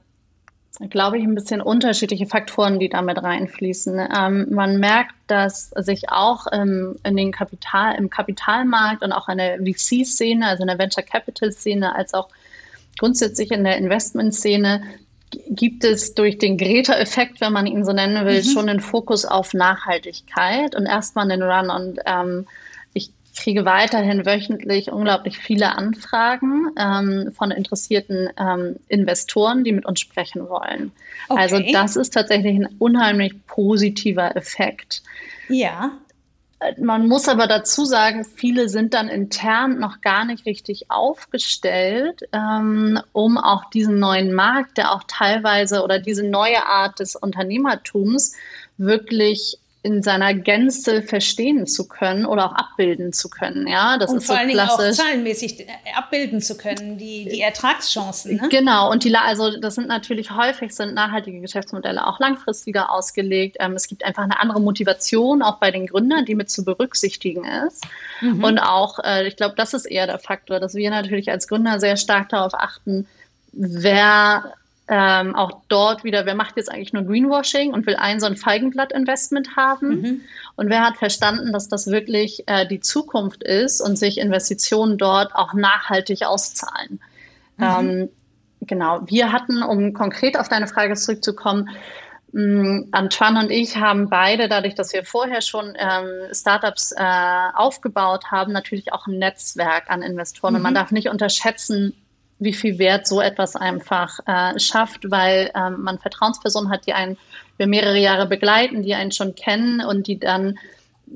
glaube 0.91 1.19
ich, 1.19 1.25
ein 1.25 1.35
bisschen 1.35 1.61
unterschiedliche 1.61 2.27
Faktoren, 2.27 2.79
die 2.79 2.89
damit 2.89 3.23
reinfließen. 3.23 4.09
Ähm, 4.17 4.47
man 4.51 4.79
merkt, 4.79 5.15
dass 5.27 5.71
sich 5.71 6.11
auch 6.11 6.47
ähm, 6.53 6.97
in 7.03 7.17
den 7.17 7.33
Kapital, 7.33 7.95
im 7.97 8.11
Kapitalmarkt 8.11 9.03
und 9.03 9.13
auch 9.13 9.29
in 9.29 9.39
der 9.39 9.59
VC-Szene, 9.59 10.47
also 10.47 10.63
in 10.63 10.69
der 10.69 10.79
Venture 10.79 11.03
Capital-Szene, 11.03 11.95
als 11.95 12.15
auch 12.15 12.29
grundsätzlich 12.99 13.51
in 13.51 13.65
der 13.65 13.79
Investment-Szene, 13.79 14.83
gibt 15.49 15.85
es 15.85 16.15
durch 16.15 16.39
den 16.39 16.57
Greta-Effekt, 16.57 17.41
wenn 17.41 17.53
man 17.53 17.67
ihn 17.67 17.85
so 17.85 17.93
nennen 17.93 18.27
will, 18.27 18.43
mhm. 18.43 18.49
schon 18.49 18.69
einen 18.69 18.81
Fokus 18.81 19.25
auf 19.25 19.55
Nachhaltigkeit 19.55 20.77
und 20.77 20.87
erstmal 20.87 21.31
einen 21.31 21.43
Run 21.43 21.71
und 21.71 21.99
ähm, 22.07 22.47
kriege 23.37 23.65
weiterhin 23.65 24.27
wöchentlich 24.27 24.91
unglaublich 24.91 25.39
viele 25.39 25.77
Anfragen 25.77 26.71
ähm, 26.79 27.33
von 27.33 27.51
interessierten 27.51 28.31
ähm, 28.39 28.77
Investoren, 28.89 29.63
die 29.65 29.73
mit 29.73 29.87
uns 29.87 30.01
sprechen 30.01 30.49
wollen. 30.49 30.93
Okay. 31.29 31.41
Also 31.41 31.59
das 31.73 31.97
ist 31.97 32.15
tatsächlich 32.15 32.57
ein 32.57 32.69
unheimlich 32.79 33.35
positiver 33.47 34.35
Effekt. 34.37 35.03
Ja. 35.49 35.93
Äh, 36.61 36.81
man 36.81 37.07
muss 37.09 37.29
aber 37.29 37.47
dazu 37.47 37.85
sagen, 37.85 38.25
viele 38.25 38.69
sind 38.69 38.95
dann 38.95 39.09
intern 39.09 39.79
noch 39.79 40.01
gar 40.01 40.25
nicht 40.25 40.47
richtig 40.47 40.91
aufgestellt, 40.91 42.23
ähm, 42.33 43.01
um 43.13 43.39
auch 43.39 43.69
diesen 43.71 43.99
neuen 43.99 44.33
Markt, 44.33 44.79
der 44.79 44.93
auch 44.93 45.05
teilweise 45.07 45.83
oder 45.83 45.99
diese 45.99 46.25
neue 46.25 46.65
Art 46.65 47.01
des 47.01 47.17
Unternehmertums 47.17 48.35
wirklich 48.79 49.59
in 49.87 50.03
seiner 50.03 50.35
Gänze 50.35 51.01
verstehen 51.01 51.65
zu 51.69 51.87
können 51.87 52.27
oder 52.27 52.47
auch 52.47 52.55
abbilden 52.55 53.13
zu 53.13 53.31
können. 53.31 53.69
Ja, 53.69 53.99
das 53.99 54.11
und 54.11 54.17
ist 54.17 54.27
vor 54.27 54.35
so 54.35 54.39
allen 54.41 54.49
Dingen 54.49 54.61
auch 54.61 54.91
zahlenmäßig 54.91 55.61
äh, 55.61 55.67
abbilden 55.97 56.41
zu 56.41 56.59
können, 56.59 56.99
die, 56.99 57.29
die 57.29 57.41
Ertragschancen. 57.41 58.37
Ne? 58.37 58.49
Genau, 58.51 58.91
und 58.91 59.05
die, 59.05 59.15
also 59.15 59.57
das 59.61 59.77
sind 59.77 59.87
natürlich 59.87 60.33
häufig 60.33 60.75
sind 60.75 60.95
nachhaltige 60.95 61.41
Geschäftsmodelle 61.41 62.05
auch 62.05 62.19
langfristiger 62.19 62.91
ausgelegt. 62.91 63.59
Ähm, 63.61 63.75
es 63.75 63.87
gibt 63.87 64.05
einfach 64.05 64.25
eine 64.25 64.41
andere 64.41 64.61
Motivation 64.61 65.41
auch 65.41 65.59
bei 65.59 65.71
den 65.71 65.87
Gründern, 65.87 66.25
die 66.25 66.35
mit 66.35 66.51
zu 66.51 66.65
berücksichtigen 66.65 67.45
ist. 67.45 67.85
Mhm. 68.21 68.43
Und 68.43 68.59
auch, 68.59 68.99
äh, 69.05 69.29
ich 69.29 69.37
glaube, 69.37 69.55
das 69.57 69.73
ist 69.73 69.85
eher 69.85 70.09
der 70.09 70.19
Faktor, 70.19 70.59
dass 70.59 70.75
wir 70.75 70.91
natürlich 70.91 71.31
als 71.31 71.47
Gründer 71.47 71.79
sehr 71.79 71.97
stark 71.97 72.29
darauf 72.31 72.55
achten, 72.55 73.07
wer 73.53 74.53
ähm, 74.89 75.35
auch 75.35 75.63
dort 75.69 76.05
wieder, 76.05 76.27
wer 76.27 76.35
macht 76.35 76.57
jetzt 76.57 76.71
eigentlich 76.71 76.93
nur 76.93 77.05
Greenwashing 77.05 77.73
und 77.73 77.87
will 77.87 77.97
ein 77.97 78.21
so 78.21 78.27
ein 78.27 78.37
Feigenblatt-Investment 78.37 79.57
haben? 79.57 79.89
Mhm. 79.89 80.21
Und 80.57 80.71
wer 80.71 80.85
hat 80.85 80.97
verstanden, 80.97 81.53
dass 81.53 81.69
das 81.69 81.89
wirklich 81.89 82.45
äh, 82.47 82.67
die 82.67 82.81
Zukunft 82.81 83.43
ist 83.43 83.81
und 83.81 83.97
sich 83.97 84.19
Investitionen 84.19 84.99
dort 84.99 85.35
auch 85.35 85.55
nachhaltig 85.55 86.23
auszahlen? 86.25 87.01
Mhm. 87.57 87.65
Ähm, 87.65 88.09
genau, 88.61 89.01
wir 89.07 89.33
hatten, 89.33 89.63
um 89.63 89.93
konkret 89.93 90.39
auf 90.39 90.49
deine 90.49 90.67
Frage 90.67 90.95
zurückzukommen, 90.95 91.69
Mm, 92.37 92.89
Antoine 92.91 93.41
und 93.41 93.51
ich 93.51 93.79
haben 93.79 94.11
beide, 94.11 94.47
dadurch, 94.47 94.75
dass 94.75 94.93
wir 94.93 95.05
vorher 95.05 95.41
schon 95.41 95.75
ähm, 95.79 96.35
Startups 96.35 96.93
äh, 96.93 97.49
aufgebaut 97.55 98.31
haben, 98.31 98.53
natürlich 98.53 98.93
auch 98.93 99.07
ein 99.07 99.19
Netzwerk 99.19 99.89
an 99.89 100.03
Investoren. 100.03 100.53
Mhm. 100.53 100.57
Und 100.57 100.63
man 100.63 100.73
mhm. 100.73 100.77
darf 100.77 100.91
nicht 100.91 101.09
unterschätzen, 101.09 101.95
wie 102.39 102.53
viel 102.53 102.79
Wert 102.79 103.07
so 103.07 103.21
etwas 103.21 103.57
einfach 103.57 104.21
äh, 104.27 104.59
schafft, 104.59 105.11
weil 105.11 105.51
ähm, 105.55 105.83
man 105.83 105.99
Vertrauenspersonen 105.99 106.71
hat, 106.71 106.87
die 106.87 106.93
einen 106.93 107.17
über 107.57 107.67
mehrere 107.67 107.99
Jahre 107.99 108.27
begleiten, 108.27 108.83
die 108.83 108.95
einen 108.95 109.13
schon 109.13 109.35
kennen 109.35 109.81
und 109.81 110.07
die 110.07 110.19
dann 110.19 110.59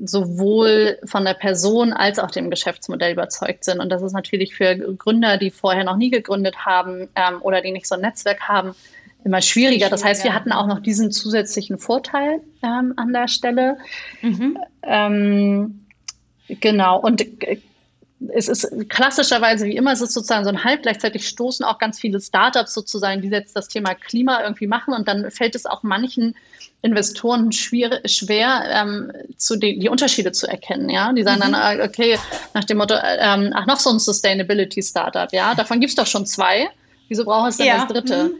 sowohl 0.03 0.97
von 1.03 1.25
der 1.25 1.33
Person 1.33 1.93
als 1.93 2.17
auch 2.17 2.31
dem 2.31 2.49
Geschäftsmodell 2.49 3.13
überzeugt 3.13 3.65
sind. 3.65 3.79
Und 3.79 3.89
das 3.89 4.01
ist 4.01 4.13
natürlich 4.13 4.55
für 4.55 4.75
Gründer, 4.75 5.37
die 5.37 5.51
vorher 5.51 5.83
noch 5.83 5.97
nie 5.97 6.09
gegründet 6.09 6.65
haben 6.65 7.09
ähm, 7.15 7.41
oder 7.41 7.61
die 7.61 7.71
nicht 7.71 7.87
so 7.87 7.95
ein 7.95 8.01
Netzwerk 8.01 8.41
haben, 8.47 8.73
immer 9.23 9.41
schwieriger. 9.41 9.89
Das 9.89 10.03
heißt, 10.03 10.23
wir 10.23 10.33
hatten 10.33 10.51
auch 10.51 10.65
noch 10.65 10.79
diesen 10.79 11.11
zusätzlichen 11.11 11.77
Vorteil 11.77 12.39
ähm, 12.63 12.93
an 12.95 13.13
der 13.13 13.27
Stelle. 13.27 13.77
Mhm. 14.21 14.57
Ähm, 14.83 15.85
genau. 16.47 16.99
Und 16.99 17.23
es 18.29 18.47
ist 18.47 18.67
klassischerweise 18.89 19.65
wie 19.65 19.75
immer, 19.75 19.91
es 19.91 20.01
ist 20.01 20.13
sozusagen 20.13 20.43
so 20.43 20.49
ein 20.49 20.63
Halb. 20.63 20.83
Gleichzeitig 20.83 21.27
stoßen 21.27 21.65
auch 21.65 21.77
ganz 21.77 21.99
viele 21.99 22.19
Startups 22.19 22.73
sozusagen, 22.73 23.21
die 23.21 23.29
jetzt 23.29 23.55
das 23.55 23.67
Thema 23.67 23.95
Klima 23.95 24.41
irgendwie 24.43 24.67
machen. 24.67 24.93
Und 24.93 25.07
dann 25.07 25.31
fällt 25.31 25.55
es 25.55 25.65
auch 25.65 25.83
manchen 25.83 26.35
Investoren 26.81 27.51
schwer, 27.51 28.01
schwer 28.05 28.63
ähm, 28.69 29.11
zu 29.37 29.55
die, 29.55 29.79
die 29.79 29.89
Unterschiede 29.89 30.31
zu 30.31 30.47
erkennen. 30.47 30.89
Ja, 30.89 31.11
die 31.13 31.23
sagen 31.23 31.37
mhm. 31.37 31.53
dann, 31.53 31.55
ah, 31.55 31.83
okay, 31.83 32.17
nach 32.53 32.63
dem 32.63 32.77
Motto, 32.77 32.95
ähm, 32.95 33.51
ach 33.55 33.65
noch 33.65 33.79
so 33.79 33.89
ein 33.89 33.99
Sustainability 33.99 34.81
Startup. 34.81 35.31
Ja, 35.31 35.55
davon 35.55 35.79
gibt's 35.79 35.95
doch 35.95 36.07
schon 36.07 36.25
zwei. 36.25 36.69
Wieso 37.07 37.25
braucht 37.25 37.49
es 37.49 37.57
denn 37.57 37.67
ja. 37.67 37.77
das 37.77 37.87
dritte? 37.87 38.23
Mhm. 38.25 38.33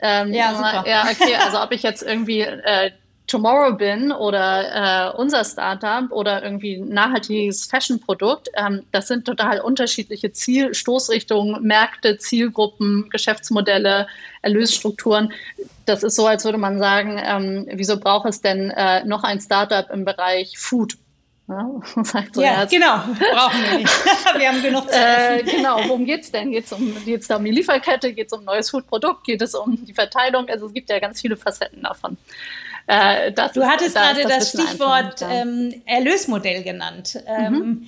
Ähm, 0.00 0.34
ja, 0.34 0.54
super. 0.54 0.84
Ja, 0.86 1.08
okay, 1.10 1.34
also 1.36 1.60
ob 1.60 1.72
ich 1.72 1.82
jetzt 1.82 2.02
irgendwie 2.02 2.40
äh, 2.40 2.90
Tomorrow 3.26 3.72
bin 3.76 4.12
oder 4.12 5.12
äh, 5.14 5.16
unser 5.16 5.44
Startup 5.44 6.10
oder 6.10 6.42
irgendwie 6.42 6.74
ein 6.76 6.90
nachhaltiges 6.90 7.64
Fashion-Produkt, 7.64 8.50
ähm, 8.54 8.84
das 8.92 9.08
sind 9.08 9.24
total 9.24 9.60
unterschiedliche 9.60 10.32
Ziel 10.32 10.74
Stoßrichtungen, 10.74 11.62
Märkte, 11.62 12.18
Zielgruppen, 12.18 13.08
Geschäftsmodelle, 13.08 14.06
Erlösstrukturen. 14.42 15.32
Das 15.86 16.02
ist 16.02 16.16
so, 16.16 16.26
als 16.26 16.44
würde 16.44 16.58
man 16.58 16.78
sagen, 16.78 17.18
ähm, 17.24 17.66
wieso 17.72 17.98
braucht 17.98 18.28
es 18.28 18.42
denn 18.42 18.70
äh, 18.70 19.04
noch 19.04 19.24
ein 19.24 19.40
Startup 19.40 19.88
im 19.90 20.04
Bereich 20.04 20.58
Food? 20.58 20.98
Ja, 21.48 21.70
so, 22.32 22.42
ja, 22.42 22.60
ja 22.60 22.64
genau, 22.64 22.96
brauchen 22.96 23.62
wir 23.62 23.78
nicht. 23.78 23.88
wir 24.38 24.48
haben 24.48 24.62
genug 24.62 24.90
zu 24.90 24.98
äh, 24.98 25.38
essen. 25.38 25.48
Äh, 25.48 25.56
genau, 25.56 25.78
worum 25.88 26.04
geht 26.04 26.22
es 26.24 26.30
denn? 26.30 26.52
Geht 26.52 26.64
es 26.64 26.72
um, 26.72 27.04
geht's 27.04 27.28
da 27.28 27.36
um 27.36 27.44
die 27.44 27.50
Lieferkette? 27.50 28.12
Geht 28.12 28.26
es 28.26 28.32
um 28.32 28.40
ein 28.40 28.44
neues 28.46 28.70
Foodprodukt? 28.70 29.24
Geht 29.24 29.42
es 29.42 29.54
um 29.54 29.82
die 29.84 29.94
Verteilung? 29.94 30.48
Also 30.48 30.66
es 30.66 30.74
gibt 30.74 30.90
ja 30.90 30.98
ganz 30.98 31.20
viele 31.20 31.36
Facetten 31.36 31.82
davon. 31.82 32.16
Äh, 32.86 33.32
du 33.32 33.64
hattest 33.64 33.94
gerade 33.94 34.22
das, 34.22 34.52
das 34.52 34.62
Stichwort 34.62 35.22
ähm, 35.22 35.82
Erlösmodell 35.86 36.62
genannt. 36.62 37.18
Ähm, 37.26 37.52
mhm. 37.52 37.86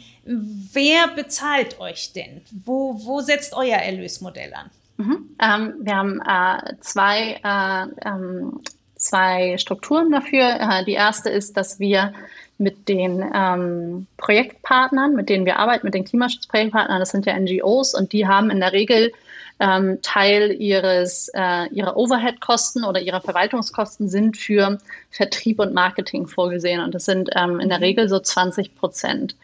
Wer 0.72 1.08
bezahlt 1.08 1.78
euch 1.80 2.12
denn? 2.12 2.42
Wo, 2.64 2.98
wo 3.04 3.20
setzt 3.20 3.54
euer 3.54 3.76
Erlösmodell 3.76 4.52
an? 4.54 4.70
Mhm. 4.96 5.36
Ähm, 5.40 5.74
wir 5.80 5.96
haben 5.96 6.20
äh, 6.20 6.74
zwei, 6.80 7.40
äh, 7.44 8.08
ähm, 8.08 8.60
zwei 8.96 9.58
Strukturen 9.58 10.10
dafür. 10.10 10.58
Äh, 10.58 10.84
die 10.84 10.94
erste 10.94 11.28
ist, 11.28 11.56
dass 11.56 11.78
wir 11.78 12.14
mit 12.58 12.88
den 12.88 13.22
ähm, 13.34 14.06
Projektpartnern, 14.16 15.14
mit 15.14 15.28
denen 15.28 15.44
wir 15.44 15.58
arbeiten, 15.58 15.86
mit 15.86 15.94
den 15.94 16.04
Klimaschutzprojektpartnern, 16.04 17.00
das 17.00 17.10
sind 17.10 17.26
ja 17.26 17.38
NGOs 17.38 17.94
und 17.94 18.12
die 18.12 18.26
haben 18.26 18.50
in 18.50 18.60
der 18.60 18.72
Regel 18.72 19.12
ähm, 19.58 19.98
Teil 20.02 20.52
ihres, 20.52 21.30
äh, 21.34 21.66
ihrer 21.72 21.96
Overhead-Kosten 21.96 22.84
oder 22.84 23.00
ihrer 23.00 23.20
Verwaltungskosten 23.20 24.08
sind 24.08 24.36
für 24.36 24.78
Vertrieb 25.10 25.58
und 25.58 25.72
Marketing 25.72 26.26
vorgesehen 26.26 26.80
und 26.80 26.94
das 26.94 27.06
sind 27.06 27.30
ähm, 27.34 27.60
in 27.60 27.68
der 27.68 27.78
mhm. 27.78 27.84
Regel 27.84 28.08
so 28.08 28.18
20 28.18 28.74
Prozent. 28.76 29.36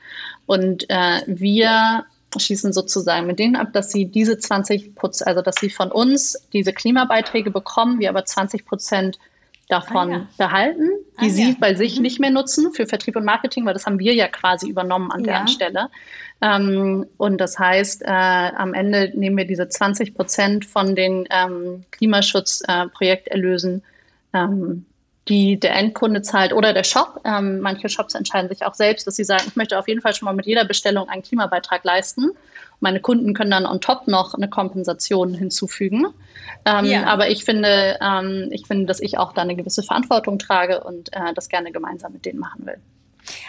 Und 0.46 0.88
äh, 0.90 1.22
wir 1.26 2.04
schließen 2.36 2.72
sozusagen 2.72 3.26
mit 3.26 3.38
denen 3.38 3.56
ab, 3.56 3.72
dass 3.72 3.90
sie 3.90 4.06
diese 4.06 4.38
20 4.38 4.94
Prozent, 4.94 5.28
also 5.28 5.42
dass 5.42 5.56
sie 5.56 5.70
von 5.70 5.90
uns 5.90 6.46
diese 6.52 6.72
Klimabeiträge 6.72 7.50
bekommen, 7.50 7.98
wir 7.98 8.08
aber 8.08 8.24
20 8.24 8.64
Prozent 8.64 9.18
davon 9.72 10.12
ah, 10.12 10.16
ja. 10.16 10.26
behalten, 10.46 10.90
die 11.20 11.26
ah, 11.26 11.30
sie 11.30 11.48
ja. 11.50 11.56
bei 11.58 11.74
sich 11.74 11.96
mhm. 11.96 12.02
nicht 12.02 12.20
mehr 12.20 12.30
nutzen 12.30 12.72
für 12.72 12.86
Vertrieb 12.86 13.16
und 13.16 13.24
Marketing, 13.24 13.64
weil 13.64 13.72
das 13.72 13.86
haben 13.86 13.98
wir 13.98 14.14
ja 14.14 14.28
quasi 14.28 14.68
übernommen 14.68 15.10
an 15.10 15.24
ja. 15.24 15.40
der 15.40 15.48
Stelle. 15.48 15.88
Ähm, 16.42 17.06
und 17.16 17.40
das 17.40 17.58
heißt, 17.58 18.02
äh, 18.02 18.06
am 18.06 18.74
Ende 18.74 19.12
nehmen 19.14 19.36
wir 19.38 19.46
diese 19.46 19.68
20 19.68 20.14
Prozent 20.14 20.66
von 20.66 20.94
den 20.94 21.26
ähm, 21.30 21.84
Klimaschutzprojekterlösen, 21.90 23.82
äh, 24.32 24.38
ähm, 24.38 24.84
die 25.28 25.58
der 25.58 25.76
Endkunde 25.76 26.22
zahlt 26.22 26.52
oder 26.52 26.72
der 26.72 26.84
Shop. 26.84 27.20
Ähm, 27.24 27.60
manche 27.60 27.88
Shops 27.88 28.14
entscheiden 28.14 28.48
sich 28.48 28.64
auch 28.66 28.74
selbst, 28.74 29.06
dass 29.06 29.16
sie 29.16 29.24
sagen, 29.24 29.44
ich 29.46 29.56
möchte 29.56 29.78
auf 29.78 29.88
jeden 29.88 30.00
Fall 30.00 30.14
schon 30.14 30.26
mal 30.26 30.34
mit 30.34 30.46
jeder 30.46 30.64
Bestellung 30.64 31.08
einen 31.08 31.22
Klimabeitrag 31.22 31.84
leisten. 31.84 32.32
Meine 32.82 33.00
Kunden 33.00 33.32
können 33.32 33.52
dann 33.52 33.64
on 33.64 33.80
top 33.80 34.08
noch 34.08 34.34
eine 34.34 34.48
Kompensation 34.48 35.34
hinzufügen. 35.34 36.06
Ähm, 36.64 36.84
ja. 36.84 37.04
Aber 37.04 37.30
ich 37.30 37.44
finde, 37.44 37.96
ähm, 38.02 38.48
ich 38.50 38.66
finde, 38.66 38.86
dass 38.86 39.00
ich 39.00 39.18
auch 39.18 39.32
da 39.32 39.42
eine 39.42 39.54
gewisse 39.54 39.84
Verantwortung 39.84 40.38
trage 40.38 40.82
und 40.82 41.12
äh, 41.12 41.32
das 41.32 41.48
gerne 41.48 41.70
gemeinsam 41.70 42.12
mit 42.12 42.26
denen 42.26 42.40
machen 42.40 42.66
will. 42.66 42.78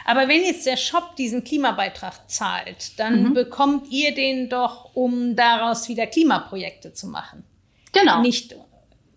Aber 0.05 0.27
wenn 0.27 0.43
jetzt 0.43 0.67
der 0.67 0.77
Shop 0.77 1.15
diesen 1.15 1.43
Klimabeitrag 1.43 2.29
zahlt, 2.29 2.99
dann 2.99 3.23
mhm. 3.23 3.33
bekommt 3.33 3.87
ihr 3.89 4.13
den 4.13 4.49
doch, 4.49 4.93
um 4.93 5.35
daraus 5.35 5.89
wieder 5.89 6.05
Klimaprojekte 6.05 6.93
zu 6.93 7.07
machen. 7.07 7.43
Genau. 7.91 8.21
Nicht, 8.21 8.55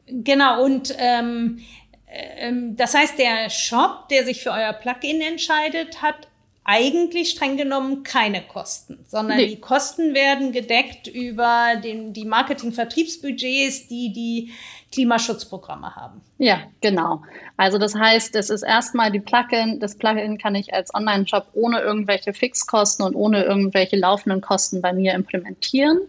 genau. 0.07 0.65
Und 0.65 0.95
ähm, 0.99 1.61
ähm, 2.09 2.75
das 2.77 2.95
heißt, 2.95 3.19
der 3.19 3.51
Shop, 3.51 4.09
der 4.09 4.25
sich 4.25 4.43
für 4.43 4.51
euer 4.51 4.73
Plugin 4.73 5.21
entscheidet, 5.21 6.01
hat 6.01 6.29
eigentlich 6.69 7.31
streng 7.31 7.57
genommen 7.57 8.03
keine 8.03 8.43
Kosten, 8.43 8.99
sondern 9.07 9.39
nee. 9.39 9.47
die 9.47 9.61
Kosten 9.61 10.15
werden 10.15 10.51
gedeckt 10.51 11.07
über 11.07 11.77
den, 11.83 12.13
die 12.13 12.25
Marketing-Vertriebsbudgets, 12.25 13.87
die 13.87 14.13
die 14.13 14.53
Klimaschutzprogramme 14.91 15.95
haben. 15.95 16.21
Ja, 16.39 16.63
genau. 16.81 17.23
Also 17.57 17.79
das 17.79 17.95
heißt, 17.95 18.35
es 18.35 18.51
ist 18.51 18.63
erstmal 18.63 19.13
die 19.13 19.21
Plugin. 19.21 19.79
Das 19.79 19.97
Plugin 19.97 20.39
kann 20.39 20.57
ich 20.57 20.75
als 20.75 20.93
Online-Shop 20.93 21.47
ohne 21.55 21.81
irgendwelche 21.81 22.33
Fixkosten 22.33 23.07
und 23.07 23.15
ohne 23.15 23.45
irgendwelche 23.45 23.97
laufenden 23.97 24.41
Kosten 24.41 24.83
bei 24.83 24.93
mir 24.93 25.15
implementieren. 25.15 26.01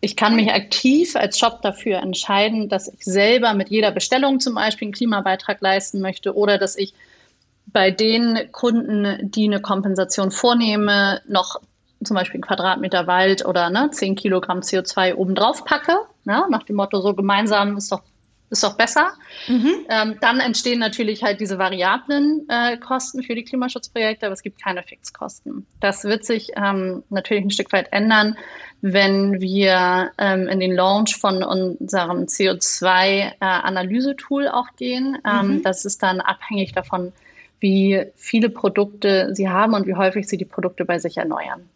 Ich 0.00 0.16
kann 0.16 0.34
mich 0.34 0.50
aktiv 0.50 1.14
als 1.14 1.38
Shop 1.38 1.62
dafür 1.62 1.98
entscheiden, 1.98 2.68
dass 2.68 2.88
ich 2.88 3.04
selber 3.04 3.54
mit 3.54 3.70
jeder 3.70 3.92
Bestellung 3.92 4.40
zum 4.40 4.56
Beispiel 4.56 4.86
einen 4.86 4.92
Klimabeitrag 4.92 5.60
leisten 5.60 6.00
möchte 6.00 6.36
oder 6.36 6.58
dass 6.58 6.76
ich 6.76 6.94
bei 7.66 7.90
den 7.90 8.52
Kunden, 8.52 9.30
die 9.30 9.46
eine 9.46 9.60
Kompensation 9.60 10.30
vornehme, 10.30 11.20
noch 11.26 11.60
zum 12.04 12.16
Beispiel 12.16 12.36
einen 12.36 12.44
Quadratmeter 12.44 13.06
Wald 13.06 13.44
oder 13.44 13.68
ne, 13.70 13.90
10 13.90 14.14
Kilogramm 14.16 14.60
CO2 14.60 15.14
obendrauf 15.14 15.64
packe, 15.64 15.96
ne, 16.24 16.44
nach 16.50 16.64
dem 16.64 16.76
Motto, 16.76 17.00
so 17.00 17.14
gemeinsam 17.14 17.78
ist 17.78 17.90
doch, 17.90 18.02
ist 18.50 18.62
doch 18.62 18.76
besser. 18.76 19.14
Mhm. 19.48 19.86
Ähm, 19.88 20.18
dann 20.20 20.40
entstehen 20.40 20.78
natürlich 20.78 21.24
halt 21.24 21.40
diese 21.40 21.58
variablen 21.58 22.46
äh, 22.48 22.76
Kosten 22.76 23.22
für 23.22 23.34
die 23.34 23.44
Klimaschutzprojekte, 23.44 24.26
aber 24.26 24.34
es 24.34 24.42
gibt 24.42 24.62
keine 24.62 24.82
Fixkosten. 24.82 25.66
Das 25.80 26.04
wird 26.04 26.24
sich 26.24 26.50
ähm, 26.56 27.02
natürlich 27.08 27.44
ein 27.44 27.50
Stück 27.50 27.72
weit 27.72 27.90
ändern, 27.92 28.36
wenn 28.82 29.40
wir 29.40 30.10
ähm, 30.18 30.46
in 30.46 30.60
den 30.60 30.74
Launch 30.74 31.16
von 31.16 31.42
unserem 31.42 32.26
CO2-Analyse-Tool 32.26 34.44
äh, 34.44 34.50
auch 34.50 34.68
gehen. 34.76 35.16
Ähm, 35.26 35.46
mhm. 35.46 35.62
Das 35.62 35.86
ist 35.86 36.02
dann 36.02 36.20
abhängig 36.20 36.72
davon, 36.72 37.14
wie 37.64 38.12
viele 38.14 38.50
Produkte 38.50 39.30
sie 39.32 39.48
haben 39.48 39.72
und 39.72 39.86
wie 39.86 39.94
häufig 39.94 40.28
sie 40.28 40.36
die 40.36 40.44
Produkte 40.44 40.84
bei 40.84 40.98
sich 40.98 41.16
erneuern. 41.16 41.66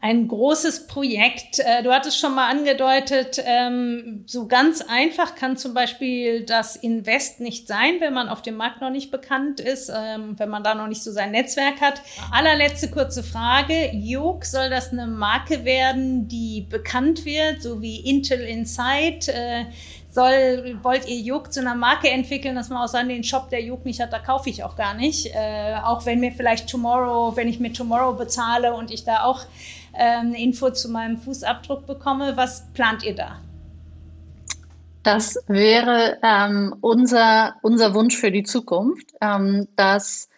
Ein 0.00 0.28
großes 0.28 0.86
Projekt. 0.86 1.58
Äh, 1.58 1.82
du 1.82 1.92
hattest 1.92 2.18
schon 2.18 2.34
mal 2.34 2.50
angedeutet, 2.50 3.42
ähm, 3.44 4.24
so 4.26 4.48
ganz 4.48 4.82
einfach 4.82 5.34
kann 5.34 5.56
zum 5.58 5.74
Beispiel 5.74 6.44
das 6.44 6.76
Invest 6.76 7.40
nicht 7.40 7.68
sein, 7.68 8.00
wenn 8.00 8.12
man 8.14 8.28
auf 8.28 8.40
dem 8.40 8.56
Markt 8.56 8.80
noch 8.80 8.90
nicht 8.90 9.10
bekannt 9.10 9.60
ist, 9.60 9.90
ähm, 9.94 10.38
wenn 10.38 10.48
man 10.48 10.62
da 10.62 10.74
noch 10.74 10.88
nicht 10.88 11.02
so 11.02 11.10
sein 11.10 11.30
Netzwerk 11.30 11.80
hat. 11.82 12.02
Allerletzte 12.32 12.90
kurze 12.90 13.22
Frage. 13.22 13.92
Jog, 13.94 14.46
soll 14.46 14.70
das 14.70 14.92
eine 14.92 15.06
Marke 15.06 15.64
werden, 15.64 16.26
die 16.28 16.66
bekannt 16.68 17.24
wird, 17.26 17.62
so 17.62 17.80
wie 17.82 18.00
Intel 18.00 18.40
Insight? 18.40 19.30
Äh, 20.14 20.56
soll, 20.58 20.78
wollt 20.82 21.08
ihr 21.08 21.20
Juk 21.20 21.52
zu 21.52 21.60
einer 21.60 21.74
Marke 21.74 22.08
entwickeln, 22.08 22.54
dass 22.54 22.68
man 22.68 22.82
auch 22.82 22.88
sagen, 22.88 23.08
den 23.08 23.24
Shop, 23.24 23.50
der 23.50 23.62
Juk 23.62 23.84
nicht 23.84 24.00
hat, 24.00 24.12
da 24.12 24.18
kaufe 24.18 24.48
ich 24.48 24.62
auch 24.62 24.76
gar 24.76 24.94
nicht. 24.94 25.26
Äh, 25.34 25.76
auch 25.82 26.06
wenn 26.06 26.20
mir 26.20 26.32
vielleicht 26.32 26.68
Tomorrow, 26.70 27.36
wenn 27.36 27.48
ich 27.48 27.60
mir 27.60 27.72
Tomorrow 27.72 28.14
bezahle 28.14 28.74
und 28.74 28.90
ich 28.90 29.04
da 29.04 29.24
auch 29.24 29.40
ähm, 29.94 30.28
eine 30.28 30.42
Info 30.42 30.70
zu 30.70 30.88
meinem 30.88 31.18
Fußabdruck 31.18 31.86
bekomme, 31.86 32.36
was 32.36 32.64
plant 32.72 33.02
ihr 33.02 33.14
da? 33.14 33.40
Das 35.02 35.36
wäre 35.48 36.18
ähm, 36.22 36.74
unser, 36.80 37.56
unser 37.62 37.92
Wunsch 37.94 38.16
für 38.16 38.30
die 38.30 38.42
Zukunft, 38.42 39.06
ähm, 39.20 39.68
dass 39.76 40.30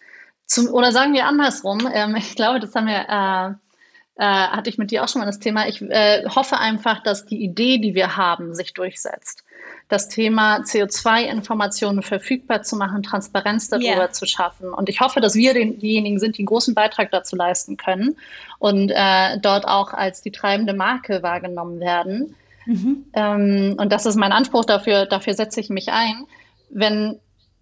zum, 0.45 0.67
oder 0.69 0.91
sagen 0.91 1.13
wir 1.13 1.25
andersrum, 1.25 1.87
ähm, 1.93 2.15
ich 2.15 2.35
glaube, 2.35 2.59
das 2.59 2.75
haben 2.75 2.87
wir, 2.87 3.05
äh, 3.07 4.23
äh, 4.23 4.47
hatte 4.49 4.69
ich 4.69 4.77
mit 4.77 4.91
dir 4.91 5.03
auch 5.03 5.07
schon 5.07 5.21
mal 5.21 5.25
das 5.25 5.39
Thema. 5.39 5.67
Ich 5.67 5.81
äh, 5.81 6.25
hoffe 6.27 6.57
einfach, 6.57 7.01
dass 7.03 7.25
die 7.25 7.41
Idee, 7.41 7.77
die 7.77 7.95
wir 7.95 8.17
haben, 8.17 8.53
sich 8.53 8.73
durchsetzt 8.73 9.43
das 9.89 10.09
Thema 10.09 10.59
CO2-Informationen 10.59 12.03
verfügbar 12.03 12.63
zu 12.63 12.75
machen, 12.75 13.03
Transparenz 13.03 13.69
darüber 13.69 13.87
yeah. 13.87 14.11
zu 14.11 14.25
schaffen. 14.25 14.73
Und 14.73 14.89
ich 14.89 14.99
hoffe, 14.99 15.21
dass 15.21 15.35
wir 15.35 15.53
den, 15.53 15.79
diejenigen 15.79 16.19
sind, 16.19 16.37
die 16.37 16.41
einen 16.41 16.47
großen 16.47 16.75
Beitrag 16.75 17.11
dazu 17.11 17.35
leisten 17.35 17.77
können 17.77 18.17
und 18.59 18.91
äh, 18.93 19.37
dort 19.39 19.65
auch 19.65 19.93
als 19.93 20.21
die 20.21 20.31
treibende 20.31 20.73
Marke 20.73 21.23
wahrgenommen 21.23 21.79
werden. 21.79 22.35
Mhm. 22.65 23.05
Ähm, 23.13 23.75
und 23.79 23.91
das 23.91 24.05
ist 24.05 24.17
mein 24.17 24.33
Anspruch 24.33 24.65
dafür, 24.65 25.05
dafür 25.05 25.33
setze 25.33 25.61
ich 25.61 25.69
mich 25.69 25.89
ein. 25.89 26.25
Wenn 26.69 27.19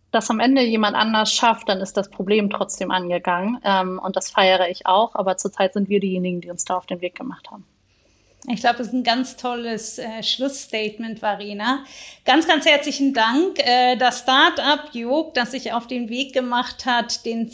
das 0.09 0.31
am 0.31 0.39
Ende 0.39 0.63
jemand 0.63 0.95
anders 0.95 1.31
schafft, 1.31 1.69
dann 1.69 1.79
ist 1.79 1.95
das 1.95 2.09
Problem 2.09 2.49
trotzdem 2.49 2.89
angegangen. 2.89 3.59
Ähm, 3.63 3.99
und 4.03 4.15
das 4.15 4.31
feiere 4.31 4.69
ich 4.69 4.87
auch. 4.87 5.13
Aber 5.13 5.37
zurzeit 5.37 5.73
sind 5.73 5.89
wir 5.89 5.99
diejenigen, 5.99 6.41
die 6.41 6.49
uns 6.49 6.65
da 6.65 6.75
auf 6.75 6.87
den 6.87 7.01
Weg 7.01 7.13
gemacht 7.13 7.51
haben. 7.51 7.65
Ich 8.47 8.59
glaube, 8.59 8.77
das 8.77 8.87
ist 8.87 8.93
ein 8.93 9.03
ganz 9.03 9.37
tolles 9.37 9.97
äh, 9.97 10.21
Schlussstatement, 10.21 11.21
Varina. 11.21 11.83
Ganz, 12.25 12.47
ganz 12.47 12.65
herzlichen 12.65 13.13
Dank. 13.13 13.57
Äh, 13.59 13.95
das 13.97 14.19
Startup 14.19 14.93
Jog, 14.93 15.33
das 15.33 15.51
sich 15.51 15.73
auf 15.73 15.87
den 15.87 16.09
Weg 16.09 16.33
gemacht 16.33 16.85
hat, 16.85 17.25
den 17.25 17.49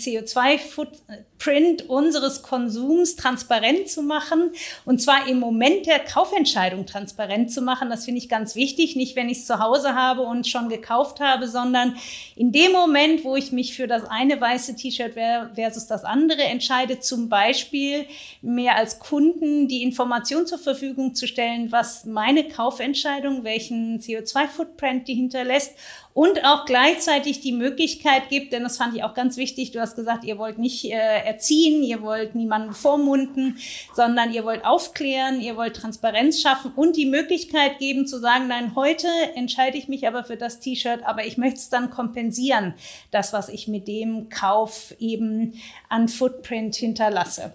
CO2-Footprint 1.42 1.90
unseres 1.90 2.44
Konsums 2.44 3.16
transparent 3.16 3.90
zu 3.90 4.02
machen. 4.02 4.52
Und 4.86 5.02
zwar 5.02 5.28
im 5.28 5.40
Moment 5.40 5.86
der 5.86 6.00
Kaufentscheidung 6.00 6.86
transparent 6.86 7.52
zu 7.52 7.62
machen. 7.62 7.90
Das 7.90 8.06
finde 8.06 8.20
ich 8.20 8.30
ganz 8.30 8.56
wichtig. 8.56 8.96
Nicht, 8.96 9.16
wenn 9.16 9.30
ich 9.30 9.40
es 9.40 9.48
zu 9.48 9.60
Hause 9.60 9.96
habe 9.96 10.22
und 10.22 10.48
schon 10.48 10.70
gekauft 10.70 11.20
habe, 11.20 11.48
sondern 11.48 11.96
in 12.36 12.52
dem 12.52 12.72
Moment, 12.72 13.24
wo 13.24 13.36
ich 13.36 13.52
mich 13.52 13.76
für 13.76 13.88
das 13.88 14.04
eine 14.06 14.40
weiße 14.40 14.76
T-Shirt 14.76 15.14
versus 15.56 15.88
das 15.88 16.04
andere 16.04 16.44
entscheide, 16.44 17.00
zum 17.00 17.30
Beispiel 17.30 18.06
mir 18.42 18.76
als 18.76 19.00
Kunden 19.00 19.68
die 19.68 19.84
Information 19.84 20.46
zur 20.46 20.60
Verfügung 20.60 21.16
zu 21.16 21.28
stellen, 21.28 21.72
was 21.72 22.06
meine 22.06 22.48
Kaufentscheidung, 22.48 23.44
welchen 23.44 24.00
CO2-Footprint 24.00 25.08
die 25.08 25.16
hinterlässt 25.16 25.74
und 26.14 26.44
auch 26.44 26.66
gleichzeitig 26.66 27.40
die 27.40 27.52
Möglichkeit 27.52 28.30
gibt, 28.30 28.54
denn 28.54 28.64
das 28.64 28.78
fand 28.78 28.96
ich 28.96 29.04
auch 29.04 29.14
ganz 29.14 29.38
wichtig, 29.38 29.72
du 29.72 29.80
hast 29.80 29.96
gesagt, 29.96 30.24
ihr 30.24 30.38
wollt 30.38 30.58
nicht 30.58 30.86
äh, 30.86 31.26
erziehen, 31.26 31.84
ihr 31.84 32.02
wollt 32.02 32.36
niemanden 32.36 32.74
vormunden, 32.74 33.58
sondern 33.94 34.34
ihr 34.34 34.44
wollt 34.44 34.66
aufklären, 34.66 35.42
ihr 35.42 35.56
wollt 35.56 35.76
Transparenz 35.76 36.42
schaffen 36.42 36.72
und 36.76 36.98
die 36.98 37.06
Möglichkeit 37.06 37.80
geben 37.80 38.08
zu 38.08 38.20
sagen, 38.20 38.48
nein, 38.48 38.76
heute 38.76 39.08
entscheide 39.36 39.78
ich 39.78 39.88
mich 39.88 40.08
aber 40.08 40.24
für 40.24 40.38
das 40.38 40.60
T-Shirt, 40.60 41.02
aber 41.06 41.26
ich 41.26 41.38
möchte 41.38 41.60
es 41.60 41.70
dann 41.70 41.90
kompensieren, 41.90 42.74
das, 43.12 43.34
was 43.34 43.50
ich 43.50 43.68
mit 43.68 43.88
dem 43.88 44.30
Kauf 44.30 44.94
eben 45.00 45.54
an 45.90 46.08
Footprint 46.08 46.76
hinterlasse. 46.76 47.54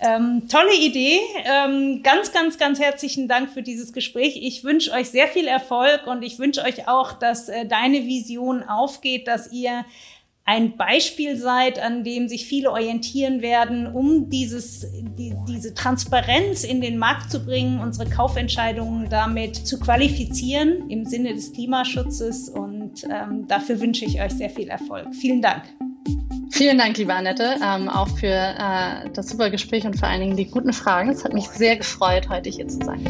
Ähm, 0.00 0.48
tolle 0.48 0.74
Idee. 0.74 1.20
Ähm, 1.44 2.02
ganz, 2.02 2.32
ganz, 2.32 2.58
ganz 2.58 2.80
herzlichen 2.80 3.28
Dank 3.28 3.50
für 3.50 3.62
dieses 3.62 3.92
Gespräch. 3.92 4.38
Ich 4.40 4.64
wünsche 4.64 4.92
euch 4.92 5.10
sehr 5.10 5.28
viel 5.28 5.46
Erfolg 5.46 6.06
und 6.06 6.22
ich 6.22 6.38
wünsche 6.38 6.62
euch 6.62 6.88
auch, 6.88 7.12
dass 7.12 7.48
äh, 7.48 7.64
deine 7.66 8.04
Vision 8.04 8.62
aufgeht, 8.62 9.28
dass 9.28 9.52
ihr 9.52 9.84
ein 10.46 10.76
Beispiel 10.76 11.36
seid, 11.36 11.78
an 11.78 12.04
dem 12.04 12.28
sich 12.28 12.46
viele 12.46 12.70
orientieren 12.70 13.40
werden, 13.40 13.86
um 13.86 14.28
dieses, 14.28 14.86
die, 14.92 15.34
diese 15.48 15.72
Transparenz 15.72 16.64
in 16.64 16.82
den 16.82 16.98
Markt 16.98 17.30
zu 17.30 17.44
bringen, 17.44 17.80
unsere 17.80 18.08
Kaufentscheidungen 18.10 19.08
damit 19.08 19.56
zu 19.56 19.80
qualifizieren 19.80 20.90
im 20.90 21.06
Sinne 21.06 21.32
des 21.32 21.52
Klimaschutzes. 21.52 22.50
Und 22.50 23.04
ähm, 23.04 23.48
dafür 23.48 23.80
wünsche 23.80 24.04
ich 24.04 24.20
euch 24.20 24.32
sehr 24.32 24.50
viel 24.50 24.68
Erfolg. 24.68 25.14
Vielen 25.14 25.40
Dank. 25.40 25.62
Vielen 26.50 26.78
Dank, 26.78 26.96
liebe 26.98 27.12
Annette, 27.12 27.56
ähm, 27.64 27.88
auch 27.88 28.08
für 28.08 28.26
äh, 28.28 29.10
das 29.12 29.28
super 29.28 29.50
Gespräch 29.50 29.84
und 29.86 29.98
vor 29.98 30.08
allen 30.08 30.20
Dingen 30.20 30.36
die 30.36 30.46
guten 30.46 30.72
Fragen. 30.72 31.10
Es 31.10 31.24
hat 31.24 31.32
mich 31.32 31.48
sehr 31.48 31.76
gefreut, 31.76 32.28
heute 32.28 32.48
hier 32.48 32.68
zu 32.68 32.78
sein. 32.84 33.04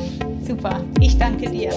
Super, 0.47 0.83
ich 1.01 1.19
danke 1.19 1.51
dir. 1.51 1.71